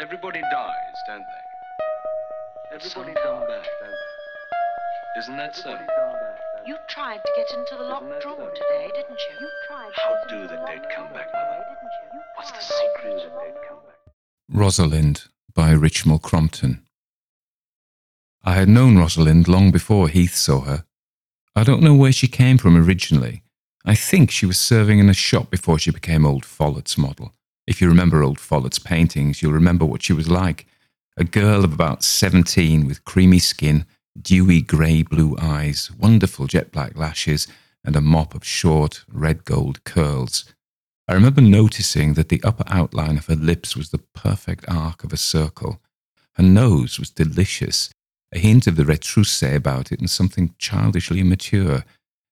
Everybody 0.00 0.40
dies, 0.40 0.96
don't 1.06 1.20
they? 1.20 2.76
Everybody 2.76 3.14
come 3.22 3.40
back, 3.40 3.64
don't 3.80 3.90
they? 3.90 5.20
Isn't 5.20 5.36
that 5.36 5.54
so? 5.54 5.78
You 6.66 6.76
tried 6.88 7.18
to 7.18 7.30
get 7.36 7.58
into 7.58 7.76
the 7.76 7.84
locked 7.84 8.06
Isn't 8.06 8.22
drawer 8.22 8.36
so? 8.38 8.54
today, 8.54 8.90
didn't 8.94 9.10
you? 9.18 9.40
You 9.40 9.48
tried. 9.68 9.90
How 9.96 10.16
do 10.28 10.42
into 10.42 10.42
the 10.42 10.56
dead 10.66 10.86
come 10.94 11.12
back, 11.12 11.28
Mother? 11.32 11.64
didn't 11.68 11.92
you? 12.02 12.14
You 12.14 12.20
What's 12.36 12.52
the 12.52 12.60
secret 12.60 13.26
of 13.26 13.32
into 13.32 13.38
dead 13.40 13.54
come 13.68 13.78
back? 13.86 13.98
Rosalind 14.50 15.24
by 15.54 15.72
Richmal 15.74 16.22
Crompton. 16.22 16.84
I 18.44 18.54
had 18.54 18.68
known 18.68 18.96
Rosalind 18.96 19.46
long 19.48 19.70
before 19.70 20.08
Heath 20.08 20.34
saw 20.34 20.60
her. 20.62 20.84
I 21.54 21.64
don't 21.64 21.82
know 21.82 21.94
where 21.94 22.12
she 22.12 22.26
came 22.28 22.56
from 22.58 22.76
originally. 22.76 23.42
I 23.84 23.94
think 23.94 24.30
she 24.30 24.46
was 24.46 24.58
serving 24.58 24.98
in 25.00 25.10
a 25.10 25.14
shop 25.14 25.50
before 25.50 25.78
she 25.78 25.90
became 25.90 26.24
Old 26.24 26.44
Follett's 26.46 26.96
model. 26.96 27.34
If 27.66 27.80
you 27.80 27.88
remember 27.88 28.22
Old 28.22 28.40
Follett's 28.40 28.78
paintings, 28.78 29.40
you'll 29.40 29.52
remember 29.52 29.84
what 29.84 30.02
she 30.02 30.12
was 30.12 30.28
like. 30.28 30.66
A 31.16 31.24
girl 31.24 31.64
of 31.64 31.72
about 31.72 32.02
17 32.02 32.86
with 32.86 33.04
creamy 33.04 33.38
skin, 33.38 33.86
dewy 34.20 34.60
grey 34.60 35.02
blue 35.02 35.36
eyes, 35.40 35.90
wonderful 35.98 36.46
jet 36.46 36.72
black 36.72 36.96
lashes, 36.96 37.46
and 37.84 37.94
a 37.94 38.00
mop 38.00 38.34
of 38.34 38.44
short 38.44 39.04
red 39.12 39.44
gold 39.44 39.84
curls. 39.84 40.52
I 41.08 41.14
remember 41.14 41.40
noticing 41.40 42.14
that 42.14 42.28
the 42.28 42.42
upper 42.42 42.64
outline 42.68 43.18
of 43.18 43.26
her 43.26 43.36
lips 43.36 43.76
was 43.76 43.90
the 43.90 44.02
perfect 44.14 44.64
arc 44.68 45.04
of 45.04 45.12
a 45.12 45.16
circle. 45.16 45.80
Her 46.34 46.42
nose 46.42 46.98
was 46.98 47.10
delicious, 47.10 47.90
a 48.32 48.38
hint 48.38 48.66
of 48.66 48.76
the 48.76 48.84
retrousse 48.84 49.54
about 49.54 49.92
it 49.92 50.00
and 50.00 50.08
something 50.08 50.54
childishly 50.58 51.20
immature. 51.20 51.84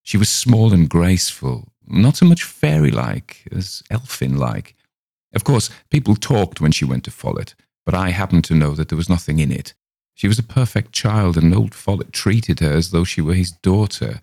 She 0.02 0.16
was 0.16 0.28
small 0.28 0.72
and 0.72 0.88
graceful, 0.88 1.68
not 1.86 2.16
so 2.16 2.26
much 2.26 2.42
fairy 2.42 2.90
like 2.90 3.46
as 3.52 3.82
elfin 3.90 4.36
like. 4.36 4.74
Of 5.34 5.44
course, 5.44 5.70
people 5.90 6.16
talked 6.16 6.60
when 6.60 6.72
she 6.72 6.84
went 6.84 7.04
to 7.04 7.10
Follett, 7.10 7.54
but 7.86 7.94
I 7.94 8.10
happened 8.10 8.44
to 8.44 8.54
know 8.54 8.74
that 8.74 8.88
there 8.88 8.96
was 8.96 9.08
nothing 9.08 9.38
in 9.38 9.52
it. 9.52 9.74
She 10.14 10.28
was 10.28 10.38
a 10.38 10.42
perfect 10.42 10.92
child, 10.92 11.36
and 11.36 11.54
old 11.54 11.74
Follett 11.74 12.12
treated 12.12 12.60
her 12.60 12.72
as 12.72 12.90
though 12.90 13.04
she 13.04 13.20
were 13.20 13.34
his 13.34 13.52
daughter. 13.52 14.22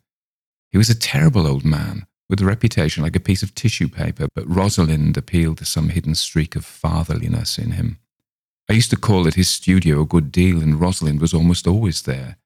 He 0.69 0.77
was 0.77 0.89
a 0.89 0.99
terrible 0.99 1.47
old 1.47 1.65
man, 1.65 2.05
with 2.29 2.41
a 2.41 2.45
reputation 2.45 3.03
like 3.03 3.15
a 3.15 3.21
piece 3.21 3.41
of 3.41 3.55
tissue 3.55 3.87
paper, 3.87 4.27
but 4.35 4.47
Rosalind 4.47 5.17
appealed 5.17 5.57
to 5.59 5.65
some 5.65 5.89
hidden 5.89 6.13
streak 6.13 6.55
of 6.55 6.65
fatherliness 6.65 7.57
in 7.57 7.71
him. 7.71 7.99
I 8.69 8.73
used 8.73 8.89
to 8.89 8.97
call 8.97 9.27
at 9.27 9.35
his 9.35 9.49
studio 9.49 10.01
a 10.01 10.05
good 10.05 10.31
deal, 10.31 10.61
and 10.61 10.79
Rosalind 10.79 11.21
was 11.21 11.33
almost 11.33 11.65
always 11.65 12.01
there. 12.03 12.37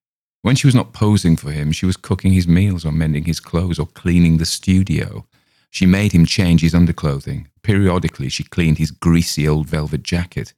When 0.43 0.55
she 0.55 0.67
was 0.67 0.75
not 0.75 0.93
posing 0.93 1.35
for 1.35 1.51
him, 1.51 1.71
she 1.71 1.85
was 1.85 1.97
cooking 1.97 2.33
his 2.33 2.47
meals 2.47 2.85
or 2.85 2.91
mending 2.91 3.25
his 3.25 3.39
clothes 3.39 3.79
or 3.79 3.85
cleaning 3.85 4.37
the 4.37 4.45
studio. 4.45 5.27
She 5.69 5.85
made 5.85 6.13
him 6.13 6.25
change 6.25 6.61
his 6.61 6.73
underclothing. 6.73 7.47
Periodically, 7.63 8.29
she 8.29 8.43
cleaned 8.43 8.77
his 8.77 8.91
greasy 8.91 9.47
old 9.47 9.67
velvet 9.67 10.03
jacket. 10.03 10.53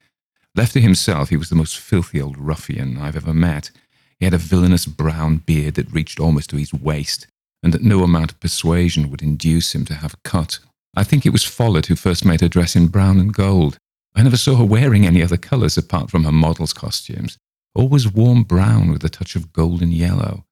Left 0.56 0.74
to 0.74 0.82
himself, 0.82 1.30
he 1.30 1.38
was 1.38 1.50
the 1.50 1.56
most 1.56 1.78
filthy 1.78 2.22
old 2.22 2.38
ruffian 2.38 2.98
I've 2.98 3.16
ever 3.16 3.34
met. 3.34 3.72
He 4.20 4.26
had 4.26 4.34
a 4.34 4.38
villainous 4.38 4.86
brown 4.86 5.38
beard 5.38 5.76
that 5.76 5.92
reached 5.92 6.20
almost 6.20 6.50
to 6.52 6.58
his 6.58 6.74
waist, 6.74 7.28
and 7.62 7.74
that 7.74 7.82
no 7.82 8.04
amount 8.04 8.32
of 8.32 8.40
persuasion 8.40 9.10
would 9.10 9.22
induce 9.22 9.74
him 9.74 9.86
to 9.86 9.96
have 9.96 10.22
cut. 10.24 10.60
I 10.96 11.04
think 11.04 11.26
it 11.26 11.32
was 11.32 11.44
Follett 11.44 11.88
who 11.88 11.96
first 11.96 12.24
made 12.24 12.42
her 12.42 12.48
dress 12.48 12.76
in 12.76 12.88
brown 12.88 13.20
and 13.20 13.34
gold. 13.34 13.78
I 14.16 14.22
never 14.22 14.38
saw 14.38 14.56
her 14.56 14.66
wearing 14.66 15.06
any 15.06 15.24
other 15.24 15.38
colours 15.38 15.78
apart 15.78 16.12
from 16.12 16.24
her 16.24 16.32
model's 16.32 16.74
costumes, 16.74 17.38
always 17.74 18.12
warm 18.12 18.44
brown 18.44 18.92
with 18.92 19.04
a 19.04 19.10
touch 19.10 19.36
of 19.36 19.52
golden 19.54 19.92
yellow. 19.92 20.46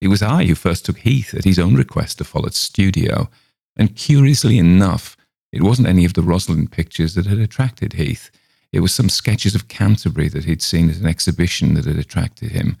It 0.00 0.08
was 0.08 0.22
I 0.22 0.44
who 0.46 0.54
first 0.54 0.86
took 0.86 0.98
Heath 0.98 1.34
at 1.34 1.44
his 1.44 1.58
own 1.58 1.74
request 1.74 2.18
to 2.18 2.24
Follett's 2.24 2.58
studio, 2.58 3.28
and 3.76 3.94
curiously 3.94 4.58
enough, 4.58 5.16
it 5.54 5.62
wasn't 5.62 5.86
any 5.86 6.04
of 6.04 6.14
the 6.14 6.22
Rosalind 6.22 6.72
pictures 6.72 7.14
that 7.14 7.26
had 7.26 7.38
attracted 7.38 7.92
Heath. 7.92 8.28
It 8.72 8.80
was 8.80 8.92
some 8.92 9.08
sketches 9.08 9.54
of 9.54 9.68
Canterbury 9.68 10.28
that 10.30 10.46
he'd 10.46 10.62
seen 10.62 10.90
at 10.90 10.96
an 10.96 11.06
exhibition 11.06 11.74
that 11.74 11.84
had 11.84 11.96
attracted 11.96 12.50
him. 12.50 12.76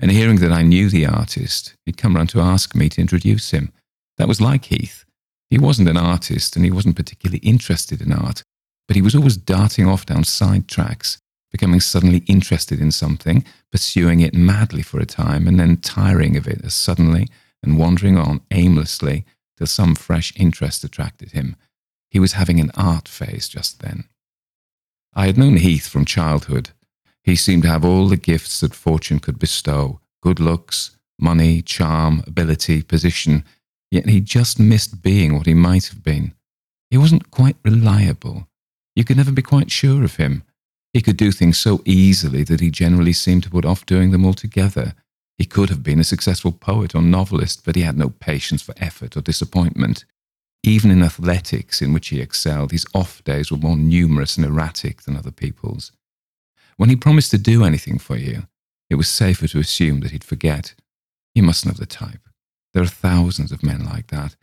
And 0.00 0.10
hearing 0.10 0.38
that 0.38 0.50
I 0.50 0.62
knew 0.62 0.90
the 0.90 1.06
artist, 1.06 1.76
he'd 1.84 1.96
come 1.96 2.16
round 2.16 2.30
to 2.30 2.40
ask 2.40 2.74
me 2.74 2.88
to 2.88 3.00
introduce 3.00 3.52
him. 3.52 3.72
That 4.18 4.26
was 4.26 4.40
like 4.40 4.64
Heath. 4.64 5.04
He 5.50 5.56
wasn't 5.56 5.88
an 5.88 5.96
artist 5.96 6.56
and 6.56 6.64
he 6.64 6.70
wasn't 6.72 6.96
particularly 6.96 7.38
interested 7.38 8.02
in 8.02 8.12
art, 8.12 8.42
but 8.88 8.96
he 8.96 9.02
was 9.02 9.14
always 9.14 9.36
darting 9.36 9.86
off 9.86 10.04
down 10.04 10.24
side 10.24 10.66
tracks, 10.66 11.18
becoming 11.52 11.78
suddenly 11.78 12.24
interested 12.26 12.80
in 12.80 12.90
something, 12.90 13.44
pursuing 13.70 14.18
it 14.18 14.34
madly 14.34 14.82
for 14.82 14.98
a 14.98 15.06
time, 15.06 15.46
and 15.46 15.60
then 15.60 15.76
tiring 15.76 16.36
of 16.36 16.48
it 16.48 16.64
as 16.64 16.74
suddenly 16.74 17.28
and 17.62 17.78
wandering 17.78 18.18
on 18.18 18.40
aimlessly 18.50 19.24
till 19.56 19.68
some 19.68 19.94
fresh 19.94 20.32
interest 20.36 20.82
attracted 20.82 21.30
him. 21.30 21.54
He 22.16 22.20
was 22.20 22.32
having 22.32 22.60
an 22.60 22.70
art 22.78 23.08
phase 23.08 23.46
just 23.46 23.80
then. 23.80 24.04
I 25.12 25.26
had 25.26 25.36
known 25.36 25.58
Heath 25.58 25.86
from 25.86 26.06
childhood. 26.06 26.70
He 27.22 27.36
seemed 27.36 27.64
to 27.64 27.68
have 27.68 27.84
all 27.84 28.08
the 28.08 28.16
gifts 28.16 28.60
that 28.60 28.74
fortune 28.74 29.18
could 29.18 29.38
bestow 29.38 30.00
good 30.22 30.40
looks, 30.40 30.96
money, 31.18 31.60
charm, 31.60 32.24
ability, 32.26 32.82
position, 32.82 33.44
yet 33.90 34.08
he 34.08 34.22
just 34.22 34.58
missed 34.58 35.02
being 35.02 35.36
what 35.36 35.44
he 35.44 35.52
might 35.52 35.88
have 35.88 36.02
been. 36.02 36.32
He 36.90 36.96
wasn't 36.96 37.30
quite 37.30 37.56
reliable. 37.62 38.48
You 38.94 39.04
could 39.04 39.18
never 39.18 39.30
be 39.30 39.42
quite 39.42 39.70
sure 39.70 40.02
of 40.02 40.16
him. 40.16 40.42
He 40.94 41.02
could 41.02 41.18
do 41.18 41.30
things 41.30 41.58
so 41.58 41.82
easily 41.84 42.44
that 42.44 42.60
he 42.60 42.70
generally 42.70 43.12
seemed 43.12 43.42
to 43.42 43.50
put 43.50 43.66
off 43.66 43.84
doing 43.84 44.10
them 44.10 44.24
altogether. 44.24 44.94
He 45.36 45.44
could 45.44 45.68
have 45.68 45.82
been 45.82 46.00
a 46.00 46.12
successful 46.12 46.52
poet 46.52 46.94
or 46.94 47.02
novelist, 47.02 47.66
but 47.66 47.76
he 47.76 47.82
had 47.82 47.98
no 47.98 48.08
patience 48.08 48.62
for 48.62 48.74
effort 48.78 49.18
or 49.18 49.20
disappointment. 49.20 50.06
Even 50.66 50.90
in 50.90 51.00
athletics, 51.00 51.80
in 51.80 51.92
which 51.92 52.08
he 52.08 52.20
excelled, 52.20 52.72
his 52.72 52.84
off 52.92 53.22
days 53.22 53.52
were 53.52 53.56
more 53.56 53.76
numerous 53.76 54.36
and 54.36 54.44
erratic 54.44 55.02
than 55.02 55.16
other 55.16 55.30
people's. 55.30 55.92
When 56.76 56.90
he 56.90 56.96
promised 56.96 57.30
to 57.30 57.38
do 57.38 57.64
anything 57.64 57.98
for 57.98 58.16
you, 58.16 58.48
it 58.90 58.96
was 58.96 59.08
safer 59.08 59.46
to 59.46 59.60
assume 59.60 60.00
that 60.00 60.10
he'd 60.10 60.24
forget. 60.24 60.74
You 61.36 61.44
mustn't 61.44 61.72
have 61.72 61.78
the 61.78 61.86
type. 61.86 62.28
There 62.74 62.82
are 62.82 62.88
thousands 62.88 63.52
of 63.52 63.62
men 63.62 63.84
like 63.84 64.08
that. 64.08 64.34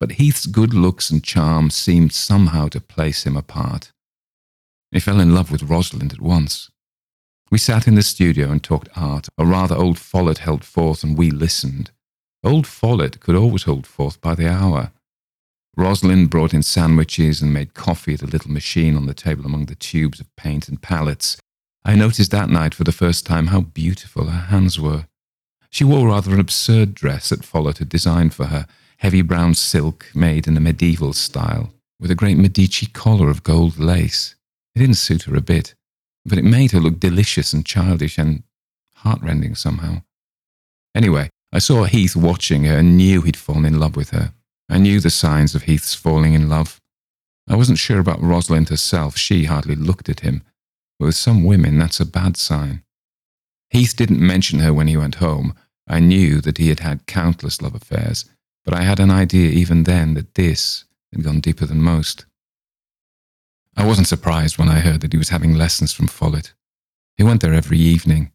But 0.00 0.12
Heath's 0.12 0.46
good 0.46 0.74
looks 0.74 1.10
and 1.10 1.22
charm 1.22 1.70
seemed 1.70 2.12
somehow 2.12 2.66
to 2.68 2.80
place 2.80 3.24
him 3.24 3.36
apart. 3.36 3.92
He 4.90 4.98
fell 4.98 5.20
in 5.20 5.32
love 5.32 5.52
with 5.52 5.62
Rosalind 5.62 6.12
at 6.12 6.20
once. 6.20 6.70
We 7.52 7.58
sat 7.58 7.86
in 7.86 7.94
the 7.94 8.02
studio 8.02 8.50
and 8.50 8.62
talked 8.62 8.88
art, 8.96 9.28
or 9.38 9.46
rather, 9.46 9.76
old 9.76 9.98
Follett 9.98 10.38
held 10.38 10.64
forth 10.64 11.04
and 11.04 11.16
we 11.16 11.30
listened. 11.30 11.92
Old 12.42 12.66
Follett 12.66 13.20
could 13.20 13.36
always 13.36 13.62
hold 13.62 13.86
forth 13.86 14.20
by 14.20 14.34
the 14.34 14.50
hour. 14.50 14.90
Rosalind 15.78 16.28
brought 16.28 16.52
in 16.52 16.64
sandwiches 16.64 17.40
and 17.40 17.54
made 17.54 17.72
coffee 17.72 18.14
at 18.14 18.22
a 18.22 18.26
little 18.26 18.50
machine 18.50 18.96
on 18.96 19.06
the 19.06 19.14
table 19.14 19.46
among 19.46 19.66
the 19.66 19.76
tubes 19.76 20.18
of 20.18 20.34
paint 20.34 20.68
and 20.68 20.82
palettes. 20.82 21.36
I 21.84 21.94
noticed 21.94 22.32
that 22.32 22.50
night 22.50 22.74
for 22.74 22.82
the 22.82 22.90
first 22.90 23.24
time 23.24 23.46
how 23.46 23.60
beautiful 23.60 24.24
her 24.24 24.46
hands 24.46 24.80
were. 24.80 25.06
She 25.70 25.84
wore 25.84 26.08
rather 26.08 26.34
an 26.34 26.40
absurd 26.40 26.94
dress 26.94 27.28
that 27.28 27.44
Follett 27.44 27.78
had 27.78 27.88
designed 27.88 28.34
for 28.34 28.46
her, 28.46 28.66
heavy 28.96 29.22
brown 29.22 29.54
silk 29.54 30.10
made 30.16 30.48
in 30.48 30.54
the 30.54 30.60
medieval 30.60 31.12
style, 31.12 31.72
with 32.00 32.10
a 32.10 32.16
great 32.16 32.38
Medici 32.38 32.86
collar 32.86 33.30
of 33.30 33.44
gold 33.44 33.78
lace. 33.78 34.34
It 34.74 34.80
didn't 34.80 34.96
suit 34.96 35.22
her 35.22 35.36
a 35.36 35.40
bit, 35.40 35.74
but 36.26 36.38
it 36.38 36.44
made 36.44 36.72
her 36.72 36.80
look 36.80 36.98
delicious 36.98 37.52
and 37.52 37.64
childish 37.64 38.18
and 38.18 38.42
heartrending 38.96 39.54
somehow. 39.54 40.02
Anyway, 40.92 41.30
I 41.52 41.60
saw 41.60 41.84
Heath 41.84 42.16
watching 42.16 42.64
her 42.64 42.78
and 42.78 42.96
knew 42.96 43.22
he'd 43.22 43.36
fallen 43.36 43.64
in 43.64 43.78
love 43.78 43.94
with 43.94 44.10
her. 44.10 44.32
I 44.68 44.78
knew 44.78 45.00
the 45.00 45.10
signs 45.10 45.54
of 45.54 45.62
Heath's 45.62 45.94
falling 45.94 46.34
in 46.34 46.48
love. 46.48 46.80
I 47.48 47.56
wasn't 47.56 47.78
sure 47.78 47.98
about 47.98 48.22
Rosalind 48.22 48.68
herself. 48.68 49.16
She 49.16 49.44
hardly 49.44 49.74
looked 49.74 50.08
at 50.08 50.20
him. 50.20 50.42
But 50.98 51.06
with 51.06 51.16
some 51.16 51.44
women, 51.44 51.78
that's 51.78 52.00
a 52.00 52.06
bad 52.06 52.36
sign. 52.36 52.82
Heath 53.70 53.94
didn't 53.96 54.20
mention 54.20 54.58
her 54.60 54.72
when 54.72 54.88
he 54.88 54.96
went 54.96 55.16
home. 55.16 55.54
I 55.86 56.00
knew 56.00 56.40
that 56.42 56.58
he 56.58 56.68
had 56.68 56.80
had 56.80 57.06
countless 57.06 57.62
love 57.62 57.74
affairs, 57.74 58.26
but 58.64 58.74
I 58.74 58.82
had 58.82 59.00
an 59.00 59.10
idea 59.10 59.50
even 59.50 59.84
then 59.84 60.14
that 60.14 60.34
this 60.34 60.84
had 61.12 61.24
gone 61.24 61.40
deeper 61.40 61.64
than 61.64 61.80
most. 61.80 62.26
I 63.76 63.86
wasn't 63.86 64.08
surprised 64.08 64.58
when 64.58 64.68
I 64.68 64.80
heard 64.80 65.00
that 65.00 65.12
he 65.12 65.18
was 65.18 65.28
having 65.28 65.54
lessons 65.54 65.92
from 65.92 66.08
Follett. 66.08 66.52
He 67.16 67.24
went 67.24 67.40
there 67.40 67.54
every 67.54 67.78
evening. 67.78 68.32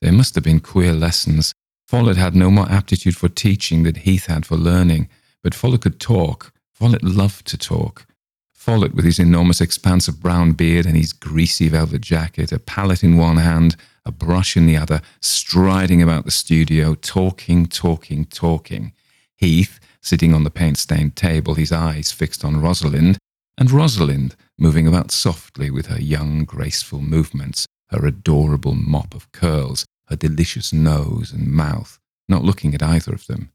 They 0.00 0.10
must 0.10 0.34
have 0.34 0.44
been 0.44 0.60
queer 0.60 0.92
lessons. 0.92 1.54
Follett 1.88 2.16
had 2.16 2.36
no 2.36 2.50
more 2.50 2.70
aptitude 2.70 3.16
for 3.16 3.28
teaching 3.28 3.82
than 3.82 3.94
Heath 3.94 4.26
had 4.26 4.46
for 4.46 4.56
learning, 4.56 5.08
but 5.42 5.54
Follett 5.54 5.82
could 5.82 6.00
talk. 6.00 6.52
Follett 6.72 7.02
loved 7.02 7.46
to 7.48 7.58
talk. 7.58 8.06
Follett, 8.52 8.94
with 8.94 9.04
his 9.04 9.18
enormous 9.18 9.60
expanse 9.60 10.06
of 10.06 10.20
brown 10.20 10.52
beard 10.52 10.86
and 10.86 10.96
his 10.96 11.12
greasy 11.12 11.68
velvet 11.68 12.00
jacket, 12.00 12.52
a 12.52 12.60
palette 12.60 13.02
in 13.02 13.16
one 13.16 13.38
hand, 13.38 13.76
a 14.04 14.12
brush 14.12 14.56
in 14.56 14.66
the 14.66 14.76
other, 14.76 15.00
striding 15.20 16.00
about 16.00 16.24
the 16.24 16.30
studio, 16.30 16.94
talking, 16.94 17.66
talking, 17.66 18.24
talking. 18.24 18.92
Heath, 19.36 19.80
sitting 20.00 20.32
on 20.32 20.44
the 20.44 20.50
paint 20.50 20.78
stained 20.78 21.16
table, 21.16 21.54
his 21.54 21.72
eyes 21.72 22.12
fixed 22.12 22.44
on 22.44 22.60
Rosalind, 22.60 23.18
and 23.58 23.70
Rosalind 23.70 24.36
moving 24.58 24.86
about 24.86 25.10
softly 25.10 25.70
with 25.70 25.86
her 25.86 26.00
young, 26.00 26.44
graceful 26.44 27.00
movements, 27.00 27.66
her 27.90 28.06
adorable 28.06 28.74
mop 28.74 29.14
of 29.14 29.30
curls, 29.32 29.84
her 30.06 30.16
delicious 30.16 30.72
nose 30.72 31.32
and 31.32 31.48
mouth, 31.48 31.98
not 32.28 32.44
looking 32.44 32.74
at 32.74 32.82
either 32.82 33.12
of 33.12 33.26
them. 33.26 33.50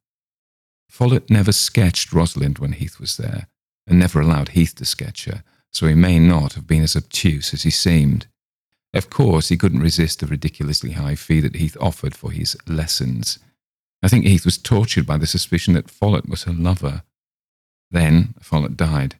Follett 0.90 1.30
never 1.30 1.52
sketched 1.52 2.14
Rosalind 2.14 2.60
when 2.60 2.74
Heath 2.74 3.00
was 3.00 3.18
there, 3.18 3.48
and 3.86 4.00
never 4.00 4.20
allowed 4.20 4.50
Heath 4.50 4.76
to 4.76 4.86
sketch 4.86 5.26
her, 5.26 5.44
so 5.72 5.88
he 5.88 5.96
may 5.96 6.20
not 6.20 6.54
have 6.54 6.68
been 6.68 6.84
as 6.84 6.96
obtuse 6.96 7.54
as 7.54 7.64
he 7.64 7.70
seemed. 7.70 8.28
Of 8.94 9.10
course, 9.10 9.50
he 9.50 9.58
couldn't 9.58 9.82
resist 9.82 10.20
the 10.20 10.28
ridiculously 10.28 10.92
high 10.92 11.16
fee 11.16 11.42
that 11.42 11.58
Heath 11.58 11.78
offered 11.80 12.16
for 12.16 12.32
his 12.32 12.58
lessons. 12.68 13.40
I 14.02 14.08
think 14.08 14.26
Heath 14.26 14.46
was 14.46 14.58
tortured 14.58 15.06
by 15.06 15.18
the 15.18 15.28
suspicion 15.28 15.74
that 15.74 15.90
Follett 15.90 16.30
was 16.30 16.44
her 16.44 16.54
lover. 16.54 17.04
Then 17.92 18.34
Follett 18.42 18.78
died. 18.78 19.20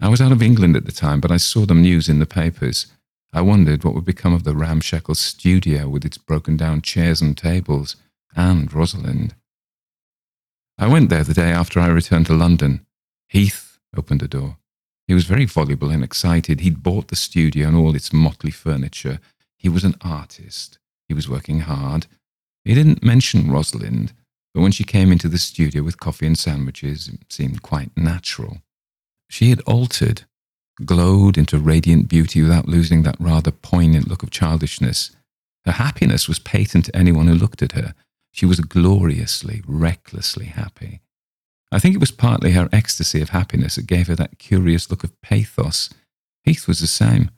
I 0.00 0.08
was 0.08 0.20
out 0.20 0.32
of 0.32 0.42
England 0.42 0.76
at 0.76 0.86
the 0.86 0.92
time, 0.92 1.20
but 1.20 1.32
I 1.32 1.38
saw 1.38 1.66
the 1.66 1.74
news 1.74 2.08
in 2.08 2.18
the 2.18 2.26
papers. 2.26 2.86
I 3.32 3.40
wondered 3.40 3.84
what 3.84 3.94
would 3.94 4.04
become 4.04 4.32
of 4.32 4.44
the 4.44 4.54
ramshackle 4.54 5.16
studio 5.16 5.88
with 5.88 6.04
its 6.04 6.18
broken 6.18 6.56
down 6.56 6.82
chairs 6.82 7.20
and 7.20 7.36
tables, 7.36 7.96
and 8.36 8.72
Rosalind. 8.72 9.34
I 10.78 10.86
went 10.86 11.10
there 11.10 11.24
the 11.24 11.34
day 11.34 11.50
after 11.50 11.80
I 11.80 11.88
returned 11.88 12.26
to 12.26 12.34
London. 12.34 12.86
Heath 13.28 13.78
opened 13.96 14.20
the 14.20 14.28
door. 14.28 14.58
He 15.08 15.14
was 15.14 15.24
very 15.24 15.44
voluble 15.44 15.90
and 15.90 16.04
excited. 16.04 16.60
He'd 16.60 16.84
bought 16.84 17.08
the 17.08 17.16
studio 17.16 17.66
and 17.66 17.76
all 17.76 17.96
its 17.96 18.12
motley 18.12 18.52
furniture. 18.52 19.18
He 19.56 19.68
was 19.68 19.82
an 19.82 19.96
artist. 20.02 20.78
He 21.08 21.14
was 21.14 21.28
working 21.28 21.60
hard. 21.60 22.06
He 22.64 22.74
didn't 22.74 23.02
mention 23.02 23.50
Rosalind, 23.50 24.12
but 24.54 24.60
when 24.60 24.70
she 24.70 24.84
came 24.84 25.10
into 25.10 25.28
the 25.28 25.38
studio 25.38 25.82
with 25.82 25.98
coffee 25.98 26.26
and 26.26 26.38
sandwiches, 26.38 27.08
it 27.08 27.32
seemed 27.32 27.62
quite 27.62 27.90
natural. 27.96 28.58
She 29.28 29.50
had 29.50 29.60
altered, 29.62 30.26
glowed 30.84 31.36
into 31.36 31.58
radiant 31.58 32.08
beauty 32.08 32.40
without 32.42 32.68
losing 32.68 33.02
that 33.02 33.16
rather 33.18 33.50
poignant 33.50 34.06
look 34.06 34.22
of 34.22 34.30
childishness. 34.30 35.10
Her 35.64 35.72
happiness 35.72 36.28
was 36.28 36.38
patent 36.38 36.84
to 36.84 36.96
anyone 36.96 37.26
who 37.26 37.34
looked 37.34 37.62
at 37.62 37.72
her. 37.72 37.94
She 38.32 38.46
was 38.46 38.60
gloriously, 38.60 39.62
recklessly 39.66 40.46
happy. 40.46 41.00
I 41.70 41.78
think 41.78 41.94
it 41.94 42.00
was 42.00 42.10
partly 42.10 42.52
her 42.52 42.68
ecstasy 42.72 43.20
of 43.20 43.30
happiness 43.30 43.76
that 43.76 43.86
gave 43.86 44.06
her 44.06 44.14
that 44.16 44.38
curious 44.38 44.90
look 44.90 45.04
of 45.04 45.20
pathos. 45.20 45.90
Heath 46.44 46.66
was 46.66 46.80
the 46.80 46.86
same. 46.86 47.30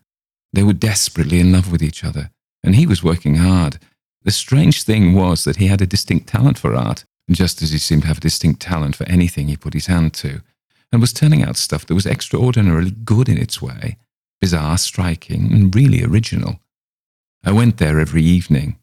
They 0.52 0.62
were 0.62 0.72
desperately 0.72 1.40
in 1.40 1.52
love 1.52 1.70
with 1.70 1.82
each 1.82 2.04
other, 2.04 2.30
and 2.62 2.74
he 2.74 2.86
was 2.86 3.02
working 3.02 3.36
hard. 3.36 3.78
The 4.22 4.30
strange 4.30 4.82
thing 4.82 5.14
was 5.14 5.44
that 5.44 5.56
he 5.56 5.68
had 5.68 5.80
a 5.80 5.86
distinct 5.86 6.28
talent 6.28 6.58
for 6.58 6.74
art, 6.74 7.04
just 7.30 7.62
as 7.62 7.70
he 7.70 7.78
seemed 7.78 8.02
to 8.02 8.08
have 8.08 8.18
a 8.18 8.22
distinct 8.22 8.60
talent 8.60 8.96
for 8.96 9.08
anything 9.08 9.48
he 9.48 9.56
put 9.56 9.74
his 9.74 9.86
hand 9.86 10.12
to, 10.14 10.42
and 10.92 11.00
was 11.00 11.12
turning 11.12 11.42
out 11.42 11.56
stuff 11.56 11.86
that 11.86 11.94
was 11.94 12.06
extraordinarily 12.06 12.90
good 12.90 13.28
in 13.28 13.38
its 13.38 13.62
way, 13.62 13.96
bizarre, 14.40 14.76
striking, 14.78 15.52
and 15.52 15.74
really 15.74 16.04
original. 16.04 16.60
I 17.44 17.52
went 17.52 17.78
there 17.78 17.98
every 18.00 18.22
evening. 18.22 18.76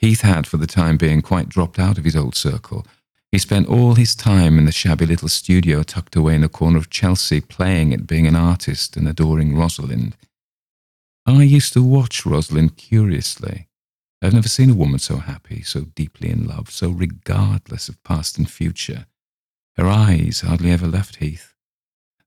Heath 0.00 0.22
had, 0.22 0.46
for 0.46 0.56
the 0.56 0.66
time 0.66 0.96
being, 0.96 1.20
quite 1.20 1.50
dropped 1.50 1.78
out 1.78 1.98
of 1.98 2.04
his 2.04 2.16
old 2.16 2.34
circle, 2.34 2.86
he 3.30 3.38
spent 3.38 3.68
all 3.68 3.96
his 3.96 4.14
time 4.14 4.56
in 4.56 4.64
the 4.64 4.72
shabby 4.72 5.04
little 5.04 5.28
studio 5.28 5.82
tucked 5.82 6.16
away 6.16 6.34
in 6.34 6.42
a 6.42 6.48
corner 6.48 6.78
of 6.78 6.88
Chelsea, 6.88 7.42
playing 7.42 7.92
at 7.92 8.06
being 8.06 8.26
an 8.26 8.34
artist 8.34 8.96
and 8.96 9.06
adoring 9.06 9.54
Rosalind. 9.54 10.16
I 11.26 11.42
used 11.42 11.74
to 11.74 11.82
watch 11.82 12.24
Rosalind 12.24 12.78
curiously. 12.78 13.68
I've 14.22 14.32
never 14.32 14.48
seen 14.48 14.70
a 14.70 14.74
woman 14.74 15.00
so 15.00 15.18
happy, 15.18 15.62
so 15.62 15.82
deeply 15.94 16.30
in 16.30 16.46
love, 16.46 16.70
so 16.70 16.88
regardless 16.88 17.90
of 17.90 18.02
past 18.02 18.38
and 18.38 18.50
future. 18.50 19.04
Her 19.76 19.86
eyes 19.86 20.40
hardly 20.40 20.70
ever 20.70 20.86
left 20.86 21.16
Heath. 21.16 21.54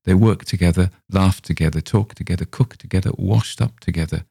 They 0.04 0.14
worked 0.14 0.46
together, 0.46 0.90
laughed 1.10 1.44
together, 1.44 1.80
talked 1.80 2.16
together, 2.16 2.44
cooked 2.44 2.78
together, 2.78 3.10
washed 3.16 3.60
up 3.60 3.80
together. 3.80 4.26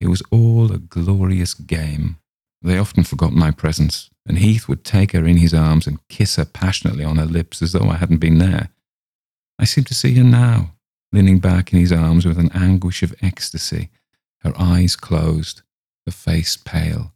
It 0.00 0.08
was 0.08 0.22
all 0.32 0.72
a 0.72 0.78
glorious 0.78 1.54
game. 1.54 2.16
They 2.62 2.78
often 2.78 3.04
forgot 3.04 3.32
my 3.32 3.50
presence, 3.50 4.10
and 4.26 4.38
Heath 4.38 4.68
would 4.68 4.84
take 4.84 5.12
her 5.12 5.24
in 5.26 5.38
his 5.38 5.54
arms 5.54 5.86
and 5.86 6.06
kiss 6.08 6.36
her 6.36 6.44
passionately 6.44 7.04
on 7.04 7.16
her 7.16 7.24
lips 7.24 7.62
as 7.62 7.72
though 7.72 7.88
I 7.88 7.96
hadn't 7.96 8.18
been 8.18 8.38
there. 8.38 8.70
I 9.58 9.64
seem 9.64 9.84
to 9.84 9.94
see 9.94 10.14
her 10.14 10.24
now, 10.24 10.74
leaning 11.12 11.38
back 11.38 11.72
in 11.72 11.78
his 11.78 11.92
arms 11.92 12.26
with 12.26 12.38
an 12.38 12.50
anguish 12.52 13.02
of 13.02 13.14
ecstasy, 13.22 13.90
her 14.38 14.52
eyes 14.58 14.96
closed, 14.96 15.62
her 16.06 16.12
face 16.12 16.56
pale. 16.56 17.12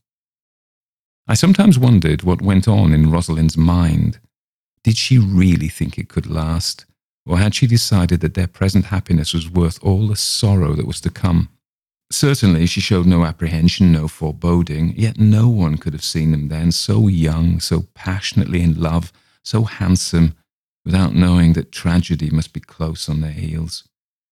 I 1.27 1.35
sometimes 1.35 1.79
wondered 1.79 2.23
what 2.23 2.43
went 2.43 2.69
on 2.69 2.93
in 2.93 3.11
Rosalind's 3.11 3.57
mind. 3.57 4.19
Did 4.83 4.97
she 4.97 5.19
really 5.19 5.69
think 5.69 5.99
it 5.99 6.09
could 6.09 6.27
last? 6.27 6.85
Or 7.27 7.39
had 7.39 7.55
she 7.55 7.67
decided 7.67 8.21
that 8.21 8.35
their 8.35 8.47
present 8.47 8.87
happiness 8.87 9.33
was 9.33 9.51
worth 9.51 9.83
all 9.83 10.07
the 10.07 10.17
sorrow 10.17 10.75
that 10.75 10.87
was 10.87 11.01
to 11.03 11.11
come? 11.11 11.49
Certainly, 12.11 12.67
she 12.67 12.81
showed 12.81 13.07
no 13.07 13.25
apprehension, 13.25 13.91
no 13.91 14.09
foreboding, 14.09 14.95
yet 14.97 15.19
no 15.19 15.49
one 15.49 15.77
could 15.77 15.93
have 15.93 16.05
seen 16.05 16.31
them 16.31 16.49
then, 16.49 16.71
so 16.71 17.09
young, 17.09 17.61
so 17.61 17.87
passionately 17.95 18.63
in 18.63 18.81
love, 18.81 19.13
so 19.43 19.65
handsome, 19.65 20.35
without 20.85 21.15
knowing 21.15 21.55
that 21.55 21.73
tragedy 21.73 22.31
must 22.31 22.53
be 22.53 22.61
close 22.61 23.09
on 23.09 23.21
their 23.21 23.33
heels. 23.33 23.89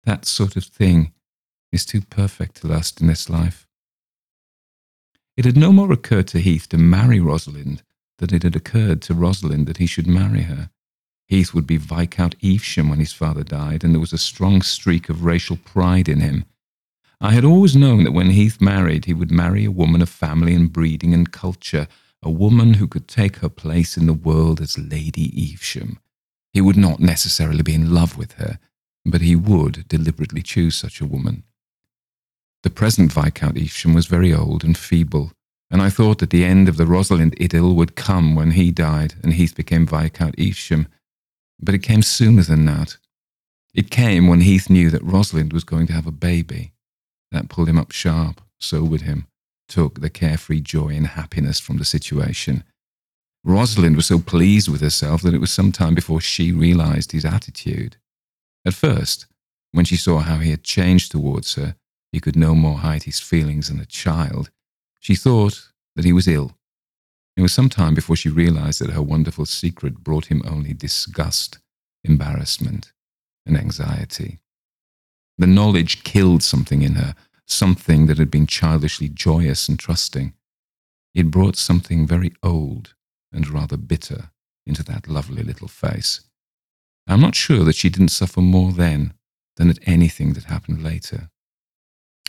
That 0.05 0.25
sort 0.25 0.57
of 0.57 0.65
thing 0.65 1.13
is 1.73 1.85
too 1.85 2.01
perfect 2.01 2.57
to 2.57 2.67
last 2.67 3.01
in 3.01 3.07
this 3.07 3.31
life. 3.31 3.67
It 5.37 5.45
had 5.45 5.57
no 5.57 5.73
more 5.73 5.93
occurred 5.93 6.27
to 6.29 6.41
Heath 6.41 6.69
to 6.71 6.79
marry 6.79 7.21
Rosalind 7.21 7.83
than 8.19 8.35
it 8.35 8.43
had 8.43 8.57
occurred 8.57 9.01
to 9.03 9.15
Rosalind 9.15 9.67
that 9.67 9.79
he 9.79 9.87
should 9.87 10.07
marry 10.07 10.43
her. 10.43 10.71
Heath 11.27 11.55
would 11.55 11.67
be 11.67 11.77
Viscount 11.77 12.35
Evesham 12.43 12.91
when 12.91 12.99
his 12.99 13.13
father 13.13 13.45
died, 13.45 13.85
and 13.85 13.95
there 13.95 14.01
was 14.01 14.13
a 14.13 14.19
strong 14.19 14.61
streak 14.61 15.09
of 15.09 15.25
racial 15.25 15.57
pride 15.57 16.09
in 16.09 16.21
him 16.21 16.45
I 17.23 17.33
had 17.33 17.45
always 17.45 17.77
known 17.77 18.05
that 18.05 18.13
when 18.13 18.31
Heath 18.31 18.63
married, 18.63 19.05
he 19.05 19.13
would 19.13 19.31
marry 19.31 19.67
a 19.67 19.71
woman 19.71 20.01
of 20.01 20.09
family 20.09 20.55
and 20.55 20.73
breeding 20.73 21.13
and 21.13 21.31
culture, 21.31 21.87
a 22.23 22.31
woman 22.31 22.75
who 22.75 22.89
could 22.89 23.09
take 23.09 23.37
her 23.37 23.51
place 23.51 23.99
in 23.99 24.07
the 24.07 24.15
world 24.15 24.59
as 24.59 24.79
Lady 24.79 25.31
Evesham. 25.53 25.99
He 26.55 26.63
would 26.63 26.79
not 26.79 26.99
necessarily 26.99 27.63
be 27.63 27.75
in 27.75 27.93
love 27.93 28.17
with 28.17 28.33
her, 28.33 28.59
but 29.05 29.21
he 29.21 29.37
would 29.37 29.87
deliberately 29.87 30.41
choose 30.41 30.77
such 30.77 31.01
a 31.01 31.07
woman. 31.07 31.45
The 32.63 32.71
present 32.71 33.13
Viscount 33.13 33.59
Evesham 33.59 33.93
was 33.93 34.07
very 34.07 34.33
old 34.33 34.65
and 34.65 34.77
feeble, 34.77 35.33
and 35.71 35.83
I 35.83 35.91
thought 35.91 36.19
that 36.19 36.31
the 36.31 36.45
end 36.45 36.69
of 36.71 36.79
the 36.79 36.87
Rosalind 36.87 37.35
idyll 37.41 37.75
would 37.75 37.97
come 37.97 38.35
when 38.35 38.53
he 38.53 38.71
died 38.71 39.15
and 39.23 39.35
Heath 39.35 39.55
became 39.55 39.87
Viscount 39.87 40.35
Evesham. 40.39 40.89
But 41.61 41.75
it 41.75 41.83
came 41.83 42.03
sooner 42.03 42.43
than 42.43 42.65
that. 42.65 42.97
It 43.75 43.91
came 43.91 44.27
when 44.27 44.41
Heath 44.41 44.71
knew 44.71 44.89
that 44.89 45.05
Rosalind 45.05 45.53
was 45.53 45.65
going 45.65 45.87
to 45.89 45.93
have 45.93 46.07
a 46.07 46.13
baby. 46.13 46.73
That 47.31 47.49
pulled 47.49 47.69
him 47.69 47.79
up 47.79 47.93
sharp, 47.93 48.41
sobered 48.59 49.03
him, 49.03 49.27
took 49.69 50.01
the 50.01 50.11
carefree 50.11 50.61
joy 50.61 50.89
and 50.89 51.07
happiness 51.07 51.61
from 51.61 51.79
the 51.79 51.85
situation. 51.85 52.65
Rosalind 53.45 53.97
was 53.97 54.07
so 54.07 54.19
pleased 54.19 54.69
with 54.69 54.81
herself 54.81 55.23
that 55.23 55.35
it 55.35 55.41
was 55.41 55.51
some 55.51 55.73
time 55.73 55.95
before 55.95 56.21
she 56.21 56.53
realized 56.53 57.13
his 57.13 57.25
attitude. 57.25 57.97
At 58.67 58.75
first, 58.75 59.27
when 59.73 59.85
she 59.85 59.97
saw 59.97 60.19
how 60.19 60.39
he 60.39 60.51
had 60.51 60.63
changed 60.63 61.13
towards 61.13 61.55
her, 61.55 61.77
he 62.13 62.21
could 62.21 62.37
no 62.37 62.55
more 62.55 62.79
hide 62.79 63.05
his 63.05 63.21
feelings 63.21 63.69
than 63.69 63.81
a 63.81 63.87
child. 63.87 64.51
She 64.99 65.15
thought 65.15 65.71
that 65.97 66.05
he 66.05 66.13
was 66.13 66.29
ill. 66.29 66.57
It 67.37 67.43
was 67.43 67.53
some 67.53 67.69
time 67.69 67.95
before 67.95 68.17
she 68.17 68.29
realized 68.29 68.81
that 68.81 68.91
her 68.91 69.01
wonderful 69.01 69.47
secret 69.47 70.03
brought 70.03 70.27
him 70.27 70.43
only 70.45 70.75
disgust, 70.75 71.59
embarrassment, 72.05 72.93
and 73.47 73.57
anxiety. 73.57 74.41
The 75.41 75.47
knowledge 75.47 76.05
killed 76.05 76.43
something 76.43 76.83
in 76.83 76.97
her, 76.97 77.15
something 77.47 78.05
that 78.07 78.19
had 78.19 78.31
been 78.31 78.47
childishly 78.47 79.09
joyous 79.09 79.71
and 79.71 79.79
trusting. 79.79 80.35
It 81.15 81.31
brought 81.31 81.57
something 81.57 82.07
very 82.07 82.35
old 82.43 82.93
and 83.33 83.49
rather 83.49 83.79
bitter 83.79 84.33
into 84.67 84.83
that 84.83 85.09
lovely 85.09 85.43
little 85.43 85.67
face. 85.67 86.21
I'm 87.07 87.23
not 87.23 87.35
sure 87.35 87.65
that 87.65 87.75
she 87.75 87.89
didn't 87.89 88.11
suffer 88.11 88.43
more 88.43 88.73
then 88.73 89.15
than 89.57 89.71
at 89.71 89.79
anything 89.87 90.35
that 90.35 90.45
happened 90.45 90.85
later. 90.85 91.31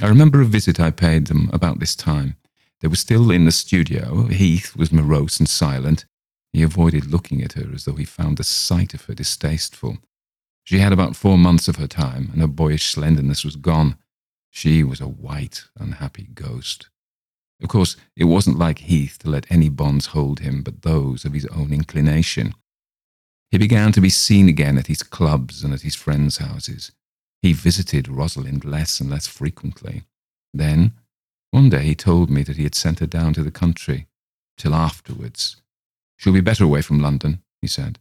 I 0.01 0.07
remember 0.07 0.39
a 0.39 0.45
visit 0.45 0.79
I 0.79 0.91
paid 0.91 1.27
them 1.27 1.49
about 1.51 1.81
this 1.81 1.97
time. 1.97 2.37
They 2.79 2.87
were 2.87 2.95
still 2.95 3.29
in 3.29 3.43
the 3.43 3.51
studio. 3.51 4.27
Heath 4.27 4.73
was 4.77 4.93
morose 4.93 5.37
and 5.37 5.49
silent. 5.49 6.05
He 6.53 6.63
avoided 6.63 7.07
looking 7.07 7.41
at 7.41 7.53
her 7.53 7.73
as 7.73 7.83
though 7.83 7.95
he 7.95 8.05
found 8.05 8.37
the 8.37 8.45
sight 8.45 8.93
of 8.93 9.03
her 9.05 9.13
distasteful. 9.13 9.97
She 10.63 10.79
had 10.79 10.93
about 10.93 11.15
four 11.15 11.37
months 11.37 11.67
of 11.67 11.77
her 11.77 11.87
time, 11.87 12.29
and 12.31 12.41
her 12.41 12.47
boyish 12.47 12.91
slenderness 12.91 13.43
was 13.43 13.55
gone. 13.55 13.97
She 14.49 14.83
was 14.83 15.01
a 15.01 15.07
white, 15.07 15.63
unhappy 15.77 16.27
ghost. 16.33 16.89
Of 17.61 17.69
course, 17.69 17.95
it 18.15 18.25
wasn't 18.25 18.57
like 18.57 18.79
Heath 18.79 19.17
to 19.19 19.29
let 19.29 19.49
any 19.51 19.69
bonds 19.69 20.07
hold 20.07 20.39
him 20.39 20.63
but 20.63 20.81
those 20.81 21.25
of 21.25 21.33
his 21.33 21.45
own 21.47 21.71
inclination. 21.71 22.53
He 23.51 23.57
began 23.57 23.91
to 23.91 24.01
be 24.01 24.09
seen 24.09 24.47
again 24.49 24.77
at 24.77 24.87
his 24.87 25.03
clubs 25.03 25.63
and 25.63 25.73
at 25.73 25.81
his 25.81 25.95
friends' 25.95 26.37
houses. 26.37 26.91
He 27.41 27.53
visited 27.53 28.07
Rosalind 28.07 28.63
less 28.63 28.99
and 28.99 29.09
less 29.09 29.27
frequently. 29.27 30.03
Then, 30.53 30.93
one 31.51 31.69
day 31.69 31.83
he 31.83 31.95
told 31.95 32.29
me 32.29 32.43
that 32.43 32.57
he 32.57 32.63
had 32.63 32.75
sent 32.75 32.99
her 32.99 33.07
down 33.07 33.33
to 33.33 33.43
the 33.43 33.51
country. 33.51 34.07
Till 34.57 34.75
afterwards. 34.75 35.57
She'll 36.17 36.33
be 36.33 36.41
better 36.41 36.63
away 36.63 36.81
from 36.81 37.01
London, 37.01 37.41
he 37.61 37.67
said. 37.67 37.99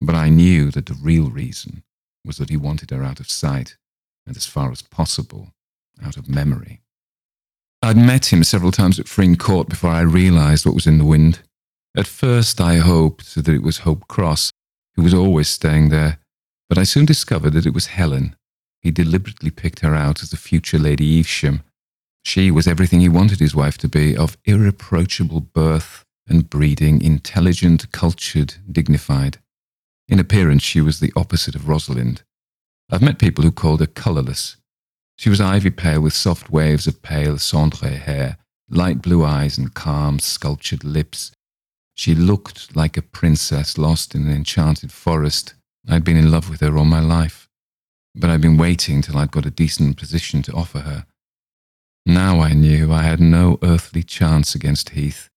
But 0.00 0.14
I 0.14 0.28
knew 0.28 0.70
that 0.70 0.86
the 0.86 0.98
real 1.00 1.30
reason 1.30 1.82
was 2.24 2.38
that 2.38 2.50
he 2.50 2.56
wanted 2.56 2.90
her 2.90 3.02
out 3.02 3.20
of 3.20 3.30
sight 3.30 3.76
and, 4.26 4.36
as 4.36 4.46
far 4.46 4.70
as 4.70 4.82
possible, 4.82 5.52
out 6.02 6.16
of 6.16 6.28
memory. 6.28 6.80
I'd 7.82 7.96
met 7.96 8.32
him 8.32 8.44
several 8.44 8.72
times 8.72 9.00
at 9.00 9.08
Fring 9.08 9.36
Court 9.36 9.68
before 9.68 9.90
I 9.90 10.00
realized 10.00 10.66
what 10.66 10.74
was 10.74 10.86
in 10.86 10.98
the 10.98 11.04
wind. 11.04 11.40
At 11.96 12.06
first, 12.06 12.60
I 12.60 12.76
hoped 12.76 13.34
that 13.34 13.48
it 13.48 13.62
was 13.62 13.78
Hope 13.78 14.06
Cross, 14.06 14.52
who 14.94 15.02
was 15.02 15.14
always 15.14 15.48
staying 15.48 15.88
there, 15.88 16.18
but 16.68 16.78
I 16.78 16.84
soon 16.84 17.06
discovered 17.06 17.50
that 17.54 17.66
it 17.66 17.74
was 17.74 17.86
Helen. 17.86 18.36
He 18.82 18.90
deliberately 18.90 19.50
picked 19.50 19.80
her 19.80 19.94
out 19.94 20.22
as 20.22 20.30
the 20.30 20.36
future 20.36 20.78
Lady 20.78 21.18
Evesham. 21.18 21.62
She 22.24 22.50
was 22.50 22.66
everything 22.66 23.00
he 23.00 23.08
wanted 23.08 23.40
his 23.40 23.54
wife 23.54 23.78
to 23.78 23.88
be 23.88 24.16
of 24.16 24.36
irreproachable 24.44 25.40
birth 25.40 26.04
and 26.28 26.48
breeding, 26.48 27.02
intelligent, 27.02 27.90
cultured, 27.92 28.54
dignified. 28.70 29.38
In 30.10 30.18
appearance, 30.18 30.64
she 30.64 30.80
was 30.80 30.98
the 30.98 31.12
opposite 31.14 31.54
of 31.54 31.68
Rosalind. 31.68 32.22
I've 32.90 33.00
met 33.00 33.20
people 33.20 33.44
who 33.44 33.52
called 33.52 33.78
her 33.78 33.86
colourless. 33.86 34.56
She 35.16 35.30
was 35.30 35.40
ivy 35.40 35.70
pale 35.70 36.00
with 36.00 36.14
soft 36.14 36.50
waves 36.50 36.88
of 36.88 37.00
pale 37.00 37.38
cendre 37.38 37.96
hair, 37.96 38.36
light 38.68 39.02
blue 39.02 39.24
eyes, 39.24 39.56
and 39.56 39.72
calm, 39.72 40.18
sculptured 40.18 40.82
lips. 40.82 41.30
She 41.94 42.16
looked 42.16 42.74
like 42.74 42.96
a 42.96 43.02
princess 43.02 43.78
lost 43.78 44.16
in 44.16 44.26
an 44.26 44.32
enchanted 44.32 44.90
forest. 44.90 45.54
I'd 45.88 46.02
been 46.02 46.16
in 46.16 46.32
love 46.32 46.50
with 46.50 46.60
her 46.60 46.76
all 46.76 46.84
my 46.84 47.00
life, 47.00 47.48
but 48.16 48.30
I'd 48.30 48.40
been 48.40 48.56
waiting 48.56 49.02
till 49.02 49.16
I'd 49.16 49.30
got 49.30 49.46
a 49.46 49.50
decent 49.50 49.96
position 49.96 50.42
to 50.42 50.52
offer 50.52 50.80
her. 50.80 51.06
Now 52.04 52.40
I 52.40 52.52
knew 52.52 52.92
I 52.92 53.02
had 53.02 53.20
no 53.20 53.60
earthly 53.62 54.02
chance 54.02 54.56
against 54.56 54.90
Heath. 54.90 55.28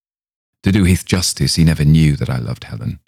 To 0.63 0.72
do 0.72 0.84
Heath 0.84 1.06
justice, 1.06 1.56
he 1.56 1.63
never 1.63 1.86
knew 1.86 2.15
that 2.15 2.30
I 2.30 2.38
loved 2.38 2.63
Helen. 2.63 3.00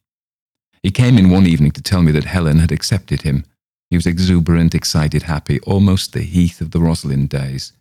He 0.85 0.91
came 0.91 1.17
in 1.17 1.31
one 1.31 1.47
evening 1.47 1.71
to 1.71 1.81
tell 1.81 2.03
me 2.03 2.11
that 2.11 2.25
Helen 2.25 2.59
had 2.59 2.71
accepted 2.71 3.23
him. 3.23 3.43
He 3.89 3.97
was 3.97 4.05
exuberant, 4.05 4.75
excited, 4.75 5.23
happy, 5.23 5.59
almost 5.61 6.13
the 6.13 6.21
Heath 6.21 6.61
of 6.61 6.69
the 6.69 6.79
Rosalind 6.79 7.27
days. 7.27 7.73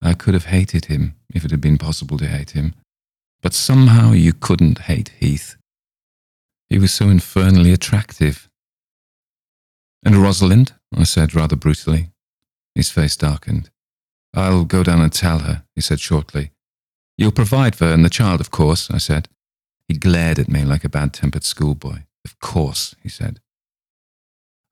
I 0.00 0.14
could 0.14 0.34
have 0.34 0.44
hated 0.44 0.84
him 0.84 1.16
if 1.34 1.44
it 1.44 1.50
had 1.50 1.60
been 1.60 1.78
possible 1.78 2.16
to 2.18 2.28
hate 2.28 2.52
him. 2.52 2.76
But 3.42 3.54
somehow 3.54 4.12
you 4.12 4.32
couldn't 4.32 4.82
hate 4.82 5.10
Heath. 5.18 5.56
He 6.70 6.78
was 6.78 6.92
so 6.92 7.08
infernally 7.08 7.72
attractive. 7.72 8.48
And 10.04 10.14
Rosalind? 10.14 10.74
I 10.96 11.02
said 11.02 11.34
rather 11.34 11.56
brutally. 11.56 12.10
His 12.76 12.88
face 12.88 13.16
darkened. 13.16 13.68
I'll 14.32 14.64
go 14.64 14.84
down 14.84 15.00
and 15.00 15.12
tell 15.12 15.40
her, 15.40 15.64
he 15.74 15.80
said 15.80 15.98
shortly. 15.98 16.52
You'll 17.16 17.32
provide 17.32 17.74
for 17.74 17.86
her 17.86 17.92
and 17.94 18.04
the 18.04 18.08
child, 18.08 18.40
of 18.40 18.52
course, 18.52 18.92
I 18.92 18.98
said. 18.98 19.28
He 19.88 19.94
glared 19.98 20.38
at 20.38 20.48
me 20.48 20.64
like 20.64 20.84
a 20.84 20.88
bad 20.88 21.12
tempered 21.12 21.42
schoolboy. 21.42 22.02
Of 22.28 22.38
course, 22.40 22.94
he 23.02 23.08
said. 23.08 23.40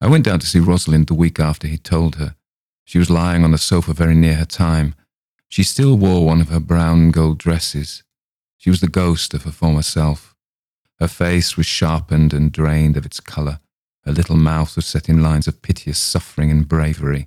I 0.02 0.08
went 0.08 0.26
down 0.26 0.40
to 0.40 0.46
see 0.46 0.58
Rosalind 0.58 1.06
the 1.06 1.14
week 1.14 1.40
after 1.40 1.66
he'd 1.66 1.84
told 1.84 2.16
her. 2.16 2.36
She 2.84 2.98
was 2.98 3.08
lying 3.08 3.44
on 3.44 3.52
the 3.52 3.56
sofa 3.56 3.94
very 3.94 4.14
near 4.14 4.34
her 4.34 4.44
time. 4.44 4.94
She 5.48 5.62
still 5.62 5.96
wore 5.96 6.26
one 6.26 6.42
of 6.42 6.50
her 6.50 6.60
brown 6.60 7.12
gold 7.12 7.38
dresses. 7.38 8.02
She 8.58 8.68
was 8.68 8.82
the 8.82 8.88
ghost 8.88 9.32
of 9.32 9.44
her 9.44 9.50
former 9.50 9.80
self. 9.80 10.34
Her 10.98 11.08
face 11.08 11.56
was 11.56 11.64
sharpened 11.64 12.34
and 12.34 12.52
drained 12.52 12.98
of 12.98 13.06
its 13.06 13.20
colour. 13.20 13.60
Her 14.04 14.12
little 14.12 14.36
mouth 14.36 14.76
was 14.76 14.84
set 14.84 15.08
in 15.08 15.22
lines 15.22 15.48
of 15.48 15.62
piteous 15.62 15.98
suffering 15.98 16.50
and 16.50 16.68
bravery. 16.68 17.26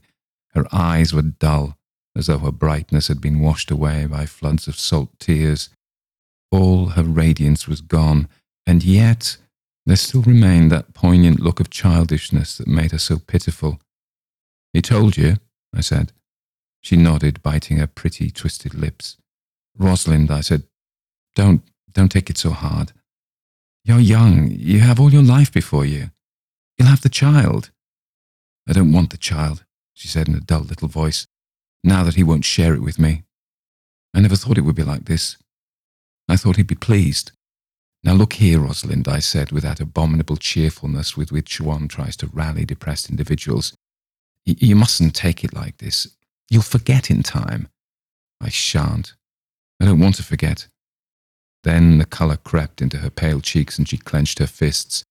Her 0.53 0.67
eyes 0.71 1.11
were 1.11 1.23
dull, 1.23 1.75
as 2.15 2.27
though 2.27 2.37
her 2.37 2.51
brightness 2.51 3.07
had 3.07 3.19
been 3.19 3.39
washed 3.39 3.71
away 3.71 4.05
by 4.05 4.27
floods 4.27 4.67
of 4.67 4.77
salt 4.77 5.09
tears. 5.17 5.69
All 6.51 6.89
her 6.89 7.03
radiance 7.03 7.67
was 7.67 7.81
gone, 7.81 8.29
and 8.67 8.83
yet 8.83 9.37
there 9.89 9.97
still 9.97 10.21
remained 10.21 10.71
that 10.71 10.93
poignant 10.93 11.39
look 11.39 11.59
of 11.59 11.71
childishness 11.71 12.59
that 12.59 12.67
made 12.67 12.91
her 12.91 12.99
so 12.99 13.17
pitiful. 13.17 13.81
He 14.71 14.83
told 14.83 15.17
you, 15.17 15.37
I 15.75 15.81
said. 15.81 16.11
She 16.79 16.95
nodded, 16.95 17.41
biting 17.41 17.77
her 17.77 17.87
pretty, 17.87 18.29
twisted 18.29 18.75
lips. 18.75 19.17
Rosalind, 19.75 20.29
I 20.29 20.41
said, 20.41 20.63
don't, 21.33 21.63
don't 21.91 22.11
take 22.11 22.29
it 22.29 22.37
so 22.37 22.51
hard. 22.51 22.91
You're 23.83 23.97
young. 23.97 24.51
You 24.51 24.81
have 24.81 24.99
all 24.99 25.11
your 25.11 25.23
life 25.23 25.51
before 25.51 25.85
you. 25.85 26.11
You'll 26.77 26.89
have 26.89 27.01
the 27.01 27.09
child. 27.09 27.71
I 28.67 28.73
don't 28.73 28.93
want 28.93 29.09
the 29.09 29.17
child, 29.17 29.65
she 29.95 30.07
said 30.07 30.27
in 30.27 30.35
a 30.35 30.39
dull 30.39 30.61
little 30.61 30.87
voice 30.87 31.25
now 31.83 32.03
that 32.03 32.13
he 32.13 32.21
won't 32.21 32.45
share 32.45 32.75
it 32.75 32.83
with 32.83 32.99
me. 32.99 33.23
I 34.13 34.21
never 34.21 34.35
thought 34.35 34.59
it 34.59 34.65
would 34.65 34.75
be 34.75 34.83
like 34.83 35.05
this. 35.05 35.37
I 36.27 36.35
thought 36.35 36.57
he'd 36.57 36.67
be 36.67 36.75
pleased. 36.75 37.31
Now 38.03 38.13
look 38.13 38.33
here, 38.33 38.59
Rosalind, 38.59 39.07
I 39.07 39.19
said 39.19 39.51
with 39.51 39.63
that 39.63 39.81
abominable 39.81 40.37
cheerfulness 40.37 41.17
with 41.17 41.31
which 41.31 41.59
one 41.59 41.87
tries 41.87 42.15
to 42.17 42.27
rally 42.27 42.65
depressed 42.65 43.09
individuals. 43.09 43.73
You 44.45 44.75
mustn't 44.75 45.15
take 45.15 45.43
it 45.43 45.53
like 45.53 45.77
this. 45.77 46.07
You'll 46.49 46.61
forget 46.61 47.11
in 47.11 47.23
time. 47.23 47.67
I 48.41 48.49
shan't. 48.49 49.13
I 49.81 49.85
don't 49.85 49.99
want 49.99 50.15
to 50.15 50.23
forget. 50.23 50.67
Then 51.63 51.97
the 51.97 52.05
colour 52.05 52.37
crept 52.37 52.81
into 52.81 52.97
her 52.99 53.09
pale 53.09 53.41
cheeks 53.41 53.77
and 53.77 53.87
she 53.87 53.97
clenched 53.97 54.39
her 54.39 54.47
fists. 54.47 55.03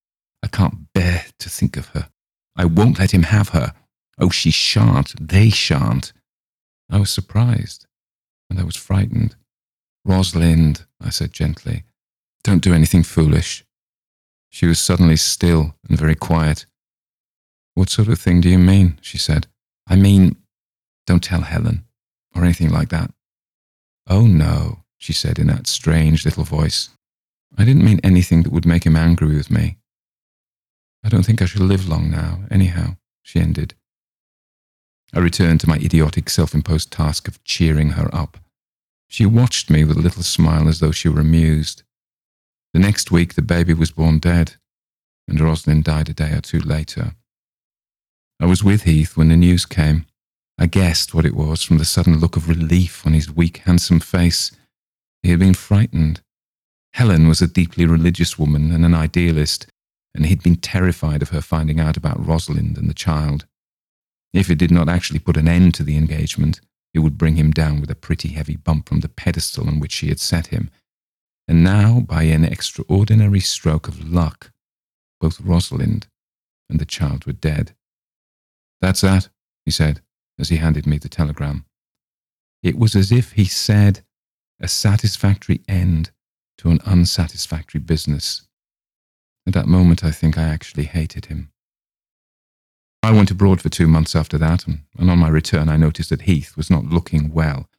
I 0.42 0.48
can't 0.48 0.92
bear 0.94 1.26
to 1.38 1.50
think 1.50 1.76
of 1.76 1.88
her. 1.88 2.08
I 2.56 2.64
won't 2.64 2.98
let 2.98 3.12
him 3.12 3.24
have 3.24 3.50
her. 3.50 3.74
Oh, 4.18 4.30
she 4.30 4.50
shan't. 4.50 5.14
They 5.20 5.50
shan't. 5.50 6.12
I 6.90 6.98
was 6.98 7.10
surprised, 7.10 7.86
and 8.48 8.58
I 8.58 8.64
was 8.64 8.76
frightened. 8.76 9.36
Rosalind, 10.04 10.86
I 11.00 11.10
said 11.10 11.32
gently, 11.32 11.84
don't 12.42 12.62
do 12.62 12.72
anything 12.74 13.02
foolish. 13.02 13.64
She 14.50 14.66
was 14.66 14.78
suddenly 14.78 15.16
still 15.16 15.74
and 15.88 15.98
very 15.98 16.14
quiet. 16.14 16.66
What 17.74 17.90
sort 17.90 18.08
of 18.08 18.18
thing 18.18 18.40
do 18.40 18.48
you 18.48 18.58
mean? 18.58 18.98
she 19.00 19.18
said. 19.18 19.46
I 19.86 19.96
mean, 19.96 20.36
don't 21.06 21.22
tell 21.22 21.42
Helen, 21.42 21.84
or 22.34 22.44
anything 22.44 22.70
like 22.70 22.88
that. 22.90 23.12
Oh 24.06 24.26
no, 24.26 24.84
she 24.96 25.12
said 25.12 25.38
in 25.38 25.46
that 25.48 25.66
strange 25.66 26.24
little 26.24 26.44
voice. 26.44 26.90
I 27.56 27.64
didn't 27.64 27.84
mean 27.84 28.00
anything 28.02 28.42
that 28.42 28.52
would 28.52 28.66
make 28.66 28.84
him 28.84 28.96
angry 28.96 29.34
with 29.34 29.50
me. 29.50 29.78
I 31.04 31.08
don't 31.08 31.24
think 31.24 31.40
I 31.40 31.46
shall 31.46 31.64
live 31.64 31.88
long 31.88 32.10
now, 32.10 32.40
anyhow, 32.50 32.96
she 33.22 33.40
ended, 33.40 33.74
I 35.12 35.20
returned 35.20 35.60
to 35.60 35.68
my 35.68 35.76
idiotic 35.76 36.28
self 36.28 36.54
imposed 36.54 36.92
task 36.92 37.28
of 37.28 37.42
cheering 37.44 37.90
her 37.90 38.14
up. 38.14 38.38
She 39.08 39.24
watched 39.24 39.70
me 39.70 39.84
with 39.84 39.96
a 39.96 40.00
little 40.00 40.22
smile 40.22 40.68
as 40.68 40.80
though 40.80 40.92
she 40.92 41.08
were 41.08 41.20
amused. 41.20 41.82
The 42.78 42.84
next 42.84 43.10
week, 43.10 43.34
the 43.34 43.42
baby 43.42 43.74
was 43.74 43.90
born 43.90 44.20
dead, 44.20 44.54
and 45.26 45.40
Rosalind 45.40 45.82
died 45.82 46.08
a 46.10 46.12
day 46.12 46.30
or 46.30 46.40
two 46.40 46.60
later. 46.60 47.16
I 48.38 48.46
was 48.46 48.62
with 48.62 48.84
Heath 48.84 49.16
when 49.16 49.30
the 49.30 49.36
news 49.36 49.66
came. 49.66 50.06
I 50.58 50.66
guessed 50.66 51.12
what 51.12 51.26
it 51.26 51.34
was 51.34 51.64
from 51.64 51.78
the 51.78 51.84
sudden 51.84 52.20
look 52.20 52.36
of 52.36 52.48
relief 52.48 53.04
on 53.04 53.14
his 53.14 53.34
weak, 53.34 53.56
handsome 53.66 53.98
face. 53.98 54.52
He 55.24 55.30
had 55.30 55.40
been 55.40 55.54
frightened. 55.54 56.20
Helen 56.92 57.26
was 57.26 57.42
a 57.42 57.48
deeply 57.48 57.84
religious 57.84 58.38
woman 58.38 58.70
and 58.70 58.84
an 58.84 58.94
idealist, 58.94 59.66
and 60.14 60.26
he'd 60.26 60.44
been 60.44 60.54
terrified 60.54 61.20
of 61.20 61.30
her 61.30 61.40
finding 61.40 61.80
out 61.80 61.96
about 61.96 62.24
Rosalind 62.24 62.78
and 62.78 62.88
the 62.88 62.94
child. 62.94 63.44
If 64.32 64.50
it 64.50 64.58
did 64.58 64.70
not 64.70 64.88
actually 64.88 65.18
put 65.18 65.36
an 65.36 65.48
end 65.48 65.74
to 65.74 65.82
the 65.82 65.96
engagement, 65.96 66.60
it 66.94 67.00
would 67.00 67.18
bring 67.18 67.34
him 67.34 67.50
down 67.50 67.80
with 67.80 67.90
a 67.90 67.96
pretty 67.96 68.28
heavy 68.28 68.54
bump 68.54 68.88
from 68.88 69.00
the 69.00 69.08
pedestal 69.08 69.66
on 69.66 69.80
which 69.80 69.90
she 69.90 70.10
had 70.10 70.20
set 70.20 70.46
him. 70.46 70.70
And 71.48 71.64
now, 71.64 72.00
by 72.00 72.24
an 72.24 72.44
extraordinary 72.44 73.40
stroke 73.40 73.88
of 73.88 74.06
luck, 74.06 74.52
both 75.18 75.40
Rosalind 75.40 76.06
and 76.68 76.78
the 76.78 76.84
child 76.84 77.24
were 77.24 77.32
dead. 77.32 77.74
That's 78.82 79.00
that, 79.00 79.30
he 79.64 79.70
said, 79.70 80.02
as 80.38 80.50
he 80.50 80.56
handed 80.56 80.86
me 80.86 80.98
the 80.98 81.08
telegram. 81.08 81.64
It 82.62 82.78
was 82.78 82.94
as 82.94 83.10
if 83.10 83.32
he 83.32 83.46
said, 83.46 84.04
a 84.60 84.68
satisfactory 84.68 85.62
end 85.66 86.10
to 86.58 86.70
an 86.70 86.80
unsatisfactory 86.84 87.80
business. 87.80 88.42
At 89.46 89.54
that 89.54 89.66
moment, 89.66 90.04
I 90.04 90.10
think 90.10 90.36
I 90.36 90.42
actually 90.42 90.84
hated 90.84 91.26
him. 91.26 91.50
I 93.02 93.12
went 93.12 93.30
abroad 93.30 93.62
for 93.62 93.70
two 93.70 93.86
months 93.86 94.14
after 94.14 94.36
that, 94.38 94.66
and, 94.66 94.80
and 94.98 95.10
on 95.10 95.18
my 95.18 95.28
return, 95.28 95.68
I 95.68 95.76
noticed 95.76 96.10
that 96.10 96.22
Heath 96.22 96.56
was 96.56 96.68
not 96.68 96.84
looking 96.84 97.32
well. 97.32 97.70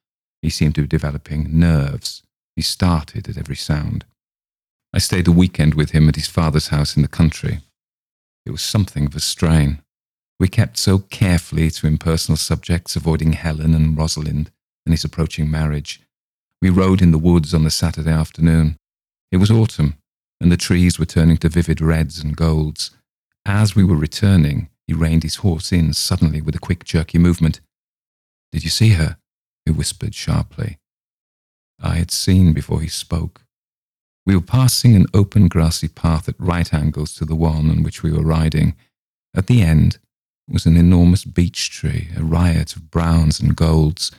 He 0.41 0.49
seemed 0.49 0.75
to 0.75 0.81
be 0.81 0.87
developing 0.87 1.59
nerves. 1.59 2.23
He 2.59 2.63
started 2.63 3.29
at 3.29 3.37
every 3.37 3.55
sound. 3.55 4.03
I 4.93 4.97
stayed 4.97 5.29
a 5.29 5.31
weekend 5.31 5.75
with 5.75 5.91
him 5.91 6.09
at 6.09 6.17
his 6.17 6.27
father's 6.27 6.67
house 6.67 6.97
in 6.97 7.01
the 7.03 7.07
country. 7.07 7.61
It 8.45 8.51
was 8.51 8.61
something 8.61 9.05
of 9.05 9.15
a 9.15 9.21
strain. 9.21 9.81
We 10.41 10.49
kept 10.49 10.77
so 10.77 10.99
carefully 10.99 11.71
to 11.71 11.87
impersonal 11.87 12.35
subjects, 12.35 12.97
avoiding 12.97 13.31
Helen 13.31 13.73
and 13.73 13.97
Rosalind 13.97 14.51
and 14.85 14.91
his 14.91 15.05
approaching 15.05 15.49
marriage. 15.49 16.01
We 16.61 16.69
rode 16.69 17.01
in 17.01 17.11
the 17.11 17.17
woods 17.17 17.53
on 17.53 17.63
the 17.63 17.71
Saturday 17.71 18.11
afternoon. 18.11 18.75
It 19.31 19.37
was 19.37 19.49
autumn, 19.49 19.93
and 20.41 20.51
the 20.51 20.57
trees 20.57 20.99
were 20.99 21.05
turning 21.05 21.37
to 21.37 21.47
vivid 21.47 21.79
reds 21.79 22.19
and 22.19 22.35
golds. 22.35 22.91
As 23.45 23.73
we 23.73 23.85
were 23.85 23.95
returning, 23.95 24.67
he 24.85 24.93
reined 24.93 25.23
his 25.23 25.37
horse 25.37 25.71
in 25.71 25.93
suddenly 25.93 26.41
with 26.41 26.55
a 26.55 26.59
quick, 26.59 26.83
jerky 26.83 27.19
movement. 27.19 27.61
Did 28.51 28.65
you 28.65 28.69
see 28.69 28.95
her? 28.95 29.15
He 29.65 29.71
whispered 29.71 30.13
sharply. 30.13 30.77
I 31.81 31.95
had 31.95 32.11
seen 32.11 32.53
before 32.53 32.81
he 32.81 32.87
spoke. 32.87 33.41
We 34.25 34.35
were 34.35 34.41
passing 34.41 34.95
an 34.95 35.07
open 35.13 35.47
grassy 35.47 35.87
path 35.87 36.29
at 36.29 36.39
right 36.39 36.71
angles 36.73 37.13
to 37.15 37.25
the 37.25 37.35
one 37.35 37.69
on 37.69 37.83
which 37.83 38.03
we 38.03 38.11
were 38.11 38.21
riding. 38.21 38.75
At 39.35 39.47
the 39.47 39.61
end 39.61 39.97
was 40.47 40.65
an 40.65 40.77
enormous 40.77 41.25
beech 41.25 41.69
tree, 41.69 42.09
a 42.15 42.23
riot 42.23 42.75
of 42.75 42.91
browns 42.91 43.39
and 43.39 43.55
golds. 43.55 44.11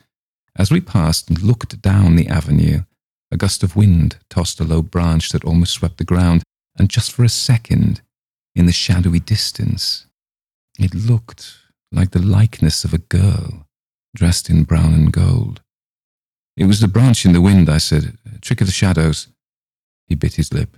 As 0.56 0.70
we 0.70 0.80
passed 0.80 1.28
and 1.28 1.42
looked 1.42 1.80
down 1.80 2.16
the 2.16 2.28
avenue, 2.28 2.82
a 3.30 3.36
gust 3.36 3.62
of 3.62 3.76
wind 3.76 4.18
tossed 4.28 4.60
a 4.60 4.64
low 4.64 4.82
branch 4.82 5.30
that 5.30 5.44
almost 5.44 5.74
swept 5.74 5.98
the 5.98 6.04
ground, 6.04 6.42
and 6.78 6.88
just 6.88 7.12
for 7.12 7.24
a 7.24 7.28
second, 7.28 8.00
in 8.54 8.66
the 8.66 8.72
shadowy 8.72 9.20
distance, 9.20 10.06
it 10.78 10.94
looked 10.94 11.58
like 11.92 12.10
the 12.10 12.22
likeness 12.22 12.84
of 12.84 12.92
a 12.92 12.98
girl 12.98 13.66
dressed 14.14 14.50
in 14.50 14.64
brown 14.64 14.94
and 14.94 15.12
gold. 15.12 15.62
It 16.60 16.66
was 16.66 16.80
the 16.80 16.88
branch 16.88 17.24
in 17.24 17.32
the 17.32 17.40
wind, 17.40 17.70
I 17.70 17.78
said. 17.78 18.18
Trick 18.42 18.60
of 18.60 18.66
the 18.66 18.72
shadows. 18.72 19.28
He 20.06 20.14
bit 20.14 20.34
his 20.34 20.52
lip. 20.52 20.76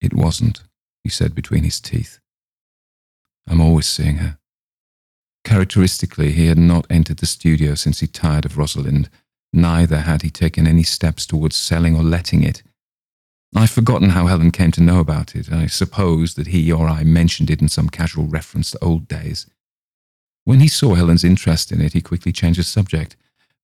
It 0.00 0.14
wasn't, 0.14 0.62
he 1.02 1.10
said 1.10 1.34
between 1.34 1.64
his 1.64 1.80
teeth. 1.80 2.20
I'm 3.48 3.60
always 3.60 3.88
seeing 3.88 4.18
her. 4.18 4.38
Characteristically, 5.42 6.30
he 6.30 6.46
had 6.46 6.56
not 6.56 6.86
entered 6.88 7.16
the 7.16 7.26
studio 7.26 7.74
since 7.74 7.98
he 7.98 8.06
tired 8.06 8.44
of 8.44 8.56
Rosalind. 8.56 9.10
Neither 9.52 10.02
had 10.02 10.22
he 10.22 10.30
taken 10.30 10.68
any 10.68 10.84
steps 10.84 11.26
towards 11.26 11.56
selling 11.56 11.96
or 11.96 12.04
letting 12.04 12.44
it. 12.44 12.62
I've 13.56 13.70
forgotten 13.70 14.10
how 14.10 14.28
Helen 14.28 14.52
came 14.52 14.70
to 14.72 14.80
know 14.80 15.00
about 15.00 15.34
it. 15.34 15.50
I 15.50 15.66
suppose 15.66 16.34
that 16.34 16.46
he 16.46 16.70
or 16.70 16.86
I 16.86 17.02
mentioned 17.02 17.50
it 17.50 17.60
in 17.60 17.68
some 17.68 17.88
casual 17.88 18.26
reference 18.26 18.70
to 18.70 18.84
old 18.84 19.08
days. 19.08 19.48
When 20.44 20.60
he 20.60 20.68
saw 20.68 20.94
Helen's 20.94 21.24
interest 21.24 21.72
in 21.72 21.80
it, 21.80 21.94
he 21.94 22.00
quickly 22.00 22.30
changed 22.30 22.60
the 22.60 22.64
subject. 22.64 23.16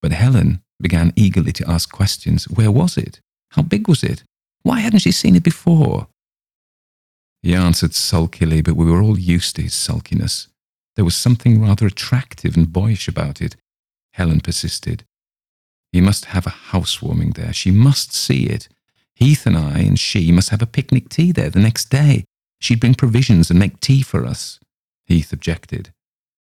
But 0.03 0.11
Helen 0.11 0.63
began 0.83 1.13
eagerly 1.17 1.53
to 1.53 1.71
ask 1.71 1.91
questions. 1.91 2.49
Where 2.49 2.71
was 2.71 2.97
it? 2.97 3.21
How 3.51 3.63
big 3.63 3.89
was 3.89 4.03
it? 4.03 4.23
Why 4.63 4.81
hadn't 4.81 5.01
she 5.01 5.13
seen 5.13 5.37
it 5.37 5.43
before? 5.43 6.09
He 7.43 7.55
answered 7.55 7.95
sulkily, 7.95 8.61
but 8.61 8.77
we 8.77 8.91
were 8.91 9.01
all 9.01 9.19
used 9.19 9.57
to 9.57 9.63
his 9.63 9.75
sulkiness. 9.75 10.49
There 10.97 11.05
was 11.05 11.17
something 11.17 11.63
rather 11.63 11.87
attractive 11.87 12.57
and 12.57 12.73
boyish 12.73 13.09
about 13.09 13.41
it. 13.41 13.57
Helen 14.13 14.41
persisted. 14.41 15.05
He 15.93 16.01
must 16.01 16.27
have 16.27 16.47
a 16.47 16.51
housewarming 16.73 17.31
there. 17.33 17.53
She 17.53 17.71
must 17.71 18.13
see 18.13 18.45
it. 18.45 18.69
Heath 19.15 19.47
and 19.47 19.57
I 19.57 19.81
and 19.81 19.99
she 19.99 20.33
must 20.33 20.51
have 20.51 20.63
a 20.63 20.67
picnic 20.67 21.09
tea 21.09 21.33
there 21.33 21.51
the 21.51 21.61
next 21.61 21.87
day. 21.87 22.25
She'd 22.61 22.81
bring 22.81 22.95
provisions 22.95 23.51
and 23.51 23.59
make 23.59 23.81
tea 23.81 24.03
for 24.03 24.27
us. 24.27 24.61
Heath 25.07 25.33
objected. 25.33 25.93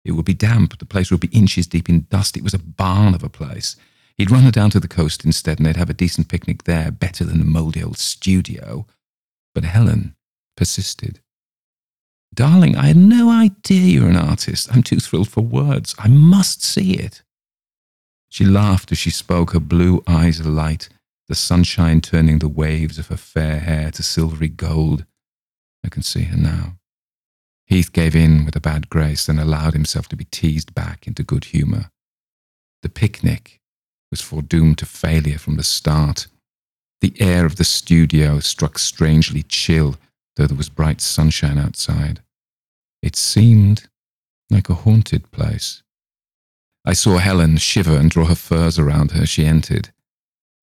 It 0.03 0.13
would 0.13 0.25
be 0.25 0.33
damp. 0.33 0.77
The 0.77 0.85
place 0.85 1.11
would 1.11 1.19
be 1.19 1.27
inches 1.27 1.67
deep 1.67 1.89
in 1.89 2.05
dust. 2.09 2.37
It 2.37 2.43
was 2.43 2.53
a 2.53 2.59
barn 2.59 3.13
of 3.13 3.23
a 3.23 3.29
place. 3.29 3.75
He'd 4.17 4.31
run 4.31 4.43
her 4.43 4.51
down 4.51 4.69
to 4.71 4.79
the 4.79 4.87
coast 4.87 5.25
instead, 5.25 5.59
and 5.59 5.65
they'd 5.65 5.75
have 5.75 5.89
a 5.89 5.93
decent 5.93 6.29
picnic 6.29 6.63
there, 6.63 6.91
better 6.91 7.25
than 7.25 7.39
the 7.39 7.45
mouldy 7.45 7.83
old 7.83 7.97
studio. 7.97 8.85
But 9.53 9.65
Helen 9.65 10.15
persisted. 10.55 11.19
Darling, 12.33 12.75
I 12.75 12.87
had 12.87 12.97
no 12.97 13.29
idea 13.29 13.81
you're 13.81 14.09
an 14.09 14.17
artist. 14.17 14.69
I'm 14.71 14.83
too 14.83 14.99
thrilled 14.99 15.29
for 15.29 15.41
words. 15.41 15.95
I 15.97 16.07
must 16.07 16.63
see 16.63 16.93
it. 16.93 17.23
She 18.29 18.45
laughed 18.45 18.91
as 18.91 18.97
she 18.97 19.09
spoke, 19.09 19.51
her 19.53 19.59
blue 19.59 20.03
eyes 20.07 20.39
alight, 20.39 20.89
the 21.27 21.35
sunshine 21.35 22.01
turning 22.01 22.39
the 22.39 22.49
waves 22.49 22.99
of 22.99 23.07
her 23.07 23.17
fair 23.17 23.59
hair 23.59 23.91
to 23.91 24.03
silvery 24.03 24.49
gold. 24.49 25.05
I 25.83 25.89
can 25.89 26.03
see 26.03 26.23
her 26.23 26.37
now. 26.37 26.77
Heath 27.65 27.91
gave 27.91 28.15
in 28.15 28.45
with 28.45 28.55
a 28.55 28.61
bad 28.61 28.89
grace 28.89 29.27
and 29.29 29.39
allowed 29.39 29.73
himself 29.73 30.07
to 30.09 30.15
be 30.15 30.25
teased 30.25 30.75
back 30.75 31.07
into 31.07 31.23
good 31.23 31.45
humour. 31.45 31.89
The 32.81 32.89
picnic 32.89 33.61
was 34.15 34.21
foredoomed 34.21 34.77
to 34.77 34.85
failure 34.85 35.37
from 35.37 35.57
the 35.57 35.63
start. 35.63 36.27
The 37.01 37.13
air 37.19 37.45
of 37.45 37.57
the 37.57 37.65
studio 37.65 38.39
struck 38.39 38.79
strangely 38.79 39.43
chill, 39.43 39.97
though 40.37 40.47
there 40.47 40.55
was 40.55 40.69
bright 40.69 41.01
sunshine 41.01 41.57
outside. 41.57 42.21
It 43.01 43.17
seemed 43.17 43.89
like 44.49 44.69
a 44.69 44.73
haunted 44.85 45.31
place. 45.31 45.83
I 46.85 46.93
saw 46.93 47.17
Helen 47.17 47.57
shiver 47.57 47.97
and 47.97 48.09
draw 48.09 48.27
her 48.27 48.35
furs 48.35 48.79
around 48.79 49.11
her 49.11 49.23
as 49.23 49.29
she 49.29 49.45
entered. 49.45 49.89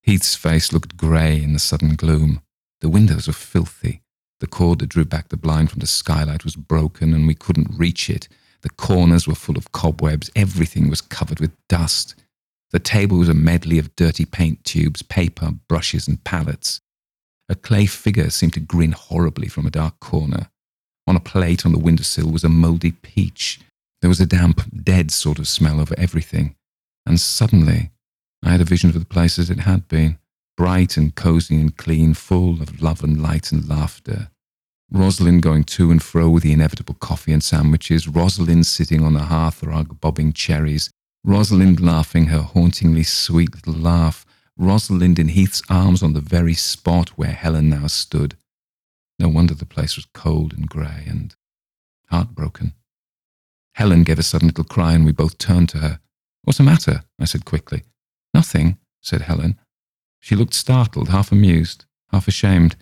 Heath's 0.01 0.35
face 0.35 0.73
looked 0.73 0.97
grey 0.97 1.43
in 1.43 1.53
the 1.53 1.59
sudden 1.59 1.95
gloom. 1.95 2.41
The 2.81 2.89
windows 2.89 3.27
were 3.27 3.35
filthy. 3.35 4.01
The 4.41 4.47
cord 4.47 4.79
that 4.79 4.89
drew 4.89 5.05
back 5.05 5.29
the 5.29 5.37
blind 5.37 5.71
from 5.71 5.81
the 5.81 5.87
skylight 5.87 6.43
was 6.43 6.57
broken 6.57 7.13
and 7.13 7.27
we 7.27 7.35
couldn't 7.35 7.79
reach 7.79 8.09
it. 8.09 8.29
The 8.63 8.71
corners 8.71 9.29
were 9.29 9.35
full 9.35 9.59
of 9.59 9.73
cobwebs. 9.73 10.31
Everything 10.35 10.89
was 10.89 11.03
covered 11.03 11.39
with 11.39 11.53
dust. 11.69 12.15
The 12.73 12.81
table 12.81 13.19
was 13.19 13.29
a 13.29 13.35
medley 13.35 13.79
of 13.79 13.95
dirty 13.97 14.25
paint 14.25 14.65
tubes, 14.65 15.03
paper, 15.03 15.53
brushes, 15.69 16.09
and 16.09 16.23
palettes. 16.25 16.81
A 17.49 17.55
clay 17.55 17.87
figure 17.87 18.31
seemed 18.31 18.55
to 18.55 18.61
grin 18.61 18.93
horribly 18.93 19.49
from 19.49 19.67
a 19.67 19.71
dark 19.71 20.01
corner. 20.01 20.49
On 21.07 21.17
a 21.17 21.21
plate 21.21 21.67
on 21.67 21.73
the 21.73 21.79
windowsill 21.79 22.31
was 22.31 22.45
a 22.45 22.49
mouldy 22.49 22.93
peach. 22.93 23.61
There 24.01 24.09
was 24.09 24.21
a 24.21 24.27
damp, 24.27 24.63
dead 24.83 25.11
sort 25.11 25.39
of 25.39 25.49
smell 25.49 25.81
over 25.81 25.95
everything. 25.99 26.55
And 27.05 27.21
suddenly, 27.21 27.91
I 28.43 28.51
had 28.51 28.61
a 28.61 28.65
vision 28.65 28.89
of 28.89 28.99
the 28.99 29.05
place 29.05 29.39
as 29.39 29.51
it 29.51 29.61
had 29.61 29.87
been 29.89 30.19
bright 30.57 30.97
and 30.97 31.15
cosy 31.15 31.61
and 31.61 31.77
clean, 31.77 32.15
full 32.15 32.63
of 32.63 32.81
love 32.83 33.03
and 33.03 33.21
light 33.21 33.53
and 33.53 33.69
laughter. 33.69 34.31
Rosalind 34.91 35.43
going 35.43 35.65
to 35.65 35.91
and 35.91 36.03
fro 36.03 36.29
with 36.29 36.43
the 36.43 36.53
inevitable 36.53 36.95
coffee 36.95 37.33
and 37.33 37.43
sandwiches, 37.43 38.09
Rosalind 38.09 38.67
sitting 38.67 39.03
on 39.03 39.15
the 39.15 39.21
hearthrug 39.21 40.01
bobbing 40.01 40.33
cherries, 40.33 40.91
Rosalind 41.25 41.81
laughing 41.81 42.27
her 42.27 42.43
hauntingly 42.43 43.05
sweet 43.05 43.55
little 43.55 43.81
laugh, 43.81 44.27
Rosalind 44.57 45.19
in 45.19 45.29
Heath's 45.29 45.63
arms 45.71 46.03
on 46.03 46.13
the 46.13 46.21
very 46.21 46.55
spot 46.55 47.11
where 47.11 47.33
Helen 47.33 47.71
now 47.71 47.87
stood. 47.87 48.37
No 49.19 49.29
wonder 49.29 49.55
the 49.55 49.65
place 49.65 49.97
was 49.97 50.07
cold 50.15 50.53
and 50.53 50.69
grey 50.69 51.05
and 51.07 51.35
heartbroken. 52.11 52.75
Helen 53.75 54.03
gave 54.03 54.19
a 54.19 54.23
sudden 54.23 54.49
little 54.49 54.65
cry 54.65 54.93
and 54.95 55.05
we 55.05 55.13
both 55.13 55.39
turned 55.39 55.69
to 55.71 55.79
her. 55.79 56.01
What's 56.43 56.59
the 56.59 56.65
matter? 56.65 57.05
I 57.21 57.25
said 57.25 57.45
quickly. 57.45 57.85
Nothing, 58.35 58.79
said 59.01 59.23
Helen. 59.23 59.59
She 60.21 60.35
looked 60.37 60.55
startled, 60.55 61.09
half 61.09 61.33
amused, 61.33 61.85
half 62.11 62.27
ashamed. 62.29 62.77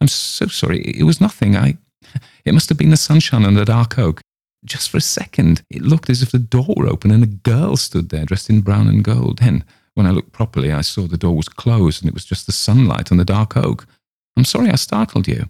I'm 0.00 0.08
so 0.08 0.46
sorry. 0.46 0.80
It 0.82 1.04
was 1.04 1.20
nothing. 1.20 1.56
I. 1.56 1.78
It 2.44 2.54
must 2.54 2.68
have 2.70 2.78
been 2.78 2.90
the 2.90 2.96
sunshine 2.96 3.44
and 3.44 3.56
the 3.56 3.64
dark 3.64 3.98
oak. 3.98 4.22
Just 4.64 4.90
for 4.90 4.98
a 4.98 5.02
second, 5.02 5.62
it 5.70 5.82
looked 5.82 6.10
as 6.10 6.22
if 6.22 6.32
the 6.32 6.38
door 6.38 6.74
were 6.76 6.86
open 6.86 7.10
and 7.10 7.24
a 7.24 7.26
girl 7.26 7.76
stood 7.76 8.10
there 8.10 8.24
dressed 8.24 8.50
in 8.50 8.60
brown 8.60 8.88
and 8.88 9.02
gold. 9.02 9.38
Then, 9.38 9.64
when 9.94 10.06
I 10.06 10.10
looked 10.10 10.32
properly, 10.32 10.70
I 10.72 10.82
saw 10.82 11.06
the 11.06 11.16
door 11.16 11.36
was 11.36 11.48
closed 11.48 12.02
and 12.02 12.08
it 12.08 12.14
was 12.14 12.24
just 12.24 12.46
the 12.46 12.52
sunlight 12.52 13.10
and 13.10 13.18
the 13.18 13.24
dark 13.24 13.56
oak. 13.56 13.86
I'm 14.36 14.44
sorry 14.44 14.70
I 14.70 14.76
startled 14.76 15.26
you. 15.26 15.48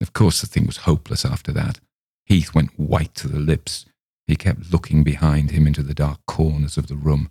Of 0.00 0.12
course, 0.12 0.40
the 0.40 0.46
thing 0.46 0.66
was 0.66 0.78
hopeless 0.78 1.24
after 1.24 1.52
that. 1.52 1.80
Heath 2.26 2.54
went 2.54 2.78
white 2.78 3.14
to 3.16 3.28
the 3.28 3.38
lips. 3.38 3.86
He 4.26 4.36
kept 4.36 4.72
looking 4.72 5.02
behind 5.02 5.50
him 5.50 5.66
into 5.66 5.82
the 5.82 5.94
dark 5.94 6.20
corners 6.26 6.76
of 6.76 6.86
the 6.86 6.96
room. 6.96 7.30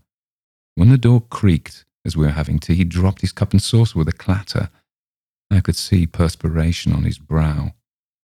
When 0.75 0.89
the 0.89 0.97
door 0.97 1.21
creaked 1.21 1.85
as 2.05 2.17
we 2.17 2.25
were 2.25 2.31
having 2.31 2.59
tea, 2.59 2.75
he 2.75 2.83
dropped 2.83 3.21
his 3.21 3.31
cup 3.31 3.51
and 3.51 3.61
saucer 3.61 3.97
with 3.97 4.07
a 4.07 4.13
clatter. 4.13 4.69
I 5.49 5.61
could 5.61 5.75
see 5.75 6.05
perspiration 6.05 6.93
on 6.93 7.03
his 7.03 7.17
brow. 7.17 7.73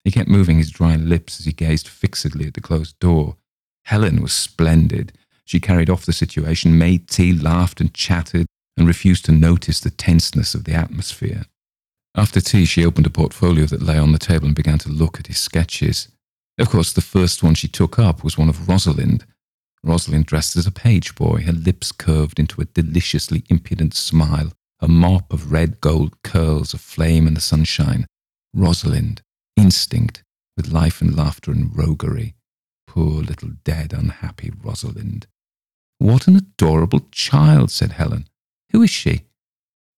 He 0.04 0.10
kept 0.10 0.28
moving 0.28 0.58
his 0.58 0.70
dry 0.70 0.96
lips 0.96 1.40
as 1.40 1.46
he 1.46 1.52
gazed 1.52 1.88
fixedly 1.88 2.46
at 2.46 2.54
the 2.54 2.60
closed 2.60 2.98
door. 2.98 3.36
Helen 3.84 4.20
was 4.20 4.32
splendid. 4.32 5.12
She 5.44 5.60
carried 5.60 5.90
off 5.90 6.06
the 6.06 6.12
situation, 6.12 6.78
made 6.78 7.08
tea, 7.08 7.32
laughed 7.32 7.80
and 7.80 7.92
chattered, 7.94 8.46
and 8.76 8.86
refused 8.86 9.24
to 9.26 9.32
notice 9.32 9.80
the 9.80 9.90
tenseness 9.90 10.54
of 10.54 10.64
the 10.64 10.74
atmosphere. 10.74 11.44
After 12.14 12.40
tea, 12.40 12.64
she 12.64 12.84
opened 12.84 13.06
a 13.06 13.10
portfolio 13.10 13.66
that 13.66 13.82
lay 13.82 13.98
on 13.98 14.12
the 14.12 14.18
table 14.18 14.46
and 14.46 14.54
began 14.54 14.78
to 14.78 14.88
look 14.88 15.18
at 15.18 15.28
his 15.28 15.38
sketches. 15.38 16.08
Of 16.58 16.68
course, 16.68 16.92
the 16.92 17.00
first 17.00 17.42
one 17.42 17.54
she 17.54 17.68
took 17.68 17.98
up 17.98 18.22
was 18.22 18.36
one 18.36 18.48
of 18.48 18.68
Rosalind. 18.68 19.24
Rosalind 19.82 20.26
dressed 20.26 20.56
as 20.56 20.66
a 20.66 20.70
page 20.70 21.14
boy, 21.14 21.42
her 21.42 21.52
lips 21.52 21.90
curved 21.90 22.38
into 22.38 22.60
a 22.60 22.66
deliciously 22.66 23.44
impudent 23.48 23.94
smile, 23.94 24.52
a 24.80 24.88
mop 24.88 25.32
of 25.32 25.50
red 25.52 25.80
gold 25.80 26.22
curls 26.22 26.74
aflame 26.74 27.26
in 27.26 27.34
the 27.34 27.40
sunshine. 27.40 28.06
Rosalind, 28.54 29.22
instinct, 29.62 30.24
with 30.56 30.72
life 30.72 31.00
and 31.00 31.16
laughter 31.16 31.52
and 31.52 31.76
roguery. 31.76 32.34
Poor 32.88 33.22
little 33.22 33.50
dead, 33.64 33.92
unhappy 33.92 34.50
Rosalind. 34.62 35.26
What 35.98 36.26
an 36.26 36.36
adorable 36.36 37.06
child, 37.12 37.70
said 37.70 37.92
Helen. 37.92 38.26
Who 38.72 38.82
is 38.82 38.90
she? 38.90 39.22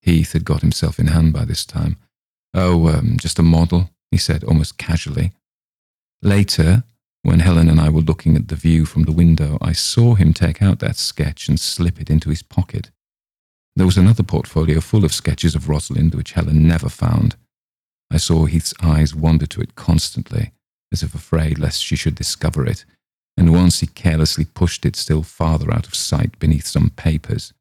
Heath 0.02 0.34
had 0.34 0.44
got 0.44 0.60
himself 0.60 0.98
in 0.98 1.06
hand 1.06 1.32
by 1.32 1.46
this 1.46 1.64
time. 1.64 1.96
Oh, 2.52 2.88
um, 2.88 3.16
just 3.18 3.38
a 3.38 3.42
model, 3.42 3.88
he 4.10 4.18
said 4.18 4.44
almost 4.44 4.76
casually. 4.76 5.32
Later, 6.20 6.84
when 7.22 7.40
Helen 7.40 7.70
and 7.70 7.80
I 7.80 7.88
were 7.88 8.02
looking 8.02 8.36
at 8.36 8.48
the 8.48 8.56
view 8.56 8.84
from 8.84 9.04
the 9.04 9.12
window, 9.12 9.56
I 9.62 9.72
saw 9.72 10.14
him 10.14 10.34
take 10.34 10.60
out 10.60 10.78
that 10.80 10.96
sketch 10.96 11.48
and 11.48 11.58
slip 11.58 11.98
it 11.98 12.10
into 12.10 12.28
his 12.28 12.42
pocket. 12.42 12.90
There 13.76 13.86
was 13.86 13.96
another 13.96 14.22
portfolio 14.22 14.80
full 14.80 15.06
of 15.06 15.14
sketches 15.14 15.54
of 15.54 15.70
Rosalind 15.70 16.14
which 16.14 16.32
Helen 16.32 16.68
never 16.68 16.90
found. 16.90 17.36
I 18.14 18.18
saw 18.18 18.44
Heath's 18.44 18.72
eyes 18.80 19.12
wander 19.12 19.44
to 19.46 19.60
it 19.60 19.74
constantly, 19.74 20.52
as 20.92 21.02
if 21.02 21.16
afraid 21.16 21.58
lest 21.58 21.82
she 21.82 21.96
should 21.96 22.14
discover 22.14 22.64
it, 22.64 22.84
and 23.36 23.52
once 23.52 23.80
he 23.80 23.88
carelessly 23.88 24.44
pushed 24.44 24.86
it 24.86 24.94
still 24.94 25.24
farther 25.24 25.74
out 25.74 25.88
of 25.88 25.96
sight 25.96 26.38
beneath 26.38 26.64
some 26.64 26.90
papers. 26.90 27.52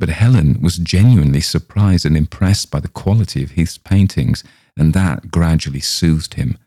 But 0.00 0.08
Helen 0.08 0.60
was 0.60 0.78
genuinely 0.78 1.40
surprised 1.40 2.04
and 2.04 2.16
impressed 2.16 2.72
by 2.72 2.80
the 2.80 2.88
quality 2.88 3.44
of 3.44 3.52
Heath's 3.52 3.78
paintings, 3.78 4.42
and 4.76 4.92
that 4.92 5.30
gradually 5.30 5.78
soothed 5.78 6.34
him. 6.34 6.58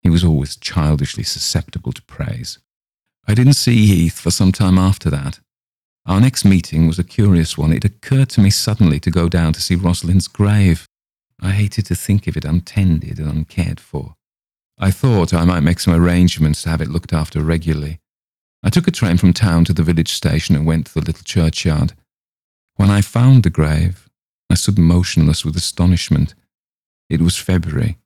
He 0.00 0.08
was 0.08 0.22
always 0.22 0.54
childishly 0.54 1.24
susceptible 1.24 1.92
to 1.92 2.02
praise. 2.02 2.60
I 3.26 3.34
didn't 3.34 3.54
see 3.54 3.86
Heath 3.86 4.20
for 4.20 4.30
some 4.30 4.52
time 4.52 4.78
after 4.78 5.10
that. 5.10 5.40
Our 6.06 6.20
next 6.20 6.44
meeting 6.44 6.86
was 6.86 7.00
a 7.00 7.04
curious 7.04 7.58
one. 7.58 7.72
It 7.72 7.84
occurred 7.84 8.28
to 8.30 8.40
me 8.40 8.50
suddenly 8.50 9.00
to 9.00 9.10
go 9.10 9.28
down 9.28 9.52
to 9.54 9.60
see 9.60 9.74
Rosalind's 9.74 10.28
grave. 10.28 10.86
I 11.40 11.50
hated 11.52 11.86
to 11.86 11.94
think 11.94 12.26
of 12.26 12.36
it 12.36 12.44
untended 12.44 13.18
and 13.18 13.30
uncared 13.30 13.80
for. 13.80 14.16
I 14.78 14.90
thought 14.90 15.34
I 15.34 15.44
might 15.44 15.60
make 15.60 15.80
some 15.80 15.94
arrangements 15.94 16.62
to 16.62 16.70
have 16.70 16.80
it 16.80 16.90
looked 16.90 17.12
after 17.12 17.42
regularly. 17.42 18.00
I 18.62 18.70
took 18.70 18.86
a 18.86 18.90
train 18.90 19.16
from 19.16 19.32
town 19.32 19.64
to 19.66 19.72
the 19.72 19.82
village 19.82 20.12
station 20.12 20.54
and 20.54 20.66
went 20.66 20.86
to 20.86 20.94
the 20.94 21.00
little 21.00 21.24
churchyard. 21.24 21.94
When 22.76 22.90
I 22.90 23.00
found 23.00 23.42
the 23.42 23.50
grave, 23.50 24.08
I 24.50 24.54
stood 24.54 24.78
motionless 24.78 25.44
with 25.44 25.56
astonishment. 25.56 26.34
It 27.08 27.20
was 27.20 27.36
February, 27.36 27.98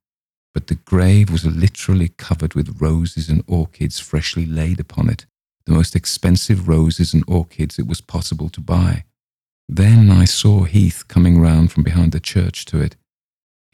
but 0.53 0.69
the 0.69 0.77
grave 0.77 1.31
was 1.31 1.45
literally 1.45 2.09
covered 2.09 2.55
with 2.55 2.81
roses 2.81 3.29
and 3.29 3.43
orchids 3.47 3.99
freshly 3.99 4.47
laid 4.47 4.79
upon 4.79 5.09
it, 5.09 5.27
the 5.67 5.73
most 5.73 5.97
expensive 5.97 6.69
roses 6.69 7.15
and 7.15 7.25
orchids 7.27 7.79
it 7.79 7.87
was 7.87 8.01
possible 8.01 8.49
to 8.51 8.61
buy. 8.61 9.05
Then 9.69 10.11
I 10.11 10.25
saw 10.25 10.65
Heath 10.65 11.09
coming 11.09 11.41
round 11.41 11.73
from 11.73 11.83
behind 11.83 12.13
the 12.13 12.21
church 12.21 12.65
to 12.67 12.81
it. 12.81 12.97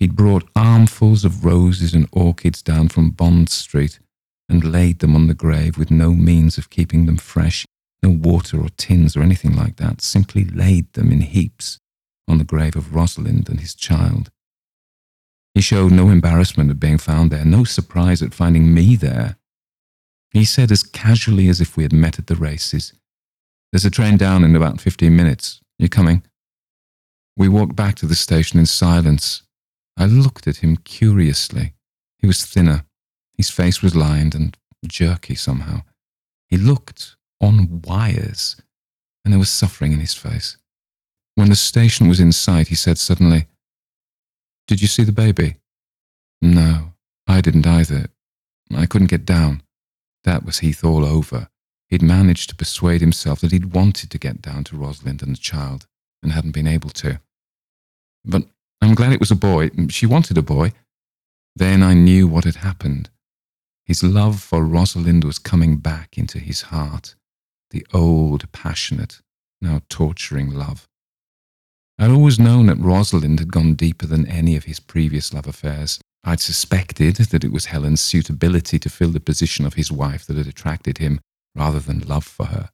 He'd 0.00 0.16
brought 0.16 0.48
armfuls 0.56 1.26
of 1.26 1.44
roses 1.44 1.92
and 1.92 2.08
orchids 2.10 2.62
down 2.62 2.88
from 2.88 3.10
Bond 3.10 3.50
Street 3.50 4.00
and 4.48 4.64
laid 4.64 5.00
them 5.00 5.14
on 5.14 5.26
the 5.26 5.34
grave 5.34 5.76
with 5.76 5.90
no 5.90 6.14
means 6.14 6.56
of 6.56 6.70
keeping 6.70 7.04
them 7.04 7.18
fresh, 7.18 7.66
no 8.02 8.08
water 8.08 8.58
or 8.58 8.70
tins 8.78 9.14
or 9.14 9.22
anything 9.22 9.54
like 9.54 9.76
that, 9.76 10.00
simply 10.00 10.44
laid 10.46 10.90
them 10.94 11.12
in 11.12 11.20
heaps 11.20 11.78
on 12.26 12.38
the 12.38 12.44
grave 12.44 12.76
of 12.76 12.94
Rosalind 12.94 13.50
and 13.50 13.60
his 13.60 13.74
child. 13.74 14.30
He 15.54 15.60
showed 15.60 15.92
no 15.92 16.08
embarrassment 16.08 16.70
at 16.70 16.80
being 16.80 16.96
found 16.96 17.30
there, 17.30 17.44
no 17.44 17.64
surprise 17.64 18.22
at 18.22 18.32
finding 18.32 18.72
me 18.72 18.96
there. 18.96 19.36
He 20.30 20.46
said 20.46 20.72
as 20.72 20.82
casually 20.82 21.48
as 21.48 21.60
if 21.60 21.76
we 21.76 21.82
had 21.82 21.92
met 21.92 22.18
at 22.18 22.26
the 22.26 22.36
races, 22.36 22.94
There's 23.70 23.84
a 23.84 23.90
train 23.90 24.16
down 24.16 24.44
in 24.44 24.56
about 24.56 24.80
fifteen 24.80 25.14
minutes. 25.14 25.60
You 25.78 25.88
coming? 25.88 26.22
We 27.36 27.48
walked 27.48 27.76
back 27.76 27.96
to 27.96 28.06
the 28.06 28.14
station 28.14 28.58
in 28.58 28.66
silence. 28.66 29.42
I 30.00 30.06
looked 30.06 30.46
at 30.46 30.56
him 30.56 30.78
curiously. 30.78 31.74
He 32.16 32.26
was 32.26 32.46
thinner. 32.46 32.86
His 33.36 33.50
face 33.50 33.82
was 33.82 33.94
lined 33.94 34.34
and 34.34 34.56
jerky 34.86 35.34
somehow. 35.34 35.82
He 36.48 36.56
looked 36.56 37.16
on 37.38 37.82
wires, 37.82 38.56
and 39.22 39.32
there 39.32 39.38
was 39.38 39.50
suffering 39.50 39.92
in 39.92 40.00
his 40.00 40.14
face. 40.14 40.56
When 41.34 41.50
the 41.50 41.54
station 41.54 42.08
was 42.08 42.18
in 42.18 42.32
sight, 42.32 42.68
he 42.68 42.74
said 42.74 42.96
suddenly, 42.96 43.46
Did 44.66 44.80
you 44.80 44.88
see 44.88 45.04
the 45.04 45.12
baby? 45.12 45.56
No, 46.40 46.94
I 47.26 47.42
didn't 47.42 47.66
either. 47.66 48.06
I 48.74 48.86
couldn't 48.86 49.10
get 49.10 49.26
down. 49.26 49.62
That 50.24 50.46
was 50.46 50.60
Heath 50.60 50.82
all 50.82 51.04
over. 51.04 51.50
He'd 51.88 52.00
managed 52.00 52.48
to 52.48 52.56
persuade 52.56 53.02
himself 53.02 53.42
that 53.42 53.52
he'd 53.52 53.74
wanted 53.74 54.10
to 54.10 54.18
get 54.18 54.40
down 54.40 54.64
to 54.64 54.78
Rosalind 54.78 55.22
and 55.22 55.34
the 55.34 55.40
child, 55.40 55.86
and 56.22 56.32
hadn't 56.32 56.52
been 56.52 56.66
able 56.66 56.90
to. 56.90 57.20
But 58.24 58.44
I'm 58.80 58.94
glad 58.94 59.12
it 59.12 59.20
was 59.20 59.30
a 59.30 59.36
boy. 59.36 59.70
She 59.88 60.06
wanted 60.06 60.38
a 60.38 60.42
boy. 60.42 60.72
Then 61.54 61.82
I 61.82 61.94
knew 61.94 62.26
what 62.26 62.44
had 62.44 62.56
happened. 62.56 63.10
His 63.84 64.02
love 64.02 64.40
for 64.40 64.64
Rosalind 64.64 65.24
was 65.24 65.38
coming 65.38 65.76
back 65.76 66.16
into 66.16 66.38
his 66.38 66.62
heart, 66.62 67.14
the 67.70 67.84
old, 67.92 68.50
passionate, 68.52 69.20
now 69.60 69.82
torturing 69.88 70.50
love. 70.50 70.86
I'd 71.98 72.10
always 72.10 72.38
known 72.38 72.66
that 72.66 72.78
Rosalind 72.78 73.40
had 73.40 73.52
gone 73.52 73.74
deeper 73.74 74.06
than 74.06 74.26
any 74.26 74.56
of 74.56 74.64
his 74.64 74.80
previous 74.80 75.34
love 75.34 75.46
affairs. 75.46 76.00
I'd 76.24 76.40
suspected 76.40 77.16
that 77.16 77.44
it 77.44 77.52
was 77.52 77.66
Helen's 77.66 78.00
suitability 78.00 78.78
to 78.78 78.88
fill 78.88 79.10
the 79.10 79.20
position 79.20 79.66
of 79.66 79.74
his 79.74 79.92
wife 79.92 80.24
that 80.26 80.36
had 80.36 80.46
attracted 80.46 80.98
him 80.98 81.20
rather 81.54 81.80
than 81.80 82.06
love 82.06 82.24
for 82.24 82.46
her. 82.46 82.70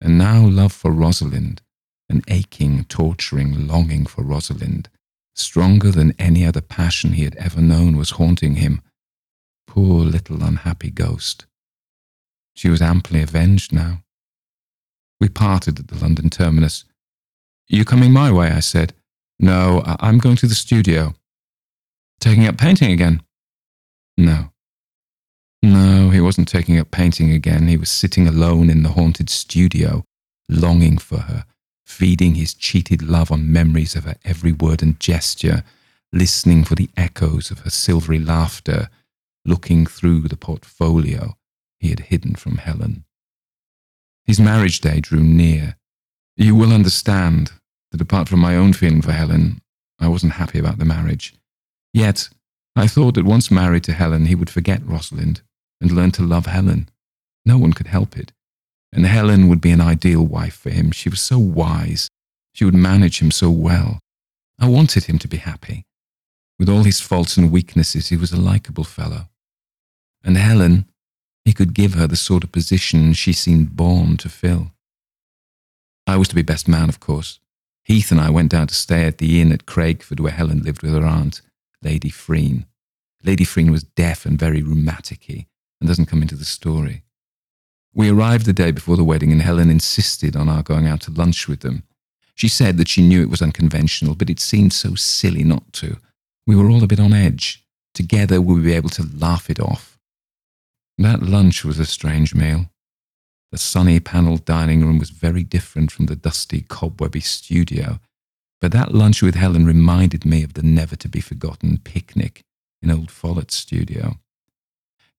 And 0.00 0.18
now 0.18 0.44
love 0.46 0.72
for 0.72 0.90
Rosalind, 0.90 1.62
an 2.08 2.22
aching, 2.28 2.84
torturing 2.84 3.66
longing 3.66 4.06
for 4.06 4.22
Rosalind, 4.22 4.88
stronger 5.34 5.90
than 5.90 6.14
any 6.18 6.44
other 6.44 6.60
passion 6.60 7.12
he 7.12 7.24
had 7.24 7.36
ever 7.36 7.60
known, 7.60 7.96
was 7.96 8.12
haunting 8.12 8.56
him. 8.56 8.80
Poor 9.66 10.04
little 10.04 10.42
unhappy 10.42 10.90
ghost. 10.90 11.46
She 12.54 12.68
was 12.68 12.80
amply 12.80 13.20
avenged 13.20 13.72
now. 13.72 14.02
We 15.20 15.28
parted 15.28 15.78
at 15.78 15.88
the 15.88 15.98
London 15.98 16.30
terminus. 16.30 16.84
You 17.68 17.84
coming 17.84 18.12
my 18.12 18.30
way? 18.30 18.48
I 18.48 18.60
said. 18.60 18.92
No, 19.38 19.82
I'm 19.84 20.18
going 20.18 20.36
to 20.36 20.46
the 20.46 20.54
studio. 20.54 21.14
Taking 22.20 22.46
up 22.46 22.56
painting 22.56 22.92
again? 22.92 23.22
No. 24.16 24.50
No, 25.62 26.10
he 26.10 26.20
wasn't 26.20 26.48
taking 26.48 26.78
up 26.78 26.90
painting 26.90 27.30
again. 27.30 27.68
He 27.68 27.76
was 27.76 27.90
sitting 27.90 28.28
alone 28.28 28.70
in 28.70 28.82
the 28.82 28.90
haunted 28.90 29.30
studio, 29.30 30.04
longing 30.48 30.98
for 30.98 31.20
her, 31.20 31.46
feeding 31.84 32.34
his 32.34 32.54
cheated 32.54 33.02
love 33.02 33.30
on 33.30 33.52
memories 33.52 33.94
of 33.94 34.04
her 34.04 34.16
every 34.24 34.52
word 34.52 34.82
and 34.82 34.98
gesture, 34.98 35.62
listening 36.12 36.64
for 36.64 36.74
the 36.74 36.90
echoes 36.96 37.50
of 37.50 37.60
her 37.60 37.70
silvery 37.70 38.18
laughter, 38.18 38.88
looking 39.44 39.86
through 39.86 40.22
the 40.22 40.36
portfolio 40.36 41.36
he 41.78 41.90
had 41.90 42.00
hidden 42.00 42.34
from 42.34 42.56
Helen. 42.56 43.04
His 44.24 44.40
marriage 44.40 44.80
day 44.80 45.00
drew 45.00 45.22
near. 45.22 45.76
You 46.36 46.54
will 46.54 46.72
understand 46.72 47.52
that 47.92 48.00
apart 48.00 48.28
from 48.28 48.40
my 48.40 48.56
own 48.56 48.72
feeling 48.72 49.02
for 49.02 49.12
Helen, 49.12 49.60
I 50.00 50.08
wasn't 50.08 50.32
happy 50.34 50.58
about 50.58 50.78
the 50.78 50.84
marriage. 50.84 51.34
Yet, 51.92 52.30
I 52.74 52.86
thought 52.86 53.14
that 53.14 53.24
once 53.24 53.50
married 53.50 53.84
to 53.84 53.92
Helen, 53.92 54.26
he 54.26 54.34
would 54.34 54.50
forget 54.50 54.84
Rosalind 54.84 55.42
and 55.80 55.92
learn 55.92 56.10
to 56.12 56.22
love 56.22 56.46
Helen. 56.46 56.88
No 57.44 57.58
one 57.58 57.72
could 57.72 57.86
help 57.86 58.16
it. 58.16 58.32
And 58.94 59.06
Helen 59.06 59.48
would 59.48 59.60
be 59.60 59.72
an 59.72 59.80
ideal 59.80 60.24
wife 60.24 60.54
for 60.54 60.70
him. 60.70 60.92
She 60.92 61.08
was 61.08 61.20
so 61.20 61.36
wise. 61.36 62.08
She 62.52 62.64
would 62.64 62.74
manage 62.74 63.20
him 63.20 63.32
so 63.32 63.50
well. 63.50 63.98
I 64.58 64.68
wanted 64.68 65.04
him 65.04 65.18
to 65.18 65.28
be 65.28 65.38
happy. 65.38 65.82
With 66.60 66.68
all 66.68 66.84
his 66.84 67.00
faults 67.00 67.36
and 67.36 67.50
weaknesses, 67.50 68.08
he 68.08 68.16
was 68.16 68.32
a 68.32 68.40
likable 68.40 68.84
fellow. 68.84 69.28
And 70.22 70.36
Helen, 70.36 70.88
he 71.44 71.52
could 71.52 71.74
give 71.74 71.94
her 71.94 72.06
the 72.06 72.14
sort 72.14 72.44
of 72.44 72.52
position 72.52 73.12
she 73.14 73.32
seemed 73.32 73.74
born 73.74 74.16
to 74.18 74.28
fill. 74.28 74.70
I 76.06 76.16
was 76.16 76.28
to 76.28 76.36
be 76.36 76.42
best 76.42 76.68
man, 76.68 76.88
of 76.88 77.00
course. 77.00 77.40
Heath 77.82 78.12
and 78.12 78.20
I 78.20 78.30
went 78.30 78.52
down 78.52 78.68
to 78.68 78.74
stay 78.74 79.06
at 79.06 79.18
the 79.18 79.40
inn 79.40 79.50
at 79.50 79.66
Craigford 79.66 80.20
where 80.20 80.32
Helen 80.32 80.62
lived 80.62 80.82
with 80.82 80.92
her 80.92 81.04
aunt, 81.04 81.42
Lady 81.82 82.10
Freen. 82.10 82.66
Lady 83.24 83.44
Freen 83.44 83.72
was 83.72 83.82
deaf 83.82 84.24
and 84.24 84.38
very 84.38 84.62
rheumaticy 84.62 85.48
and 85.80 85.88
doesn't 85.88 86.06
come 86.06 86.22
into 86.22 86.36
the 86.36 86.44
story. 86.44 87.02
We 87.94 88.10
arrived 88.10 88.44
the 88.44 88.52
day 88.52 88.72
before 88.72 88.96
the 88.96 89.04
wedding 89.04 89.30
and 89.30 89.40
Helen 89.40 89.70
insisted 89.70 90.34
on 90.34 90.48
our 90.48 90.62
going 90.62 90.88
out 90.88 91.00
to 91.02 91.12
lunch 91.12 91.46
with 91.46 91.60
them. 91.60 91.84
She 92.34 92.48
said 92.48 92.76
that 92.76 92.88
she 92.88 93.06
knew 93.06 93.22
it 93.22 93.30
was 93.30 93.40
unconventional, 93.40 94.16
but 94.16 94.28
it 94.28 94.40
seemed 94.40 94.72
so 94.72 94.96
silly 94.96 95.44
not 95.44 95.72
to. 95.74 95.98
We 96.46 96.56
were 96.56 96.68
all 96.68 96.82
a 96.82 96.88
bit 96.88 96.98
on 96.98 97.12
edge. 97.12 97.64
Together 97.94 98.40
we 98.40 98.54
would 98.54 98.64
be 98.64 98.72
able 98.72 98.90
to 98.90 99.08
laugh 99.16 99.48
it 99.48 99.60
off. 99.60 99.96
That 100.98 101.22
lunch 101.22 101.64
was 101.64 101.78
a 101.78 101.86
strange 101.86 102.34
meal. 102.34 102.66
The 103.52 103.58
sunny 103.58 104.00
panelled 104.00 104.44
dining 104.44 104.84
room 104.84 104.98
was 104.98 105.10
very 105.10 105.44
different 105.44 105.92
from 105.92 106.06
the 106.06 106.16
dusty, 106.16 106.62
cobwebby 106.62 107.20
studio, 107.20 108.00
but 108.60 108.72
that 108.72 108.92
lunch 108.92 109.22
with 109.22 109.36
Helen 109.36 109.66
reminded 109.66 110.24
me 110.24 110.42
of 110.42 110.54
the 110.54 110.62
never 110.62 110.96
to 110.96 111.08
be 111.08 111.20
forgotten 111.20 111.78
picnic 111.78 112.42
in 112.82 112.90
old 112.90 113.12
Follett's 113.12 113.54
studio. 113.54 114.18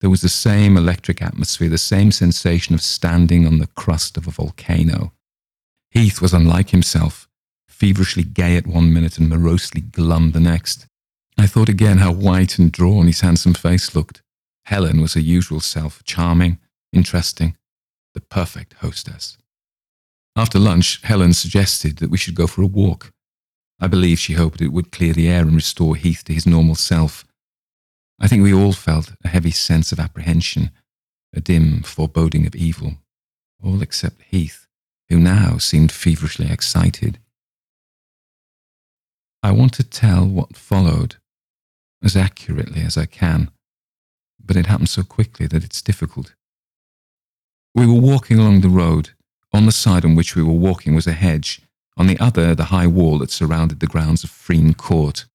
There 0.05 0.11
was 0.11 0.21
the 0.21 0.29
same 0.29 0.77
electric 0.77 1.19
atmosphere, 1.19 1.67
the 1.67 1.79
same 1.79 2.11
sensation 2.11 2.75
of 2.75 2.83
standing 2.83 3.47
on 3.47 3.57
the 3.57 3.65
crust 3.65 4.17
of 4.17 4.27
a 4.27 4.29
volcano. 4.29 5.13
Heath 5.89 6.21
was 6.21 6.31
unlike 6.31 6.69
himself, 6.69 7.27
feverishly 7.67 8.21
gay 8.21 8.55
at 8.55 8.67
one 8.67 8.93
minute 8.93 9.17
and 9.17 9.27
morosely 9.27 9.81
glum 9.81 10.33
the 10.33 10.39
next. 10.39 10.85
I 11.39 11.47
thought 11.47 11.69
again 11.69 11.97
how 11.97 12.11
white 12.11 12.59
and 12.59 12.71
drawn 12.71 13.07
his 13.07 13.21
handsome 13.21 13.55
face 13.55 13.95
looked. 13.95 14.21
Helen 14.65 15.01
was 15.01 15.15
her 15.15 15.19
usual 15.19 15.59
self, 15.59 16.03
charming, 16.03 16.59
interesting, 16.93 17.57
the 18.13 18.21
perfect 18.21 18.73
hostess. 18.81 19.39
After 20.35 20.59
lunch, 20.59 21.01
Helen 21.01 21.33
suggested 21.33 21.97
that 21.97 22.11
we 22.11 22.19
should 22.19 22.35
go 22.35 22.45
for 22.45 22.61
a 22.61 22.67
walk. 22.67 23.11
I 23.79 23.87
believe 23.87 24.19
she 24.19 24.33
hoped 24.33 24.61
it 24.61 24.67
would 24.67 24.91
clear 24.91 25.13
the 25.13 25.29
air 25.29 25.41
and 25.41 25.55
restore 25.55 25.95
Heath 25.95 26.23
to 26.25 26.33
his 26.35 26.45
normal 26.45 26.75
self. 26.75 27.24
I 28.19 28.27
think 28.27 28.43
we 28.43 28.53
all 28.53 28.73
felt 28.73 29.13
a 29.23 29.27
heavy 29.27 29.51
sense 29.51 29.91
of 29.91 29.99
apprehension, 29.99 30.71
a 31.33 31.41
dim 31.41 31.81
foreboding 31.83 32.45
of 32.47 32.55
evil, 32.55 32.95
all 33.61 33.81
except 33.81 34.21
Heath, 34.23 34.67
who 35.09 35.19
now 35.19 35.57
seemed 35.57 35.91
feverishly 35.91 36.49
excited. 36.49 37.19
I 39.43 39.51
want 39.51 39.73
to 39.73 39.83
tell 39.83 40.25
what 40.25 40.57
followed 40.57 41.17
as 42.03 42.15
accurately 42.15 42.81
as 42.81 42.97
I 42.97 43.05
can 43.05 43.51
but 44.45 44.55
it 44.55 44.67
happened 44.67 44.89
so 44.89 45.03
quickly 45.03 45.47
that 45.47 45.63
it's 45.63 45.81
difficult. 45.81 46.35
We 47.73 47.87
were 47.87 47.99
walking 47.99 48.39
along 48.39 48.61
the 48.61 48.69
road. 48.69 49.09
On 49.53 49.65
the 49.65 49.71
side 49.71 50.05
on 50.05 50.15
which 50.15 50.35
we 50.35 50.43
were 50.43 50.51
walking 50.51 50.95
was 50.95 51.07
a 51.07 51.13
hedge, 51.13 51.61
on 51.97 52.07
the 52.07 52.19
other, 52.19 52.53
the 52.53 52.65
high 52.65 52.87
wall 52.87 53.19
that 53.19 53.31
surrounded 53.31 53.79
the 53.79 53.87
grounds 53.87 54.23
of 54.23 54.29
Freen 54.29 54.73
Court. 54.73 55.25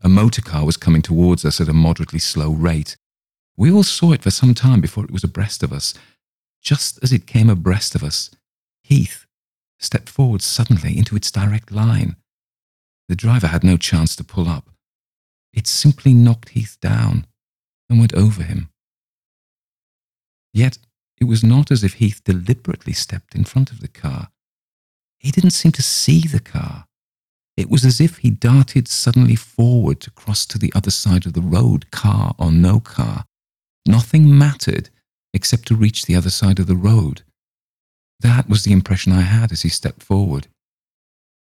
A 0.00 0.08
motor 0.08 0.42
car 0.42 0.64
was 0.64 0.76
coming 0.76 1.02
towards 1.02 1.44
us 1.44 1.60
at 1.60 1.68
a 1.68 1.72
moderately 1.72 2.18
slow 2.18 2.50
rate. 2.50 2.96
We 3.56 3.70
all 3.72 3.82
saw 3.82 4.12
it 4.12 4.22
for 4.22 4.30
some 4.30 4.54
time 4.54 4.80
before 4.80 5.04
it 5.04 5.10
was 5.10 5.24
abreast 5.24 5.62
of 5.62 5.72
us. 5.72 5.94
Just 6.62 6.98
as 7.02 7.12
it 7.12 7.26
came 7.26 7.50
abreast 7.50 7.94
of 7.94 8.04
us, 8.04 8.30
Heath 8.82 9.26
stepped 9.78 10.08
forward 10.08 10.42
suddenly 10.42 10.96
into 10.96 11.16
its 11.16 11.30
direct 11.30 11.70
line. 11.72 12.16
The 13.08 13.16
driver 13.16 13.48
had 13.48 13.64
no 13.64 13.76
chance 13.76 14.14
to 14.16 14.24
pull 14.24 14.48
up. 14.48 14.70
It 15.52 15.66
simply 15.66 16.14
knocked 16.14 16.50
Heath 16.50 16.78
down 16.80 17.26
and 17.88 17.98
went 17.98 18.14
over 18.14 18.42
him. 18.42 18.70
Yet 20.52 20.78
It 21.20 21.24
was 21.24 21.42
not 21.42 21.70
as 21.70 21.82
if 21.82 21.94
Heath 21.94 22.22
deliberately 22.24 22.92
stepped 22.92 23.34
in 23.34 23.44
front 23.44 23.72
of 23.72 23.80
the 23.80 23.88
car. 23.88 24.30
He 25.18 25.30
didn't 25.30 25.50
seem 25.50 25.72
to 25.72 25.82
see 25.82 26.20
the 26.20 26.40
car. 26.40 26.86
It 27.58 27.68
was 27.68 27.84
as 27.84 28.00
if 28.00 28.18
he 28.18 28.30
darted 28.30 28.86
suddenly 28.86 29.34
forward 29.34 29.98
to 30.02 30.12
cross 30.12 30.46
to 30.46 30.58
the 30.58 30.72
other 30.76 30.92
side 30.92 31.26
of 31.26 31.32
the 31.32 31.40
road, 31.40 31.90
car 31.90 32.36
or 32.38 32.52
no 32.52 32.78
car. 32.78 33.24
Nothing 33.84 34.38
mattered 34.38 34.90
except 35.34 35.66
to 35.66 35.74
reach 35.74 36.06
the 36.06 36.14
other 36.14 36.30
side 36.30 36.60
of 36.60 36.68
the 36.68 36.76
road. 36.76 37.22
That 38.20 38.48
was 38.48 38.62
the 38.62 38.70
impression 38.70 39.12
I 39.12 39.22
had 39.22 39.50
as 39.50 39.62
he 39.62 39.70
stepped 39.70 40.04
forward. 40.04 40.46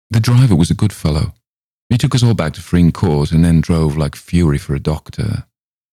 The 0.10 0.22
driver 0.22 0.56
was 0.56 0.72
a 0.72 0.82
good 0.82 0.94
fellow. 0.94 1.34
He 1.90 1.98
took 1.98 2.16
us 2.16 2.24
all 2.24 2.34
back 2.34 2.54
to 2.54 2.62
Freen 2.62 2.94
Court 2.94 3.34
and 3.34 3.44
then 3.44 3.60
drove 3.60 3.98
like 3.98 4.16
fury 4.16 4.58
for 4.58 4.74
a 4.74 4.80
doctor. 4.80 5.44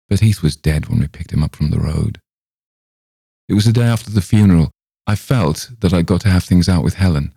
But 0.09 0.19
Heath 0.19 0.43
was 0.43 0.57
dead 0.57 0.87
when 0.87 0.99
we 0.99 1.07
picked 1.07 1.31
him 1.31 1.41
up 1.41 1.55
from 1.55 1.71
the 1.71 1.79
road. 1.79 2.19
It 3.47 3.53
was 3.53 3.63
the 3.63 3.71
day 3.71 3.87
after 3.87 4.11
the 4.11 4.19
funeral. 4.19 4.71
I 5.07 5.15
felt 5.15 5.69
that 5.79 5.93
I'd 5.93 6.05
got 6.05 6.19
to 6.21 6.29
have 6.29 6.43
things 6.43 6.67
out 6.67 6.83
with 6.83 6.95
Helen. 6.95 7.33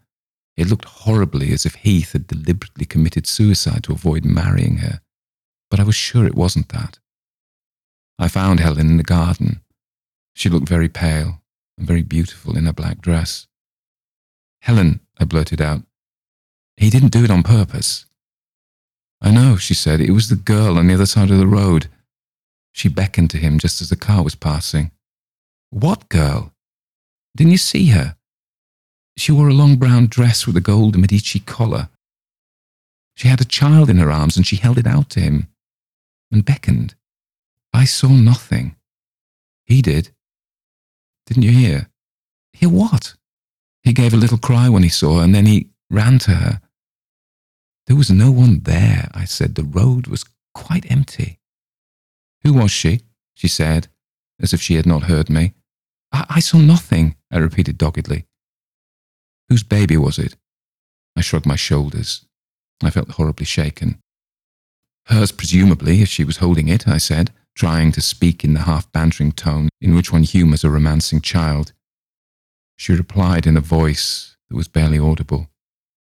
It 0.56 0.68
looked 0.68 0.84
horribly 0.84 1.52
as 1.52 1.66
if 1.66 1.74
Heath 1.74 2.12
had 2.12 2.26
deliberately 2.26 2.84
committed 2.84 3.26
suicide 3.26 3.84
to 3.84 3.92
avoid 3.92 4.24
marrying 4.24 4.78
her, 4.78 5.00
but 5.70 5.80
I 5.80 5.84
was 5.84 5.96
sure 5.96 6.26
it 6.26 6.36
wasn't 6.36 6.68
that. 6.68 6.98
I 8.18 8.28
found 8.28 8.60
Helen 8.60 8.88
in 8.88 8.96
the 8.96 9.02
garden. 9.02 9.60
She 10.34 10.48
looked 10.48 10.68
very 10.68 10.88
pale 10.88 11.42
and 11.76 11.86
very 11.86 12.02
beautiful 12.02 12.56
in 12.56 12.66
her 12.66 12.72
black 12.72 13.00
dress. 13.00 13.48
Helen, 14.62 15.00
I 15.18 15.24
blurted 15.24 15.60
out, 15.60 15.82
he 16.76 16.90
didn't 16.90 17.12
do 17.12 17.24
it 17.24 17.30
on 17.30 17.42
purpose. 17.42 18.06
I 19.20 19.30
know, 19.30 19.56
she 19.56 19.74
said, 19.74 20.00
it 20.00 20.10
was 20.10 20.28
the 20.28 20.36
girl 20.36 20.78
on 20.78 20.86
the 20.86 20.94
other 20.94 21.06
side 21.06 21.30
of 21.30 21.38
the 21.38 21.46
road. 21.46 21.88
She 22.72 22.88
beckoned 22.88 23.30
to 23.30 23.38
him 23.38 23.58
just 23.58 23.80
as 23.80 23.88
the 23.88 23.96
car 23.96 24.22
was 24.22 24.34
passing. 24.34 24.90
What 25.70 26.08
girl? 26.08 26.52
Didn't 27.36 27.52
you 27.52 27.58
see 27.58 27.86
her? 27.86 28.16
She 29.16 29.32
wore 29.32 29.48
a 29.48 29.54
long 29.54 29.76
brown 29.76 30.06
dress 30.06 30.46
with 30.46 30.56
a 30.56 30.60
gold 30.60 30.98
Medici 30.98 31.38
collar. 31.40 31.88
She 33.16 33.28
had 33.28 33.40
a 33.40 33.44
child 33.44 33.88
in 33.88 33.98
her 33.98 34.10
arms 34.10 34.36
and 34.36 34.46
she 34.46 34.56
held 34.56 34.78
it 34.78 34.86
out 34.86 35.08
to 35.10 35.20
him 35.20 35.48
and 36.32 36.44
beckoned. 36.44 36.94
I 37.72 37.84
saw 37.84 38.08
nothing. 38.08 38.76
He 39.64 39.82
did. 39.82 40.10
Didn't 41.26 41.44
you 41.44 41.52
hear? 41.52 41.90
Hear 42.52 42.68
what? 42.68 43.14
He 43.82 43.92
gave 43.92 44.12
a 44.12 44.18
little 44.18 44.38
cry 44.38 44.68
when 44.68 44.82
he 44.82 44.88
saw 44.88 45.18
her 45.18 45.24
and 45.24 45.34
then 45.34 45.46
he 45.46 45.70
ran 45.90 46.18
to 46.20 46.32
her. 46.32 46.60
There 47.86 47.96
was 47.96 48.10
no 48.10 48.30
one 48.32 48.60
there, 48.60 49.10
I 49.14 49.24
said. 49.24 49.54
The 49.54 49.64
road 49.64 50.06
was 50.06 50.24
quite 50.54 50.90
empty. 50.90 51.38
Who 52.42 52.54
was 52.54 52.70
she? 52.70 53.02
she 53.34 53.48
said, 53.48 53.88
as 54.40 54.52
if 54.52 54.60
she 54.60 54.74
had 54.74 54.86
not 54.86 55.04
heard 55.04 55.28
me. 55.28 55.54
I, 56.12 56.26
I 56.30 56.40
saw 56.40 56.58
nothing, 56.58 57.16
I 57.30 57.38
repeated 57.38 57.78
doggedly. 57.78 58.26
Whose 59.48 59.62
baby 59.62 59.96
was 59.96 60.18
it? 60.18 60.36
I 61.16 61.20
shrugged 61.20 61.46
my 61.46 61.56
shoulders. 61.56 62.24
I 62.82 62.90
felt 62.90 63.12
horribly 63.12 63.46
shaken. 63.46 64.00
Hers, 65.06 65.32
presumably, 65.32 66.00
if 66.00 66.08
she 66.08 66.24
was 66.24 66.38
holding 66.38 66.68
it, 66.68 66.88
I 66.88 66.98
said, 66.98 67.32
trying 67.54 67.92
to 67.92 68.00
speak 68.00 68.42
in 68.42 68.54
the 68.54 68.62
half 68.62 68.90
bantering 68.90 69.32
tone 69.32 69.68
in 69.80 69.94
which 69.94 70.12
one 70.12 70.22
humours 70.22 70.64
a 70.64 70.70
romancing 70.70 71.20
child. 71.20 71.72
She 72.76 72.92
replied 72.92 73.46
in 73.46 73.56
a 73.56 73.60
voice 73.60 74.36
that 74.48 74.56
was 74.56 74.66
barely 74.66 74.98
audible. 74.98 75.48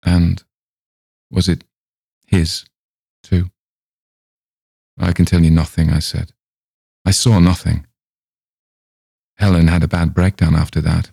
And 0.03 0.43
was 1.31 1.47
it 1.47 1.63
his, 2.25 2.65
too? 3.23 3.51
I 4.97 5.13
can 5.13 5.25
tell 5.25 5.43
you 5.43 5.51
nothing, 5.51 5.91
I 5.91 5.99
said. 5.99 6.33
I 7.05 7.11
saw 7.11 7.39
nothing. 7.39 7.85
Helen 9.37 9.67
had 9.67 9.83
a 9.83 9.87
bad 9.87 10.13
breakdown 10.13 10.55
after 10.55 10.81
that 10.81 11.11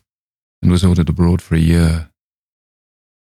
and 0.66 0.72
was 0.72 0.84
ordered 0.84 1.08
abroad 1.08 1.40
for 1.40 1.54
a 1.54 1.60
year. 1.60 2.10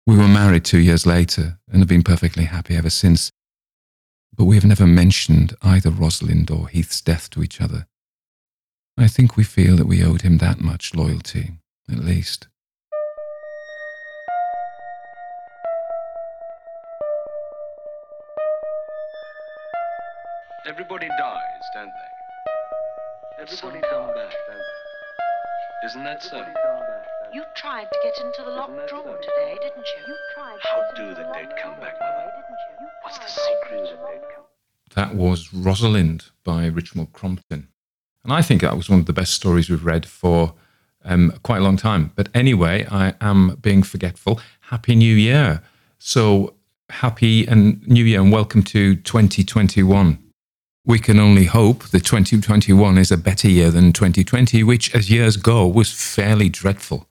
We 0.06 0.16
were 0.16 0.26
married 0.26 0.64
two 0.64 0.78
years 0.78 1.04
later 1.04 1.58
and 1.70 1.82
have 1.82 1.88
been 1.88 2.02
perfectly 2.02 2.44
happy 2.44 2.74
ever 2.74 2.88
since, 2.88 3.30
but 4.34 4.46
we 4.46 4.54
have 4.54 4.64
never 4.64 4.86
mentioned 4.86 5.54
either 5.60 5.90
Rosalind 5.90 6.50
or 6.50 6.68
Heath's 6.68 7.02
death 7.02 7.28
to 7.30 7.42
each 7.42 7.60
other. 7.60 7.86
I 8.96 9.08
think 9.08 9.36
we 9.36 9.44
feel 9.44 9.76
that 9.76 9.86
we 9.86 10.02
owed 10.02 10.22
him 10.22 10.38
that 10.38 10.58
much 10.58 10.94
loyalty, 10.94 11.58
at 11.92 11.98
least. 11.98 12.48
Everybody 20.66 21.08
dies, 21.08 21.64
don't 21.74 21.92
they? 21.92 23.42
Everybody 23.42 23.80
come 23.90 24.06
back, 24.14 24.32
don't 24.46 24.56
they? 24.56 25.86
Isn't 25.88 26.04
that 26.04 26.22
so? 26.22 26.42
You 27.34 27.42
tried 27.56 27.88
to 27.90 27.98
get 28.04 28.16
into 28.24 28.48
the 28.48 28.56
locked 28.56 28.92
room 28.92 29.16
today, 29.20 29.58
didn't 29.60 29.84
you? 29.84 30.06
You 30.06 30.16
tried. 30.36 30.56
How 30.62 30.82
get 30.82 30.94
do 30.94 31.08
into 31.08 31.14
the 31.16 31.28
dead 31.32 31.52
come 31.60 31.74
back, 31.80 31.98
today, 31.98 32.06
Mother? 32.06 32.30
didn't 32.30 32.60
you? 32.62 32.82
You 32.82 32.88
What's 33.02 33.18
the 33.18 33.24
tried 33.24 33.28
to 33.28 33.34
get 33.34 33.80
secret 33.80 33.80
of 33.80 33.98
the 33.98 34.04
the 34.04 34.08
dead 34.12 34.22
come? 34.32 34.44
That 34.94 35.16
was 35.16 35.52
Rosalind 35.52 36.26
by 36.44 36.70
Richmal 36.70 37.10
Crompton. 37.10 37.66
And 38.22 38.32
I 38.32 38.40
think 38.40 38.60
that 38.60 38.76
was 38.76 38.88
one 38.88 39.00
of 39.00 39.06
the 39.06 39.12
best 39.12 39.34
stories 39.34 39.68
we've 39.68 39.84
read 39.84 40.06
for 40.06 40.54
um, 41.04 41.32
quite 41.42 41.58
a 41.58 41.64
long 41.64 41.76
time. 41.76 42.12
But 42.14 42.28
anyway, 42.34 42.86
I 42.88 43.14
am 43.20 43.58
being 43.60 43.82
forgetful. 43.82 44.40
Happy 44.70 44.94
New 44.94 45.16
Year. 45.16 45.60
So 45.98 46.54
happy 46.88 47.48
and 47.48 47.84
New 47.88 48.04
Year 48.04 48.20
and 48.20 48.30
welcome 48.30 48.62
to 48.62 48.94
2021. 48.94 50.22
We 50.84 51.00
can 51.00 51.18
only 51.18 51.46
hope 51.46 51.82
that 51.88 52.04
2021 52.04 52.96
is 52.96 53.10
a 53.10 53.16
better 53.16 53.48
year 53.48 53.72
than 53.72 53.92
2020, 53.92 54.62
which, 54.62 54.94
as 54.94 55.10
years 55.10 55.36
go, 55.36 55.66
was 55.66 55.90
fairly 55.90 56.48
dreadful. 56.48 57.08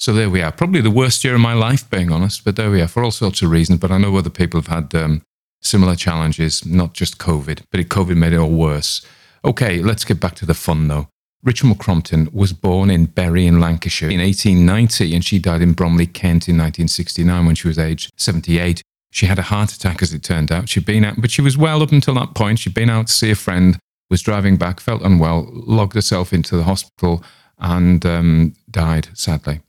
So 0.00 0.14
there 0.14 0.30
we 0.30 0.40
are. 0.40 0.50
Probably 0.50 0.80
the 0.80 0.90
worst 0.90 1.22
year 1.24 1.34
of 1.34 1.42
my 1.42 1.52
life, 1.52 1.88
being 1.90 2.10
honest, 2.10 2.42
but 2.42 2.56
there 2.56 2.70
we 2.70 2.80
are 2.80 2.88
for 2.88 3.04
all 3.04 3.10
sorts 3.10 3.42
of 3.42 3.50
reasons. 3.50 3.80
But 3.80 3.90
I 3.90 3.98
know 3.98 4.16
other 4.16 4.30
people 4.30 4.58
have 4.58 4.68
had 4.68 4.94
um, 4.94 5.20
similar 5.60 5.94
challenges, 5.94 6.64
not 6.64 6.94
just 6.94 7.18
COVID, 7.18 7.64
but 7.70 7.80
COVID 7.80 8.16
made 8.16 8.32
it 8.32 8.38
all 8.38 8.48
worse. 8.48 9.04
Okay, 9.44 9.82
let's 9.82 10.06
get 10.06 10.18
back 10.18 10.36
to 10.36 10.46
the 10.46 10.54
fun 10.54 10.88
though. 10.88 11.08
Richmal 11.44 11.78
Crompton 11.78 12.30
was 12.32 12.54
born 12.54 12.88
in 12.88 13.06
Bury 13.06 13.46
in 13.46 13.60
Lancashire 13.60 14.08
in 14.08 14.20
1890 14.20 15.14
and 15.14 15.22
she 15.24 15.38
died 15.38 15.60
in 15.60 15.74
Bromley, 15.74 16.06
Kent 16.06 16.48
in 16.48 16.56
1969 16.56 17.44
when 17.44 17.54
she 17.54 17.68
was 17.68 17.78
aged 17.78 18.10
78. 18.16 18.80
She 19.10 19.26
had 19.26 19.38
a 19.38 19.42
heart 19.42 19.70
attack, 19.72 20.00
as 20.00 20.14
it 20.14 20.22
turned 20.22 20.50
out. 20.50 20.70
She'd 20.70 20.86
been 20.86 21.04
out, 21.04 21.20
but 21.20 21.30
she 21.30 21.42
was 21.42 21.58
well 21.58 21.82
up 21.82 21.92
until 21.92 22.14
that 22.14 22.34
point. 22.34 22.58
She'd 22.58 22.72
been 22.72 22.88
out 22.88 23.08
to 23.08 23.12
see 23.12 23.30
a 23.30 23.34
friend, 23.34 23.78
was 24.08 24.22
driving 24.22 24.56
back, 24.56 24.80
felt 24.80 25.02
unwell, 25.02 25.50
logged 25.52 25.94
herself 25.94 26.32
into 26.32 26.56
the 26.56 26.62
hospital, 26.62 27.22
and 27.58 28.06
um, 28.06 28.54
died, 28.70 29.08
sadly. 29.12 29.60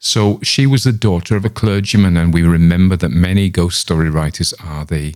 So 0.00 0.38
she 0.42 0.66
was 0.66 0.84
the 0.84 0.92
daughter 0.92 1.36
of 1.36 1.44
a 1.44 1.50
clergyman, 1.50 2.16
and 2.16 2.32
we 2.32 2.42
remember 2.42 2.96
that 2.96 3.10
many 3.10 3.48
ghost 3.48 3.80
story 3.80 4.10
writers 4.10 4.54
are 4.64 4.84
the 4.84 5.14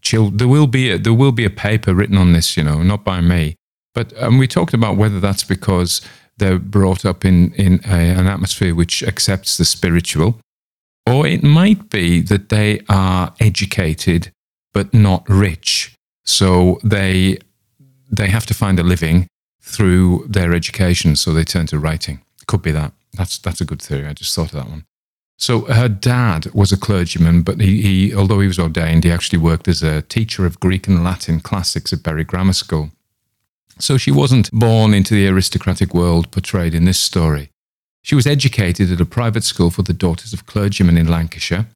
children. 0.00 0.38
There 0.38 0.48
will 0.48 0.66
be 0.66 0.90
a, 0.90 0.98
there 0.98 1.14
will 1.14 1.32
be 1.32 1.44
a 1.44 1.50
paper 1.50 1.94
written 1.94 2.16
on 2.16 2.32
this, 2.32 2.56
you 2.56 2.64
know, 2.64 2.82
not 2.82 3.04
by 3.04 3.20
me, 3.20 3.56
but 3.94 4.12
um, 4.22 4.38
we 4.38 4.46
talked 4.46 4.74
about 4.74 4.96
whether 4.96 5.20
that's 5.20 5.44
because 5.44 6.00
they're 6.38 6.58
brought 6.58 7.04
up 7.04 7.24
in 7.24 7.52
in 7.54 7.80
a, 7.84 8.10
an 8.18 8.26
atmosphere 8.26 8.74
which 8.74 9.02
accepts 9.02 9.58
the 9.58 9.64
spiritual, 9.64 10.40
or 11.06 11.26
it 11.26 11.42
might 11.42 11.90
be 11.90 12.22
that 12.22 12.48
they 12.48 12.80
are 12.88 13.34
educated 13.38 14.30
but 14.72 14.92
not 14.94 15.28
rich. 15.28 15.94
So 16.24 16.78
they 16.82 17.38
they 18.10 18.28
have 18.28 18.46
to 18.46 18.54
find 18.54 18.78
a 18.78 18.82
living 18.82 19.26
through 19.60 20.26
their 20.28 20.54
education, 20.54 21.16
so 21.16 21.32
they 21.32 21.44
turn 21.44 21.66
to 21.66 21.78
writing. 21.78 22.22
Could 22.46 22.62
be 22.62 22.72
that. 22.72 22.92
That's 23.14 23.38
that's 23.38 23.60
a 23.60 23.64
good 23.64 23.82
theory. 23.82 24.06
I 24.06 24.12
just 24.12 24.34
thought 24.34 24.52
of 24.52 24.64
that 24.64 24.68
one. 24.68 24.84
So 25.38 25.62
her 25.62 25.88
dad 25.88 26.46
was 26.54 26.72
a 26.72 26.78
clergyman, 26.78 27.42
but 27.42 27.60
he, 27.60 27.82
he 27.82 28.14
although 28.14 28.40
he 28.40 28.46
was 28.46 28.58
ordained, 28.58 29.04
he 29.04 29.10
actually 29.10 29.38
worked 29.38 29.68
as 29.68 29.82
a 29.82 30.02
teacher 30.02 30.46
of 30.46 30.60
Greek 30.60 30.88
and 30.88 31.04
Latin 31.04 31.40
classics 31.40 31.92
at 31.92 32.02
Bury 32.02 32.24
Grammar 32.24 32.54
School. 32.54 32.90
So 33.78 33.98
she 33.98 34.10
wasn't 34.10 34.50
born 34.50 34.94
into 34.94 35.14
the 35.14 35.28
aristocratic 35.28 35.92
world 35.92 36.30
portrayed 36.30 36.74
in 36.74 36.86
this 36.86 36.98
story. 36.98 37.50
She 38.02 38.14
was 38.14 38.26
educated 38.26 38.90
at 38.90 39.00
a 39.00 39.04
private 39.04 39.44
school 39.44 39.70
for 39.70 39.82
the 39.82 39.92
daughters 39.92 40.32
of 40.32 40.46
clergymen 40.46 40.96
in 40.96 41.08
Lancashire, 41.08 41.66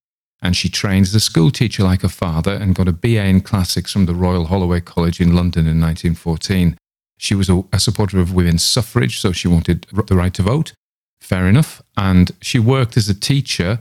and 0.41 0.57
she 0.57 0.71
trained 0.71 1.07
as 1.07 1.15
a 1.15 1.21
schoolteacher 1.21 1.83
like 1.83 2.01
her 2.01 2.09
father 2.09 2.53
and 2.53 2.75
got 2.75 2.89
a 2.89 2.93
BA 2.93 3.25
in 3.25 3.43
classics 3.43 3.93
from 3.93 4.07
the 4.07 4.15
Royal 4.15 4.47
Holloway 4.47 4.81
College 4.81 5.21
in 5.21 5.35
London 5.35 5.67
in 5.67 5.81
1914. 5.81 6.79
She 7.19 7.35
was 7.35 7.51
a, 7.51 7.63
a 7.73 7.79
supporter 7.79 8.19
of 8.21 8.33
women's 8.33 8.65
suffrage, 8.65 9.19
so 9.19 9.33
she 9.33 9.49
wanted 9.49 9.87
the 10.07 10.17
right 10.17 10.33
to 10.33 10.43
vote. 10.43 10.73
Fair 11.21 11.47
enough. 11.49 11.83
And 11.97 12.33
she 12.41 12.59
worked 12.59 12.97
as 12.97 13.09
a 13.09 13.15
teacher 13.15 13.81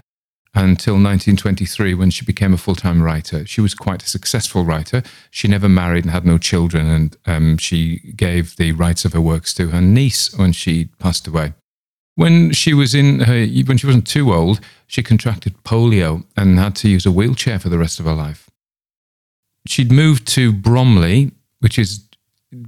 until 0.56 0.96
1923 0.96 1.94
when 1.94 2.10
she 2.10 2.26
became 2.26 2.54
a 2.54 2.58
full 2.58 2.76
time 2.76 3.02
writer. 3.02 3.46
She 3.46 3.62
was 3.62 3.74
quite 3.74 4.04
a 4.04 4.10
successful 4.10 4.66
writer. 4.66 5.04
She 5.30 5.48
never 5.48 5.70
married 5.70 6.06
and 6.06 6.12
had 6.12 6.26
no 6.26 6.38
children, 6.38 6.88
and 6.88 7.18
um, 7.26 7.58
she 7.58 8.14
gave 8.16 8.56
the 8.58 8.72
rights 8.74 9.06
of 9.06 9.14
her 9.14 9.22
works 9.22 9.54
to 9.56 9.68
her 9.70 9.82
niece 9.82 10.36
when 10.38 10.52
she 10.52 10.86
passed 11.00 11.28
away. 11.28 11.54
When 12.16 12.52
she 12.52 12.74
was 12.74 12.94
in 12.94 13.22
her, 13.22 13.46
when 13.66 13.78
she 13.78 13.88
wasn't 13.88 14.08
too 14.08 14.34
old, 14.34 14.60
she 14.88 15.04
contracted 15.04 15.64
polio 15.64 16.26
and 16.36 16.60
had 16.60 16.76
to 16.78 16.90
use 16.90 17.06
a 17.06 17.12
wheelchair 17.12 17.60
for 17.60 17.70
the 17.70 17.78
rest 17.78 18.00
of 18.00 18.06
her 18.06 18.14
life. 18.14 18.50
She'd 19.68 19.92
moved 19.92 20.28
to 20.30 20.52
Bromley, 20.52 21.32
which 21.60 21.78
is 21.78 22.04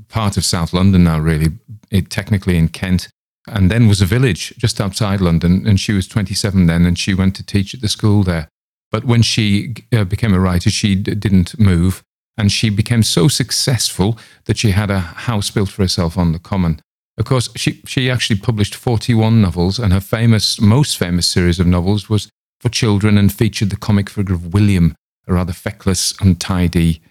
part 0.08 0.38
of 0.38 0.46
South 0.46 0.72
London 0.72 1.04
now, 1.04 1.20
really, 1.20 1.58
it, 1.90 2.10
technically 2.10 2.58
in 2.58 2.68
Kent, 2.68 3.10
and 3.48 3.72
then 3.72 3.88
was 3.88 4.02
a 4.02 4.06
village 4.06 4.54
just 4.58 4.80
outside 4.80 5.22
London. 5.22 5.66
And 5.68 5.80
she 5.80 5.94
was 5.94 6.08
27 6.08 6.68
then, 6.68 6.86
and 6.86 6.98
she 6.98 7.14
went 7.14 7.36
to 7.36 7.46
teach 7.46 7.74
at 7.74 7.82
the 7.82 7.90
school 7.90 8.24
there. 8.24 8.48
But 8.92 9.06
when 9.06 9.22
she 9.22 9.74
uh, 9.92 10.04
became 10.04 10.34
a 10.34 10.40
writer, 10.40 10.70
she 10.70 10.96
d- 10.96 11.16
didn't 11.16 11.60
move. 11.60 12.04
And 12.38 12.52
she 12.52 12.70
became 12.70 13.04
so 13.04 13.28
successful 13.28 14.18
that 14.46 14.58
she 14.58 14.72
had 14.72 14.90
a 14.90 15.00
house 15.00 15.50
built 15.50 15.70
for 15.70 15.82
herself 15.82 16.18
on 16.18 16.32
the 16.32 16.40
common. 16.40 16.82
Of 17.18 17.26
course, 17.26 17.50
she, 17.56 17.82
she 17.86 18.10
actually 18.10 18.40
published 18.40 18.76
41 18.76 19.42
novels, 19.42 19.80
and 19.80 19.92
her 19.92 20.00
famous, 20.00 20.60
most 20.60 20.98
famous 20.98 21.28
series 21.28 21.60
of 21.60 21.68
novels 21.68 22.10
was 22.10 22.30
for 22.60 22.70
children 22.70 23.18
and 23.18 23.34
featured 23.34 23.70
the 23.70 23.76
comic 23.76 24.10
figure 24.10 24.36
of 24.36 24.54
William, 24.54 24.96
a 25.28 25.34
rather 25.34 25.54
feckless, 25.54 26.14
untidy, 26.22 27.02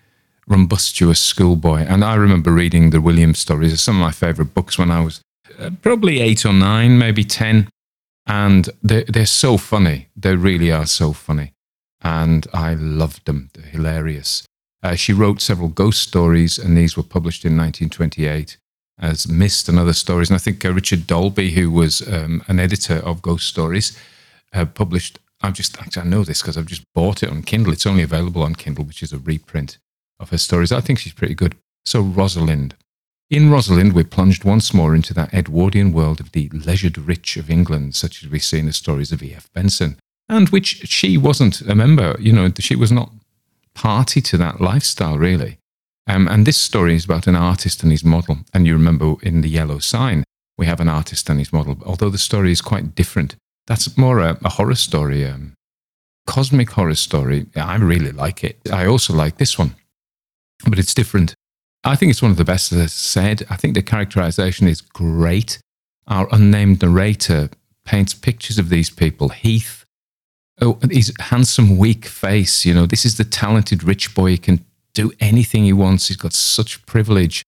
rumbustious 0.48 1.20
schoolboy. 1.20 1.80
And 1.80 2.04
I 2.04 2.14
remember 2.14 2.50
reading 2.50 2.90
the 2.90 3.00
William 3.00 3.34
stories, 3.34 3.78
some 3.80 3.96
of 3.96 4.00
my 4.00 4.10
favourite 4.10 4.54
books 4.54 4.78
when 4.78 4.90
I 4.90 5.00
was 5.00 5.20
probably 5.82 6.20
eight 6.20 6.44
or 6.44 6.52
nine, 6.52 6.98
maybe 6.98 7.24
10. 7.24 7.68
And 8.26 8.68
they're, 8.82 9.04
they're 9.04 9.26
so 9.26 9.56
funny. 9.56 10.08
They 10.16 10.36
really 10.36 10.70
are 10.70 10.86
so 10.86 11.12
funny. 11.12 11.52
And 12.02 12.46
I 12.52 12.74
loved 12.74 13.26
them. 13.26 13.50
They're 13.54 13.64
hilarious. 13.64 14.44
Uh, 14.82 14.94
she 14.94 15.12
wrote 15.12 15.40
several 15.40 15.68
ghost 15.68 16.02
stories, 16.02 16.58
and 16.58 16.76
these 16.76 16.96
were 16.96 17.02
published 17.02 17.44
in 17.44 17.56
1928 17.56 18.56
as 18.98 19.28
Mist 19.28 19.68
and 19.68 19.78
other 19.78 19.92
stories. 19.92 20.30
And 20.30 20.36
I 20.36 20.38
think 20.38 20.64
uh, 20.64 20.72
Richard 20.72 21.06
Dalby, 21.06 21.50
who 21.52 21.70
was 21.70 22.06
um, 22.08 22.42
an 22.48 22.60
editor 22.60 22.96
of 22.96 23.22
Ghost 23.22 23.46
Stories, 23.46 23.98
uh, 24.52 24.64
published. 24.64 25.18
I've 25.42 25.54
just 25.54 25.80
actually 25.80 26.02
I 26.02 26.06
know 26.06 26.22
this 26.22 26.42
because 26.42 26.58
I've 26.58 26.66
just 26.66 26.84
bought 26.94 27.22
it 27.22 27.30
on 27.30 27.42
Kindle. 27.42 27.72
It's 27.72 27.86
only 27.86 28.02
available 28.02 28.42
on 28.42 28.54
Kindle, 28.54 28.84
which 28.84 29.02
is 29.02 29.12
a 29.12 29.18
reprint 29.18 29.78
of 30.18 30.30
her 30.30 30.38
stories. 30.38 30.70
I 30.70 30.80
think 30.80 30.98
she's 30.98 31.14
pretty 31.14 31.34
good. 31.34 31.56
So 31.84 32.02
Rosalind. 32.02 32.74
In 33.30 33.48
Rosalind, 33.48 33.92
we're 33.92 34.02
plunged 34.02 34.42
once 34.42 34.74
more 34.74 34.92
into 34.92 35.14
that 35.14 35.32
Edwardian 35.32 35.92
world 35.92 36.18
of 36.18 36.32
the 36.32 36.48
leisured 36.48 36.98
rich 36.98 37.36
of 37.36 37.48
England, 37.48 37.94
such 37.94 38.24
as 38.24 38.28
we 38.28 38.40
see 38.40 38.58
in 38.58 38.66
the 38.66 38.72
stories 38.72 39.12
of 39.12 39.22
E.F. 39.22 39.48
Benson, 39.52 40.00
and 40.28 40.48
which 40.48 40.88
she 40.88 41.16
wasn't 41.16 41.60
a 41.60 41.76
member. 41.76 42.16
You 42.18 42.32
know, 42.32 42.50
she 42.58 42.74
was 42.74 42.90
not 42.90 43.12
party 43.72 44.20
to 44.20 44.36
that 44.38 44.60
lifestyle, 44.60 45.16
really. 45.16 45.58
Um, 46.08 46.26
and 46.26 46.44
this 46.44 46.56
story 46.56 46.96
is 46.96 47.04
about 47.04 47.28
an 47.28 47.36
artist 47.36 47.84
and 47.84 47.92
his 47.92 48.04
model. 48.04 48.38
And 48.52 48.66
you 48.66 48.72
remember 48.72 49.14
in 49.22 49.42
The 49.42 49.48
Yellow 49.48 49.78
Sign, 49.78 50.24
we 50.58 50.66
have 50.66 50.80
an 50.80 50.88
artist 50.88 51.30
and 51.30 51.38
his 51.38 51.52
model, 51.52 51.78
although 51.86 52.10
the 52.10 52.18
story 52.18 52.50
is 52.50 52.60
quite 52.60 52.96
different. 52.96 53.36
That's 53.68 53.96
more 53.96 54.18
a, 54.18 54.38
a 54.44 54.48
horror 54.48 54.74
story, 54.74 55.24
um, 55.24 55.54
cosmic 56.26 56.70
horror 56.70 56.96
story. 56.96 57.46
I 57.54 57.76
really 57.76 58.10
like 58.10 58.42
it. 58.42 58.58
I 58.72 58.86
also 58.86 59.14
like 59.14 59.38
this 59.38 59.56
one, 59.56 59.76
but 60.66 60.80
it's 60.80 60.94
different. 60.94 61.36
I 61.82 61.96
think 61.96 62.10
it's 62.10 62.22
one 62.22 62.30
of 62.30 62.36
the 62.36 62.44
best, 62.44 62.72
as 62.72 62.80
I 62.80 62.86
said. 62.86 63.46
I 63.48 63.56
think 63.56 63.74
the 63.74 63.82
characterization 63.82 64.68
is 64.68 64.80
great. 64.80 65.58
Our 66.06 66.28
unnamed 66.30 66.82
narrator 66.82 67.50
paints 67.84 68.12
pictures 68.14 68.58
of 68.58 68.68
these 68.68 68.90
people. 68.90 69.30
Heath, 69.30 69.84
oh, 70.60 70.78
his 70.90 71.12
handsome, 71.18 71.78
weak 71.78 72.04
face. 72.04 72.66
You 72.66 72.74
know, 72.74 72.86
this 72.86 73.04
is 73.04 73.16
the 73.16 73.24
talented 73.24 73.82
rich 73.82 74.14
boy. 74.14 74.30
He 74.30 74.38
can 74.38 74.64
do 74.92 75.12
anything 75.20 75.64
he 75.64 75.72
wants. 75.72 76.08
He's 76.08 76.16
got 76.16 76.34
such 76.34 76.84
privilege, 76.84 77.44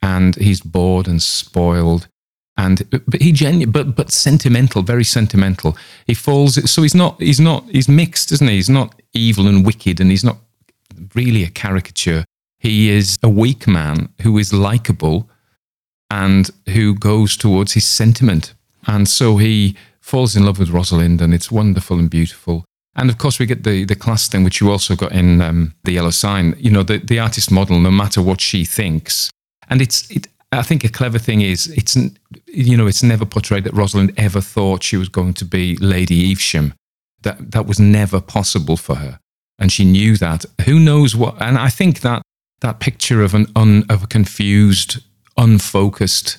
and 0.00 0.34
he's 0.36 0.60
bored 0.60 1.06
and 1.06 1.22
spoiled. 1.22 2.08
And 2.56 2.82
uh, 2.94 3.00
but 3.06 3.20
he 3.20 3.32
genu- 3.32 3.66
but 3.66 3.96
but 3.96 4.10
sentimental, 4.10 4.82
very 4.82 5.04
sentimental. 5.04 5.76
He 6.06 6.14
falls. 6.14 6.70
So 6.70 6.82
he's 6.82 6.94
not. 6.94 7.20
He's 7.20 7.40
not. 7.40 7.64
He's 7.68 7.88
mixed, 7.88 8.32
isn't 8.32 8.48
he? 8.48 8.54
He's 8.54 8.70
not 8.70 8.94
evil 9.12 9.46
and 9.46 9.66
wicked, 9.66 10.00
and 10.00 10.10
he's 10.10 10.24
not 10.24 10.38
really 11.14 11.42
a 11.42 11.50
caricature. 11.50 12.24
He 12.64 12.88
is 12.88 13.18
a 13.22 13.28
weak 13.28 13.66
man 13.66 14.08
who 14.22 14.38
is 14.38 14.50
likable 14.54 15.28
and 16.08 16.50
who 16.70 16.94
goes 16.94 17.36
towards 17.36 17.74
his 17.74 17.86
sentiment. 17.86 18.54
And 18.86 19.06
so 19.06 19.36
he 19.36 19.76
falls 20.00 20.34
in 20.34 20.46
love 20.46 20.58
with 20.58 20.70
Rosalind, 20.70 21.20
and 21.20 21.34
it's 21.34 21.52
wonderful 21.52 21.98
and 21.98 22.08
beautiful. 22.08 22.64
And 22.96 23.10
of 23.10 23.18
course, 23.18 23.38
we 23.38 23.44
get 23.44 23.64
the, 23.64 23.84
the 23.84 23.94
class 23.94 24.28
thing, 24.28 24.44
which 24.44 24.62
you 24.62 24.70
also 24.70 24.96
got 24.96 25.12
in 25.12 25.42
um, 25.42 25.74
the 25.84 25.92
Yellow 25.92 26.10
Sign. 26.10 26.54
You 26.56 26.70
know, 26.70 26.82
the, 26.82 26.96
the 26.96 27.18
artist 27.18 27.50
model, 27.50 27.78
no 27.78 27.90
matter 27.90 28.22
what 28.22 28.40
she 28.40 28.64
thinks, 28.64 29.30
and 29.68 29.82
it's 29.82 30.10
it. 30.10 30.28
I 30.50 30.62
think 30.62 30.84
a 30.84 30.88
clever 30.88 31.18
thing 31.18 31.42
is 31.42 31.66
it's 31.66 31.96
you 32.46 32.76
know 32.78 32.86
it's 32.86 33.02
never 33.02 33.26
portrayed 33.26 33.64
that 33.64 33.74
Rosalind 33.74 34.14
ever 34.16 34.40
thought 34.40 34.82
she 34.82 34.96
was 34.96 35.10
going 35.10 35.34
to 35.34 35.44
be 35.44 35.76
Lady 35.76 36.32
Evesham. 36.32 36.72
That 37.24 37.50
that 37.50 37.66
was 37.66 37.78
never 37.78 38.22
possible 38.22 38.78
for 38.78 38.94
her, 38.94 39.18
and 39.58 39.70
she 39.70 39.84
knew 39.84 40.16
that. 40.16 40.46
Who 40.64 40.80
knows 40.80 41.14
what? 41.14 41.42
And 41.42 41.58
I 41.58 41.68
think 41.68 42.00
that 42.00 42.22
that 42.64 42.80
picture 42.80 43.20
of 43.20 43.34
an 43.34 43.46
un, 43.54 43.84
of 43.90 44.02
a 44.02 44.06
confused, 44.06 45.04
unfocused 45.36 46.38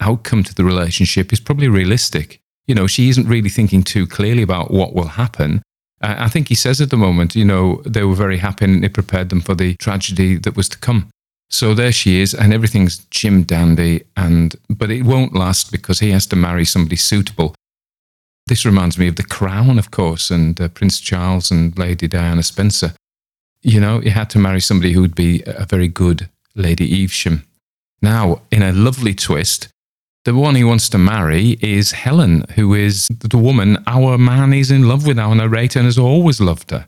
outcome 0.00 0.44
to 0.44 0.54
the 0.54 0.62
relationship 0.62 1.32
is 1.32 1.40
probably 1.40 1.66
realistic. 1.66 2.38
You 2.68 2.74
know, 2.76 2.86
she 2.86 3.08
isn't 3.08 3.26
really 3.26 3.48
thinking 3.48 3.82
too 3.82 4.06
clearly 4.06 4.42
about 4.42 4.70
what 4.70 4.94
will 4.94 5.08
happen. 5.08 5.62
I 6.00 6.28
think 6.28 6.46
he 6.48 6.54
says 6.54 6.80
at 6.80 6.90
the 6.90 6.96
moment, 6.96 7.34
you 7.34 7.44
know, 7.44 7.82
they 7.84 8.04
were 8.04 8.14
very 8.14 8.38
happy 8.38 8.64
and 8.66 8.84
it 8.84 8.94
prepared 8.94 9.28
them 9.28 9.40
for 9.40 9.56
the 9.56 9.74
tragedy 9.76 10.36
that 10.36 10.56
was 10.56 10.68
to 10.68 10.78
come. 10.78 11.08
So 11.50 11.74
there 11.74 11.92
she 11.92 12.20
is, 12.20 12.32
and 12.32 12.52
everything's 12.52 12.98
Jim 13.10 13.42
dandy, 13.42 14.04
and 14.16 14.54
but 14.68 14.90
it 14.90 15.04
won't 15.04 15.32
last 15.32 15.72
because 15.72 16.00
he 16.00 16.10
has 16.10 16.26
to 16.26 16.36
marry 16.36 16.64
somebody 16.64 16.96
suitable. 16.96 17.54
This 18.46 18.64
reminds 18.64 18.98
me 18.98 19.08
of 19.08 19.16
The 19.16 19.24
Crown, 19.24 19.78
of 19.78 19.90
course, 19.90 20.30
and 20.30 20.60
uh, 20.60 20.68
Prince 20.68 21.00
Charles 21.00 21.50
and 21.50 21.76
Lady 21.78 22.06
Diana 22.06 22.42
Spencer. 22.42 22.94
You 23.66 23.80
know, 23.80 23.98
he 23.98 24.10
had 24.10 24.30
to 24.30 24.38
marry 24.38 24.60
somebody 24.60 24.92
who 24.92 25.00
would 25.00 25.16
be 25.16 25.42
a 25.44 25.66
very 25.66 25.88
good 25.88 26.28
Lady 26.54 27.02
Evesham. 27.02 27.42
Now, 28.00 28.42
in 28.52 28.62
a 28.62 28.70
lovely 28.70 29.12
twist, 29.12 29.66
the 30.24 30.36
one 30.36 30.54
he 30.54 30.62
wants 30.62 30.88
to 30.90 30.98
marry 30.98 31.58
is 31.60 31.90
Helen, 31.90 32.44
who 32.54 32.74
is 32.74 33.08
the 33.08 33.36
woman 33.36 33.78
our 33.88 34.18
man 34.18 34.52
is 34.52 34.70
in 34.70 34.86
love 34.86 35.04
with, 35.04 35.18
our 35.18 35.34
narrator, 35.34 35.80
and 35.80 35.86
has 35.86 35.98
always 35.98 36.40
loved 36.40 36.70
her. 36.70 36.86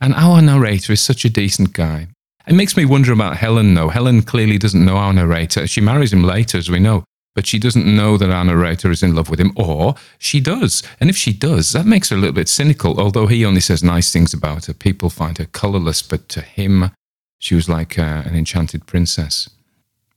And 0.00 0.14
our 0.14 0.40
narrator 0.40 0.94
is 0.94 1.02
such 1.02 1.26
a 1.26 1.30
decent 1.30 1.74
guy. 1.74 2.08
It 2.46 2.54
makes 2.54 2.78
me 2.78 2.86
wonder 2.86 3.12
about 3.12 3.36
Helen, 3.36 3.74
though. 3.74 3.90
Helen 3.90 4.22
clearly 4.22 4.56
doesn't 4.56 4.86
know 4.86 4.96
our 4.96 5.12
narrator. 5.12 5.66
She 5.66 5.82
marries 5.82 6.14
him 6.14 6.22
later, 6.22 6.56
as 6.56 6.70
we 6.70 6.78
know, 6.78 7.04
but 7.36 7.46
she 7.46 7.60
doesn't 7.60 7.86
know 7.86 8.16
that 8.16 8.30
our 8.30 8.44
narrator 8.44 8.90
is 8.90 9.04
in 9.04 9.14
love 9.14 9.30
with 9.30 9.38
him, 9.38 9.52
or 9.54 9.94
she 10.18 10.40
does. 10.40 10.82
And 10.98 11.08
if 11.08 11.16
she 11.16 11.32
does, 11.32 11.70
that 11.72 11.86
makes 11.86 12.08
her 12.08 12.16
a 12.16 12.18
little 12.18 12.34
bit 12.34 12.48
cynical, 12.48 12.98
although 12.98 13.28
he 13.28 13.44
only 13.44 13.60
says 13.60 13.84
nice 13.84 14.12
things 14.12 14.34
about 14.34 14.64
her. 14.64 14.74
People 14.74 15.10
find 15.10 15.38
her 15.38 15.44
colourless, 15.44 16.02
but 16.02 16.28
to 16.30 16.40
him, 16.40 16.90
she 17.38 17.54
was 17.54 17.68
like 17.68 17.98
uh, 17.98 18.22
an 18.24 18.34
enchanted 18.34 18.86
princess. 18.86 19.48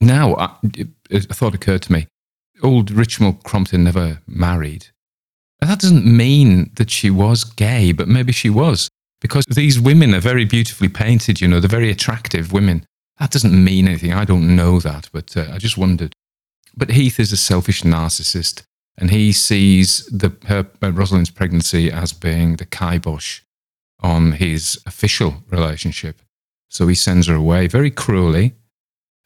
Now, 0.00 0.34
I, 0.36 0.56
a 1.12 1.20
thought 1.20 1.54
occurred 1.54 1.82
to 1.82 1.92
me 1.92 2.06
old 2.62 2.90
Richmal 2.90 3.42
Crompton 3.42 3.84
never 3.84 4.20
married. 4.26 4.86
And 5.60 5.70
that 5.70 5.80
doesn't 5.80 6.06
mean 6.06 6.70
that 6.74 6.90
she 6.90 7.10
was 7.10 7.44
gay, 7.44 7.92
but 7.92 8.08
maybe 8.08 8.32
she 8.32 8.50
was. 8.50 8.88
Because 9.20 9.44
these 9.44 9.78
women 9.78 10.14
are 10.14 10.20
very 10.20 10.46
beautifully 10.46 10.88
painted, 10.88 11.40
you 11.40 11.48
know, 11.48 11.60
they're 11.60 11.68
very 11.68 11.90
attractive 11.90 12.52
women. 12.52 12.84
That 13.18 13.30
doesn't 13.30 13.52
mean 13.52 13.86
anything. 13.86 14.14
I 14.14 14.24
don't 14.24 14.56
know 14.56 14.80
that, 14.80 15.10
but 15.12 15.36
uh, 15.36 15.46
I 15.52 15.58
just 15.58 15.76
wondered. 15.76 16.14
But 16.76 16.90
Heath 16.90 17.20
is 17.20 17.32
a 17.32 17.36
selfish 17.36 17.82
narcissist, 17.82 18.62
and 18.96 19.10
he 19.10 19.32
sees 19.32 20.06
the, 20.06 20.32
her, 20.46 20.66
uh, 20.82 20.92
Rosalind's 20.92 21.30
pregnancy 21.30 21.90
as 21.90 22.12
being 22.12 22.56
the 22.56 22.66
kibosh 22.66 23.40
on 24.00 24.32
his 24.32 24.80
official 24.86 25.42
relationship. 25.50 26.22
So 26.68 26.86
he 26.86 26.94
sends 26.94 27.26
her 27.26 27.34
away 27.34 27.66
very 27.66 27.90
cruelly 27.90 28.54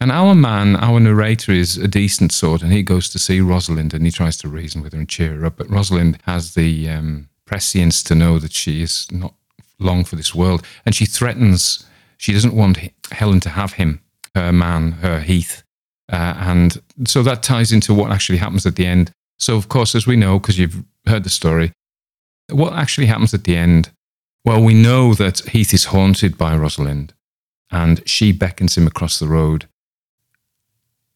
and 0.04 0.12
our 0.12 0.34
man, 0.34 0.76
our 0.76 1.00
narrator, 1.00 1.50
is 1.50 1.78
a 1.78 1.88
decent 1.88 2.30
sort, 2.30 2.60
and 2.60 2.70
he 2.70 2.82
goes 2.82 3.08
to 3.08 3.18
see 3.18 3.40
Rosalind 3.40 3.94
and 3.94 4.04
he 4.04 4.10
tries 4.10 4.36
to 4.36 4.48
reason 4.48 4.82
with 4.82 4.92
her 4.92 4.98
and 4.98 5.08
cheer 5.08 5.38
her 5.38 5.46
up. 5.46 5.56
But 5.56 5.70
Rosalind 5.70 6.18
has 6.24 6.52
the 6.52 6.90
um, 6.90 7.30
prescience 7.46 8.02
to 8.02 8.14
know 8.14 8.38
that 8.38 8.52
she 8.52 8.82
is 8.82 9.10
not 9.10 9.32
long 9.78 10.04
for 10.04 10.16
this 10.16 10.34
world, 10.34 10.62
and 10.84 10.94
she 10.94 11.06
threatens. 11.06 11.86
She 12.18 12.34
doesn't 12.34 12.54
want 12.54 12.78
Helen 13.12 13.40
to 13.40 13.48
have 13.48 13.72
him, 13.72 14.02
her 14.34 14.52
man, 14.52 14.92
her 14.92 15.20
Heath, 15.20 15.63
uh, 16.12 16.34
and 16.38 16.80
so 17.06 17.22
that 17.22 17.42
ties 17.42 17.72
into 17.72 17.94
what 17.94 18.10
actually 18.10 18.38
happens 18.38 18.66
at 18.66 18.76
the 18.76 18.86
end. 18.86 19.10
So, 19.38 19.56
of 19.56 19.68
course, 19.68 19.94
as 19.94 20.06
we 20.06 20.16
know, 20.16 20.38
because 20.38 20.58
you've 20.58 20.84
heard 21.06 21.24
the 21.24 21.30
story, 21.30 21.72
what 22.50 22.74
actually 22.74 23.06
happens 23.06 23.34
at 23.34 23.44
the 23.44 23.56
end? 23.56 23.90
Well, 24.44 24.62
we 24.62 24.74
know 24.74 25.14
that 25.14 25.40
Heath 25.40 25.72
is 25.72 25.86
haunted 25.86 26.36
by 26.36 26.54
Rosalind, 26.56 27.14
and 27.70 28.06
she 28.08 28.32
beckons 28.32 28.76
him 28.76 28.86
across 28.86 29.18
the 29.18 29.28
road 29.28 29.66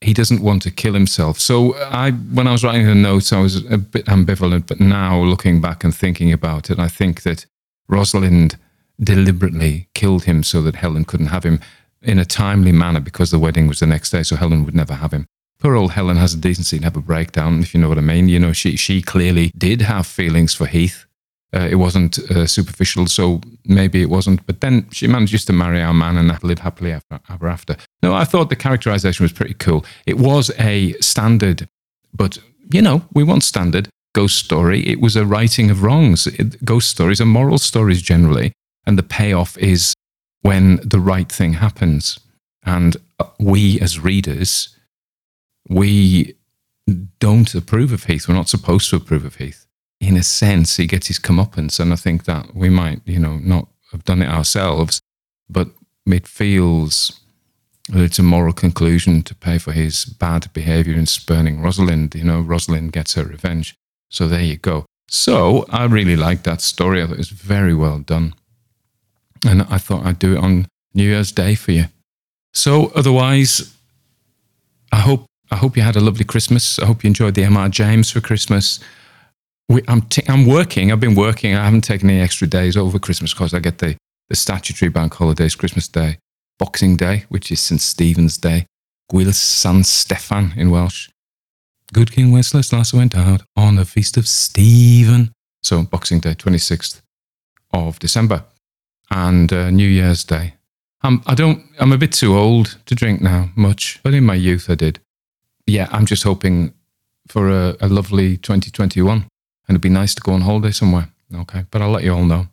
he 0.01 0.15
doesn't 0.15 0.43
want 0.43 0.63
to 0.63 0.71
kill 0.71 0.95
himself. 0.95 1.39
So 1.41 1.75
I, 1.77 2.13
when 2.13 2.47
I 2.47 2.53
was 2.53 2.63
writing 2.63 2.87
the 2.87 2.95
notes, 2.95 3.33
I 3.33 3.41
was 3.41 3.65
a 3.67 3.79
bit 3.79 4.07
ambivalent. 4.07 4.67
But 4.67 4.81
now, 4.81 5.21
looking 5.21 5.61
back 5.61 5.83
and 5.83 5.95
thinking 5.95 6.33
about 6.33 6.71
it, 6.71 6.79
I 6.79 6.89
think 6.89 7.23
that 7.23 7.47
Rosalind 7.89 8.57
deliberately 9.01 9.89
killed 9.95 10.25
him 10.25 10.43
so 10.43 10.63
that 10.63 10.77
Helen 10.77 11.05
couldn't 11.05 11.27
have 11.27 11.45
him 11.45 11.61
in 12.03 12.19
a 12.19 12.25
timely 12.25 12.73
manner 12.73 13.01
because 13.01 13.31
the 13.31 13.39
wedding 13.39 13.69
was 13.69 13.81
the 13.81 13.87
next 13.87 14.11
day, 14.11 14.23
so 14.23 14.37
Helen 14.37 14.65
would 14.65 14.75
never 14.75 14.95
have 14.95 15.13
him. 15.13 15.27
Poor 15.61 15.75
old 15.75 15.93
Helen 15.93 16.17
has 16.17 16.35
a 16.35 16.39
decency 16.39 16.79
to 16.79 16.85
have 16.85 16.97
a 16.97 17.01
breakdown, 17.01 17.61
if 17.61 17.75
you 17.75 17.81
know 17.81 17.89
what 17.89 17.99
I 17.99 18.03
mean. 18.03 18.29
You 18.29 18.39
know, 18.39 18.53
she 18.53 18.77
she 18.77 19.03
clearly 19.03 19.51
did 19.57 19.83
have 19.83 20.07
feelings 20.07 20.55
for 20.55 20.67
Heath, 20.67 21.09
uh, 21.55 21.67
it 21.71 21.77
wasn't 21.77 22.19
uh, 22.31 22.47
superficial, 22.47 23.07
so 23.07 23.41
maybe 23.65 24.03
it 24.03 24.11
wasn't. 24.11 24.45
But 24.47 24.61
then 24.61 24.87
she 24.91 25.07
manages 25.07 25.45
to 25.47 25.53
marry 25.53 25.81
our 25.81 25.95
man 25.95 26.19
and 26.19 26.43
live 26.43 26.59
happily 26.59 26.93
ever 26.93 27.49
after. 27.49 27.77
No, 28.03 28.15
I 28.15 28.25
thought 28.25 28.51
the 28.51 28.57
characterization 28.57 29.25
was 29.25 29.33
pretty 29.33 29.55
cool. 29.55 29.85
It 30.07 30.19
was 30.19 30.51
a 30.59 30.93
standard, 31.01 31.67
but 32.13 32.39
you 32.71 32.83
know, 32.83 33.07
we 33.15 33.25
want 33.25 33.45
standard 33.45 33.89
ghost 34.15 34.37
story. 34.37 34.87
It 34.87 35.01
was 35.01 35.17
a 35.17 35.25
righting 35.25 35.71
of 35.71 35.83
wrongs. 35.83 36.27
It, 36.27 36.63
ghost 36.65 36.89
stories 36.89 37.21
are 37.21 37.27
moral 37.27 37.59
stories 37.59 38.03
generally, 38.03 38.53
and 38.87 38.99
the 38.99 39.03
payoff 39.03 39.57
is 39.57 39.95
when 40.43 40.77
the 40.77 41.01
right 41.01 41.31
thing 41.31 41.55
happens. 41.55 42.19
And 42.65 42.97
uh, 43.19 43.27
we 43.39 43.81
as 43.81 43.99
readers, 43.99 44.77
we 45.69 46.35
don't 47.19 47.55
approve 47.55 47.93
of 47.93 48.05
Heath. 48.05 48.29
We're 48.29 48.35
not 48.35 48.49
supposed 48.49 48.91
to 48.91 48.97
approve 48.97 49.25
of 49.25 49.37
Heath. 49.37 49.67
In 50.01 50.17
a 50.17 50.23
sense, 50.23 50.77
he 50.77 50.87
gets 50.87 51.09
his 51.09 51.19
comeuppance, 51.19 51.81
and 51.81 51.93
I 51.93 51.97
think 51.97 52.25
that 52.25 52.55
we 52.55 52.71
might, 52.71 53.01
you 53.05 53.19
know, 53.19 53.39
not 53.39 53.69
have 53.93 54.05
done 54.05 54.23
it 54.23 54.29
ourselves, 54.29 55.01
but 55.49 55.69
it 56.07 56.27
feels 56.27 57.21
that 57.89 58.03
it's 58.03 58.19
a 58.19 58.23
moral 58.23 58.53
conclusion 58.53 59.23
to 59.23 59.35
pay 59.35 59.59
for 59.59 59.73
his 59.73 60.05
bad 60.05 60.53
behavior 60.53 60.95
in 60.95 61.07
spurning 61.07 61.63
Rosalind. 61.63 62.15
You 62.15 62.25
know, 62.25 62.41
Rosalind 62.41 62.93
gets 62.93 63.15
her 63.15 63.25
revenge. 63.25 63.75
So 64.11 64.29
there 64.29 64.43
you 64.43 64.57
go. 64.57 64.87
So 65.09 65.65
I 65.71 65.85
really 65.85 66.17
liked 66.17 66.45
that 66.45 66.61
story. 66.61 67.03
I 67.03 67.07
thought 67.07 67.15
it 67.15 67.19
was 67.19 67.31
very 67.31 67.75
well 67.75 67.99
done. 67.99 68.35
And 69.47 69.63
I 69.63 69.79
thought 69.79 70.05
I'd 70.05 70.19
do 70.19 70.35
it 70.35 70.39
on 70.39 70.67
New 70.95 71.05
Year's 71.05 71.33
Day 71.33 71.55
for 71.55 71.73
you. 71.73 71.85
So 72.55 72.93
otherwise, 72.95 73.75
I 74.93 75.01
hope 75.01 75.27
I 75.51 75.57
hope 75.57 75.77
you 75.77 75.83
had 75.83 75.97
a 75.97 76.01
lovely 76.01 76.25
Christmas. 76.25 76.79
I 76.79 76.87
hope 76.87 77.03
you 77.03 77.09
enjoyed 77.09 77.35
the 77.35 77.43
MR 77.43 77.71
James 77.71 78.11
for 78.11 78.21
Christmas. 78.21 78.81
We, 79.71 79.83
I'm, 79.89 80.03
t- 80.03 80.23
I'm 80.29 80.47
working. 80.47 80.93
I've 80.93 81.01
been 81.01 81.15
working. 81.15 81.55
I 81.55 81.65
haven't 81.65 81.85
taken 81.85 82.11
any 82.11 82.21
extra 82.21 82.47
days 82.47 82.77
over 82.77 82.99
Christmas 82.99 83.33
because 83.33 83.55
I 83.55 83.59
get 83.59 83.79
the, 83.79 83.97
the 84.29 84.37
statutory 84.37 84.91
bank 84.91 85.15
holidays, 85.15 85.55
Christmas 85.55 85.89
Day, 85.89 86.19
Boxing 86.59 86.97
Day, 86.97 87.25
which 87.31 87.51
is 87.51 87.61
St. 87.61 87.81
Stephen's 87.81 88.37
Day, 88.37 88.67
Gwyl 89.11 89.33
San 89.33 89.85
Stefan 89.85 90.53
in 90.57 90.71
Welsh, 90.71 91.09
Good 91.93 92.13
King 92.13 92.33
Wenceslas 92.33 92.93
went 92.93 93.17
out 93.17 93.43
on 93.57 93.77
the 93.77 93.87
feast 93.87 94.19
of 94.19 94.29
Stephen. 94.29 95.33
So 95.63 95.83
Boxing 95.85 96.21
Day, 96.21 96.35
26th 96.35 97.01
of 97.73 97.99
December, 97.99 98.45
and 99.11 99.53
uh, 99.53 99.71
New 99.71 99.89
Year's 99.89 100.25
Day. 100.25 100.55
I'm, 101.03 101.23
I 101.27 101.35
don't, 101.35 101.65
I'm 101.79 101.93
a 101.93 101.99
bit 101.99 102.13
too 102.13 102.37
old 102.37 102.79
to 102.87 102.95
drink 102.95 103.21
now, 103.21 103.51
much, 103.57 104.01
but 104.03 104.15
in 104.15 104.25
my 104.25 104.35
youth 104.35 104.69
I 104.69 104.75
did. 104.75 105.01
Yeah, 105.67 105.89
I'm 105.91 106.07
just 106.07 106.25
hoping 106.25 106.75
for 107.29 107.51
a, 107.51 107.77
a 107.81 107.89
lovely 107.89 108.37
2021, 108.37 109.17
and 109.17 109.29
it'd 109.69 109.81
be 109.81 109.89
nice 109.89 110.15
to 110.15 110.23
go 110.23 110.33
on 110.33 110.41
holiday 110.41 110.71
somewhere. 110.71 111.09
Okay, 111.35 111.65
but 111.71 111.83
I'll 111.83 111.91
let 111.91 112.05
you 112.05 112.15
all 112.15 112.25
know. 112.25 112.49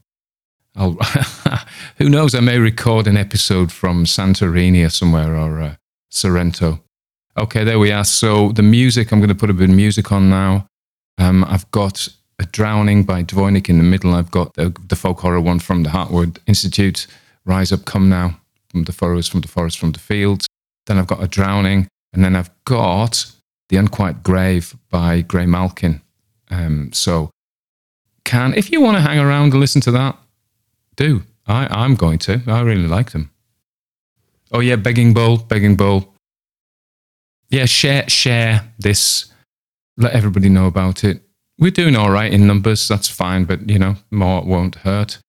I'll, 0.76 0.92
who 1.98 2.10
knows? 2.10 2.36
I 2.36 2.42
may 2.42 2.60
record 2.60 3.08
an 3.08 3.18
episode 3.18 3.72
from 3.72 4.06
Santorini 4.06 4.86
or 4.86 4.90
somewhere 4.90 5.36
or 5.36 5.62
uh, 5.62 5.76
Sorrento 6.10 6.82
Okay, 7.38 7.66
there 7.66 7.80
we 7.80 7.92
are. 7.92 8.06
So 8.06 8.54
the 8.54 8.64
music, 8.64 9.12
I'm 9.12 9.20
going 9.20 9.28
to 9.28 9.36
put 9.36 9.50
a 9.50 9.54
bit 9.54 9.70
of 9.70 9.76
music 9.76 10.10
on 10.12 10.30
now. 10.30 10.68
Um, 11.18 11.44
I've 11.44 11.70
got 11.72 12.08
a 12.40 12.46
Drowning 12.46 13.04
by 13.04 13.24
Dvoinik 13.24 13.70
in 13.70 13.78
the 13.78 13.84
middle. 13.84 14.14
I've 14.14 14.32
got 14.32 14.54
the, 14.56 14.76
the 14.88 14.96
folk 14.96 15.20
horror 15.20 15.42
one 15.42 15.60
from 15.60 15.84
the 15.84 15.90
Heartwood 15.90 16.40
Institute, 16.48 17.08
Rise 17.46 17.72
Up, 17.72 17.86
Come 17.86 18.10
Now, 18.10 18.40
from 18.70 18.84
the 18.84 18.92
Furrows, 18.92 19.28
from 19.28 19.42
the 19.42 19.48
Forest, 19.48 19.80
from 19.80 19.92
the 19.92 20.00
Fields. 20.00 20.48
Then 20.86 20.98
I've 20.98 21.08
got 21.08 21.24
a 21.24 21.28
Drowning, 21.28 21.88
and 22.14 22.24
then 22.24 22.36
I've 22.36 22.52
got 22.66 23.32
The 23.70 23.78
Unquiet 23.78 24.24
Grave 24.24 24.76
by 24.90 25.22
Gray 25.22 25.46
Malkin. 25.46 26.02
Um, 26.50 26.92
so, 26.94 27.32
can 28.24 28.54
if 28.54 28.72
you 28.72 28.82
want 28.82 28.98
to 28.98 29.02
hang 29.02 29.20
around 29.20 29.54
and 29.54 29.60
listen 29.60 29.82
to 29.82 29.92
that, 29.92 30.18
do. 30.96 31.24
I, 31.48 31.68
I'm 31.70 31.96
going 31.96 32.20
to. 32.20 32.42
I 32.48 32.62
really 32.62 32.88
like 32.88 33.12
them. 33.12 33.32
Oh 34.52 34.60
yeah, 34.60 34.76
Begging 34.76 35.14
Bowl, 35.14 35.38
Begging 35.38 35.76
Bowl 35.76 36.16
yeah, 37.50 37.66
share 37.66 38.10
share 38.10 38.70
this. 38.80 39.26
Let 39.98 40.14
everybody 40.14 40.50
know 40.50 40.68
about 40.68 41.04
it. 41.04 41.22
We're 41.58 41.72
doing 41.72 41.96
all 41.96 42.12
right 42.12 42.32
in 42.32 42.48
numbers. 42.48 42.88
That's 42.88 43.10
fine, 43.10 43.46
but 43.46 43.70
you 43.70 43.80
know, 43.80 43.96
more 44.12 44.42
won't 44.44 44.76
hurt. 44.76 45.20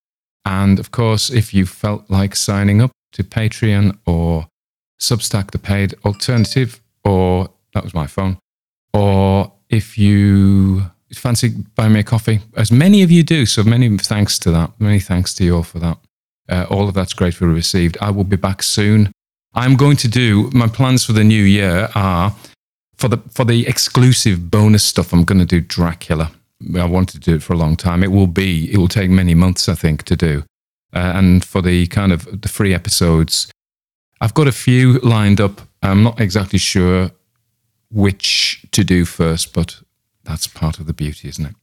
And 0.45 0.79
of 0.79 0.91
course, 0.91 1.31
if 1.31 1.55
you 1.55 1.67
felt 1.67 2.09
like 2.11 2.37
signing 2.37 2.81
up 2.81 2.91
to 3.13 3.25
Patreon 3.25 3.99
or 4.07 4.47
Substack, 5.01 5.51
the 5.51 5.59
paid 5.59 5.95
alternative, 6.05 6.81
or 7.05 7.51
that 7.75 7.85
was 7.85 7.95
my 7.95 8.07
phone, 8.07 8.39
or 8.93 9.53
if 9.69 9.99
you 9.99 10.91
fancy 11.13 11.55
buying 11.75 11.93
me 11.93 12.01
a 12.01 12.05
coffee, 12.05 12.41
as 12.57 12.73
many 12.73 13.03
of 13.03 13.11
you 13.11 13.23
do, 13.23 13.47
so 13.47 13.63
many 13.63 13.97
thanks 13.99 14.39
to 14.41 14.51
that. 14.51 14.73
Many 14.81 15.01
thanks 15.01 15.35
to 15.35 15.45
you 15.45 15.57
all 15.57 15.63
for 15.63 15.79
that. 15.79 15.99
Uh, 16.49 16.67
all 16.71 16.89
of 16.89 16.95
that's 16.95 17.13
gratefully 17.13 17.53
received. 17.53 17.99
I 18.01 18.11
will 18.11 18.25
be 18.25 18.37
back 18.37 18.63
soon 18.63 19.13
I'm 19.57 19.75
going 19.77 19.97
to 19.97 20.09
do 20.09 20.51
my 20.53 20.69
plans 20.69 21.03
for 21.03 21.15
the 21.15 21.25
new 21.25 21.43
year 21.43 21.89
are 21.95 22.37
for 22.97 23.09
the 23.09 23.19
for 23.31 23.45
the 23.45 23.67
exclusive 23.67 24.51
bonus 24.51 24.85
stuff. 24.85 25.13
I'm 25.13 25.25
going 25.25 25.39
to 25.39 25.47
do 25.47 25.61
Dracula. 25.61 26.33
I 26.75 26.85
wanted 26.85 27.23
to 27.23 27.31
do 27.31 27.37
it 27.37 27.43
for 27.43 27.53
a 27.53 27.57
long 27.57 27.77
time. 27.77 28.03
It 28.03 28.11
will 28.11 28.27
be. 28.27 28.73
It 28.73 28.79
will 28.79 28.89
take 28.89 29.11
many 29.11 29.35
months, 29.35 29.69
I 29.69 29.75
think, 29.75 30.05
to 30.05 30.17
do. 30.17 30.45
Uh, 30.95 31.13
and 31.15 31.45
for 31.45 31.61
the 31.61 31.87
kind 31.89 32.13
of 32.13 32.41
the 32.41 32.49
free 32.49 32.73
episodes, 32.73 33.49
I've 34.21 34.35
got 34.35 34.49
a 34.49 34.53
few 34.53 34.99
lined 35.01 35.41
up. 35.41 35.61
I'm 35.83 36.03
not 36.03 36.21
exactly 36.21 36.59
sure 36.59 37.11
which 37.91 38.67
to 38.73 38.83
do 38.83 39.05
first, 39.05 39.53
but 39.53 39.81
that's 40.25 40.47
part 40.47 40.79
of 40.79 40.87
the 40.87 40.93
beauty, 40.93 41.29
isn't 41.29 41.47
it? 41.47 41.55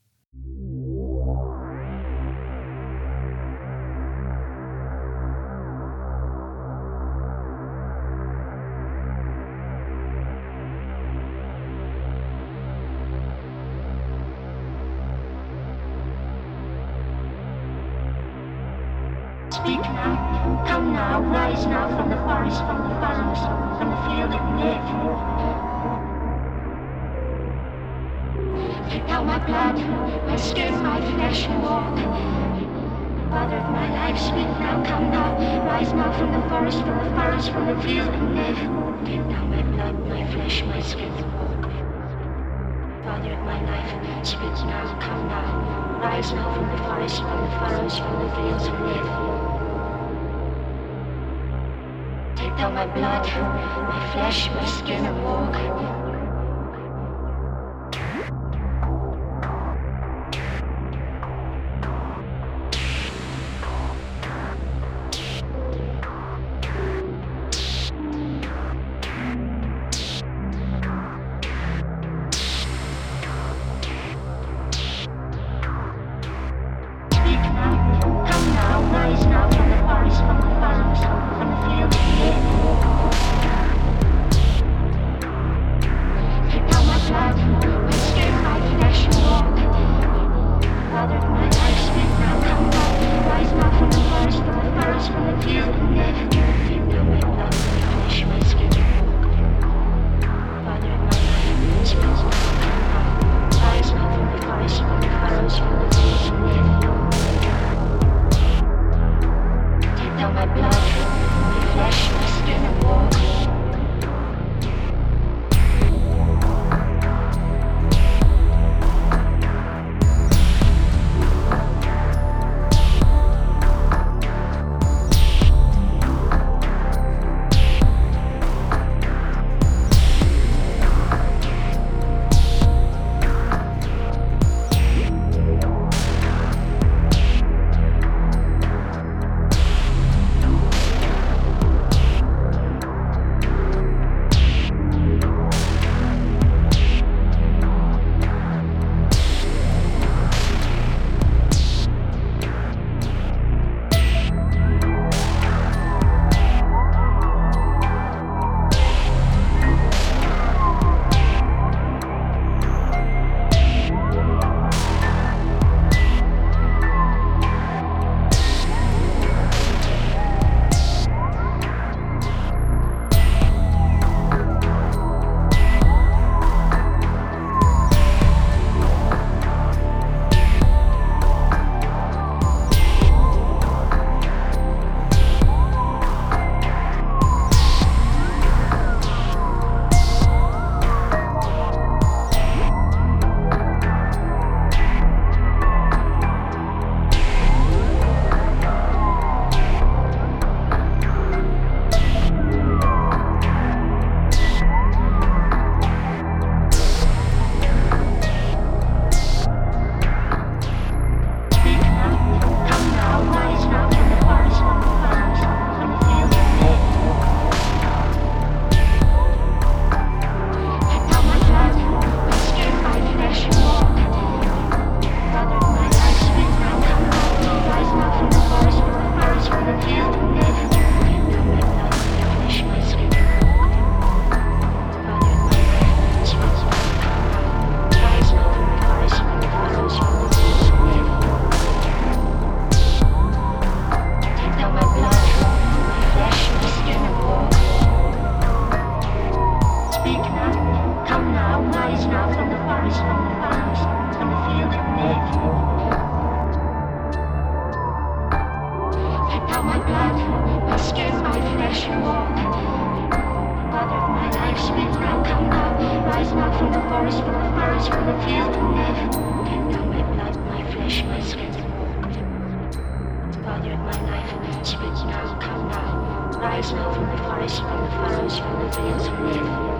from 276.74 277.06
the 277.08 277.22
forest, 277.22 277.60
from 277.60 277.84
the 277.84 277.90
forest, 277.90 278.40
from 278.40 278.64
the 278.64 278.72
fields, 278.72 279.06
and 279.06 279.68
the 279.68 279.73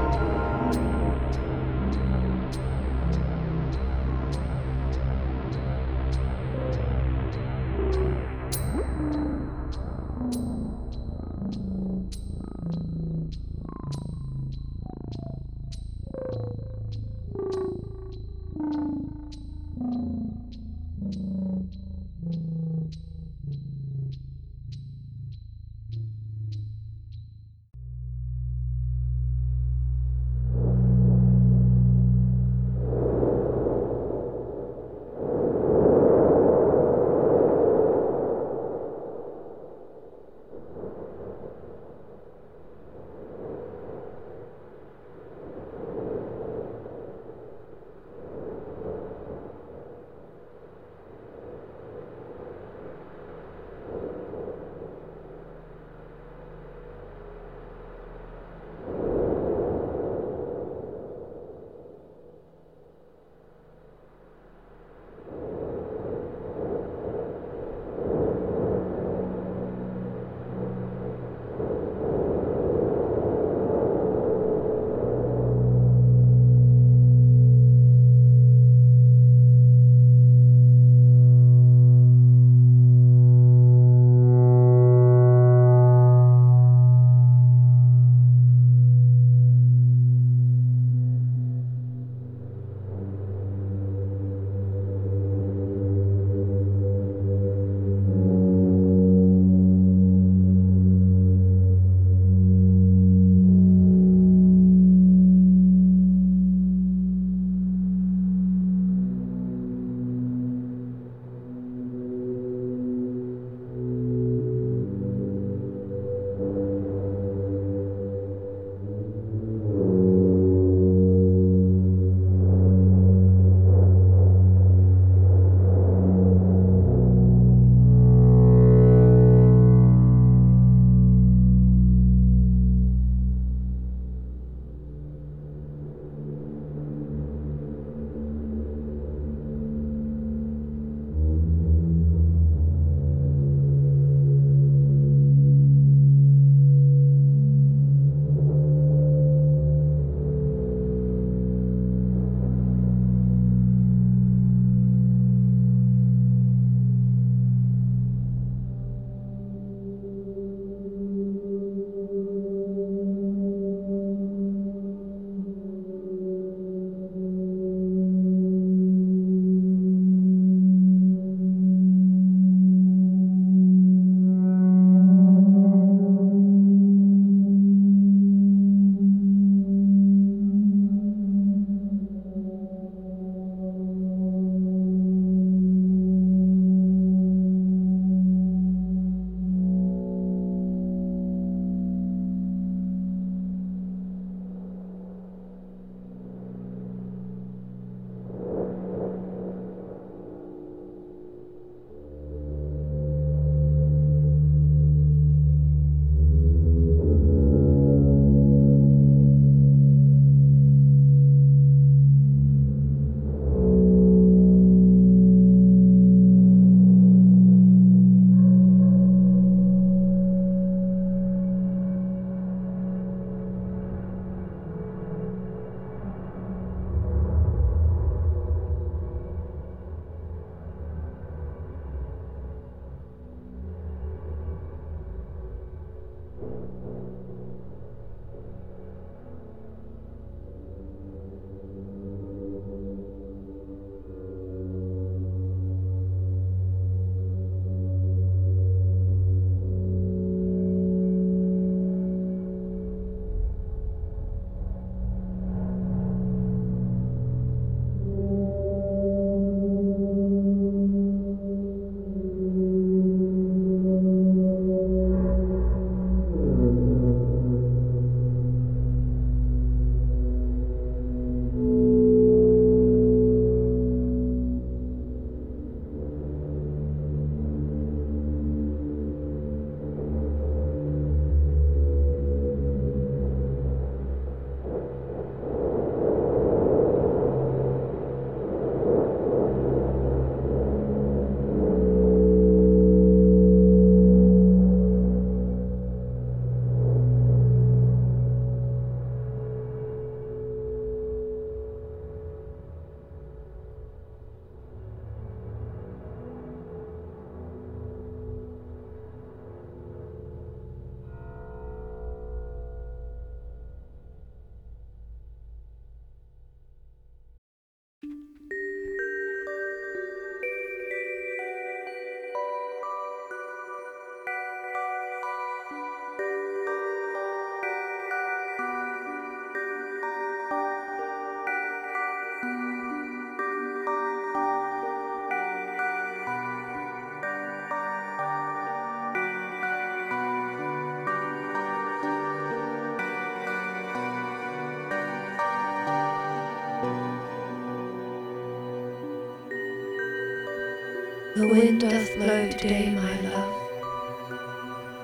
the 351.44 351.52
wind 351.54 351.80
doth 351.80 352.16
blow 352.16 352.48
today, 352.48 352.88
my 352.88 353.20
love, 353.20 353.54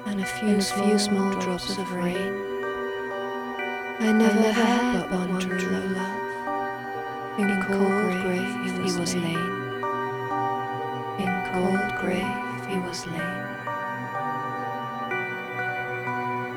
and 0.06 0.22
a 0.22 0.24
few, 0.24 0.58
few 0.58 0.98
small 0.98 1.32
drops 1.38 1.76
of 1.76 1.92
rain. 1.92 2.32
I 4.00 4.10
never 4.10 4.50
had 4.50 5.10
but 5.10 5.28
one 5.28 5.38
true 5.38 5.84
love. 5.98 7.38
In 7.38 7.62
cold 7.64 8.22
grave 8.22 8.54
he 8.64 8.98
was 8.98 9.14
lain. 9.16 9.50
In 11.24 11.32
cold 11.52 11.92
grave 12.00 12.60
he 12.70 12.78
was 12.88 13.06
lain. 13.06 13.40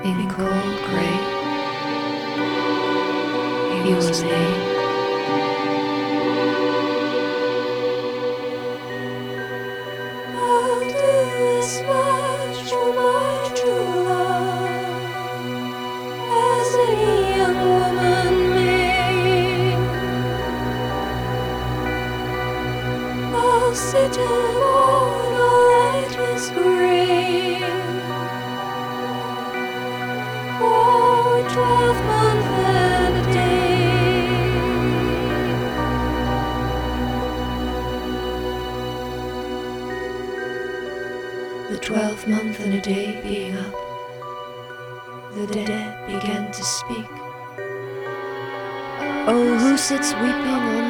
In 0.09 0.29
cold 0.29 0.77
grave 0.87 1.27
he 3.85 3.93
was 3.93 4.23
lain. 4.23 4.72
sits 49.83 50.13
weeping 50.13 50.63
on 50.71 50.82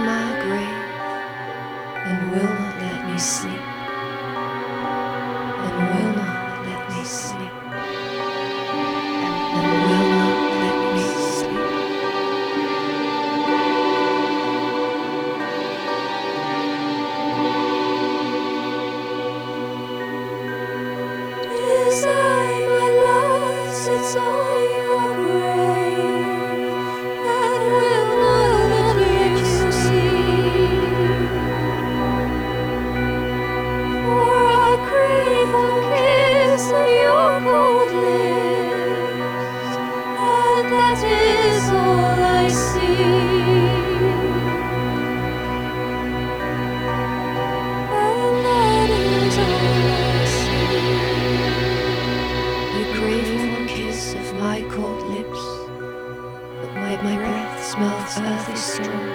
my 57.01 57.15
breath 57.15 57.63
smells 57.63 58.19
earthy 58.19 58.55
strong. 58.55 59.09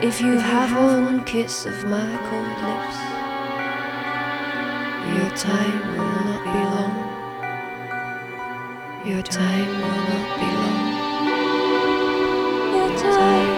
If 0.00 0.20
you 0.20 0.38
have 0.38 0.72
one 0.72 1.24
kiss 1.24 1.66
of 1.66 1.84
my 1.84 2.16
cold 2.28 2.58
lips, 2.62 2.98
your 5.16 5.30
time 5.36 5.96
will 5.96 6.24
not 6.30 6.44
be 6.54 6.62
long. 6.76 6.94
Your 9.04 9.22
time 9.22 9.68
will 9.82 10.02
not 10.12 10.28
be 10.40 10.46
long. 10.62 10.86
Your 12.76 12.90
time. 12.98 13.55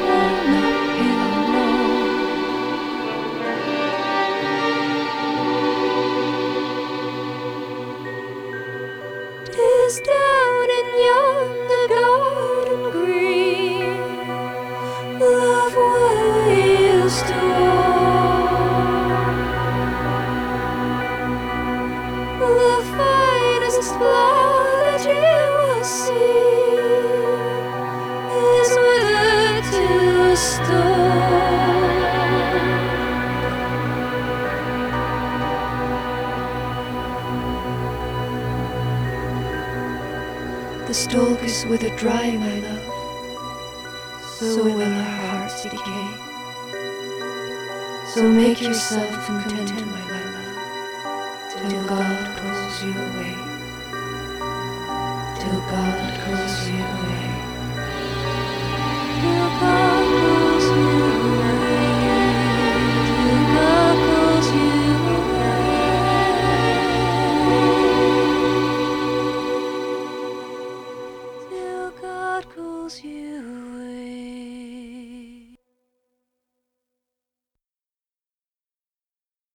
yourself. 48.69 49.58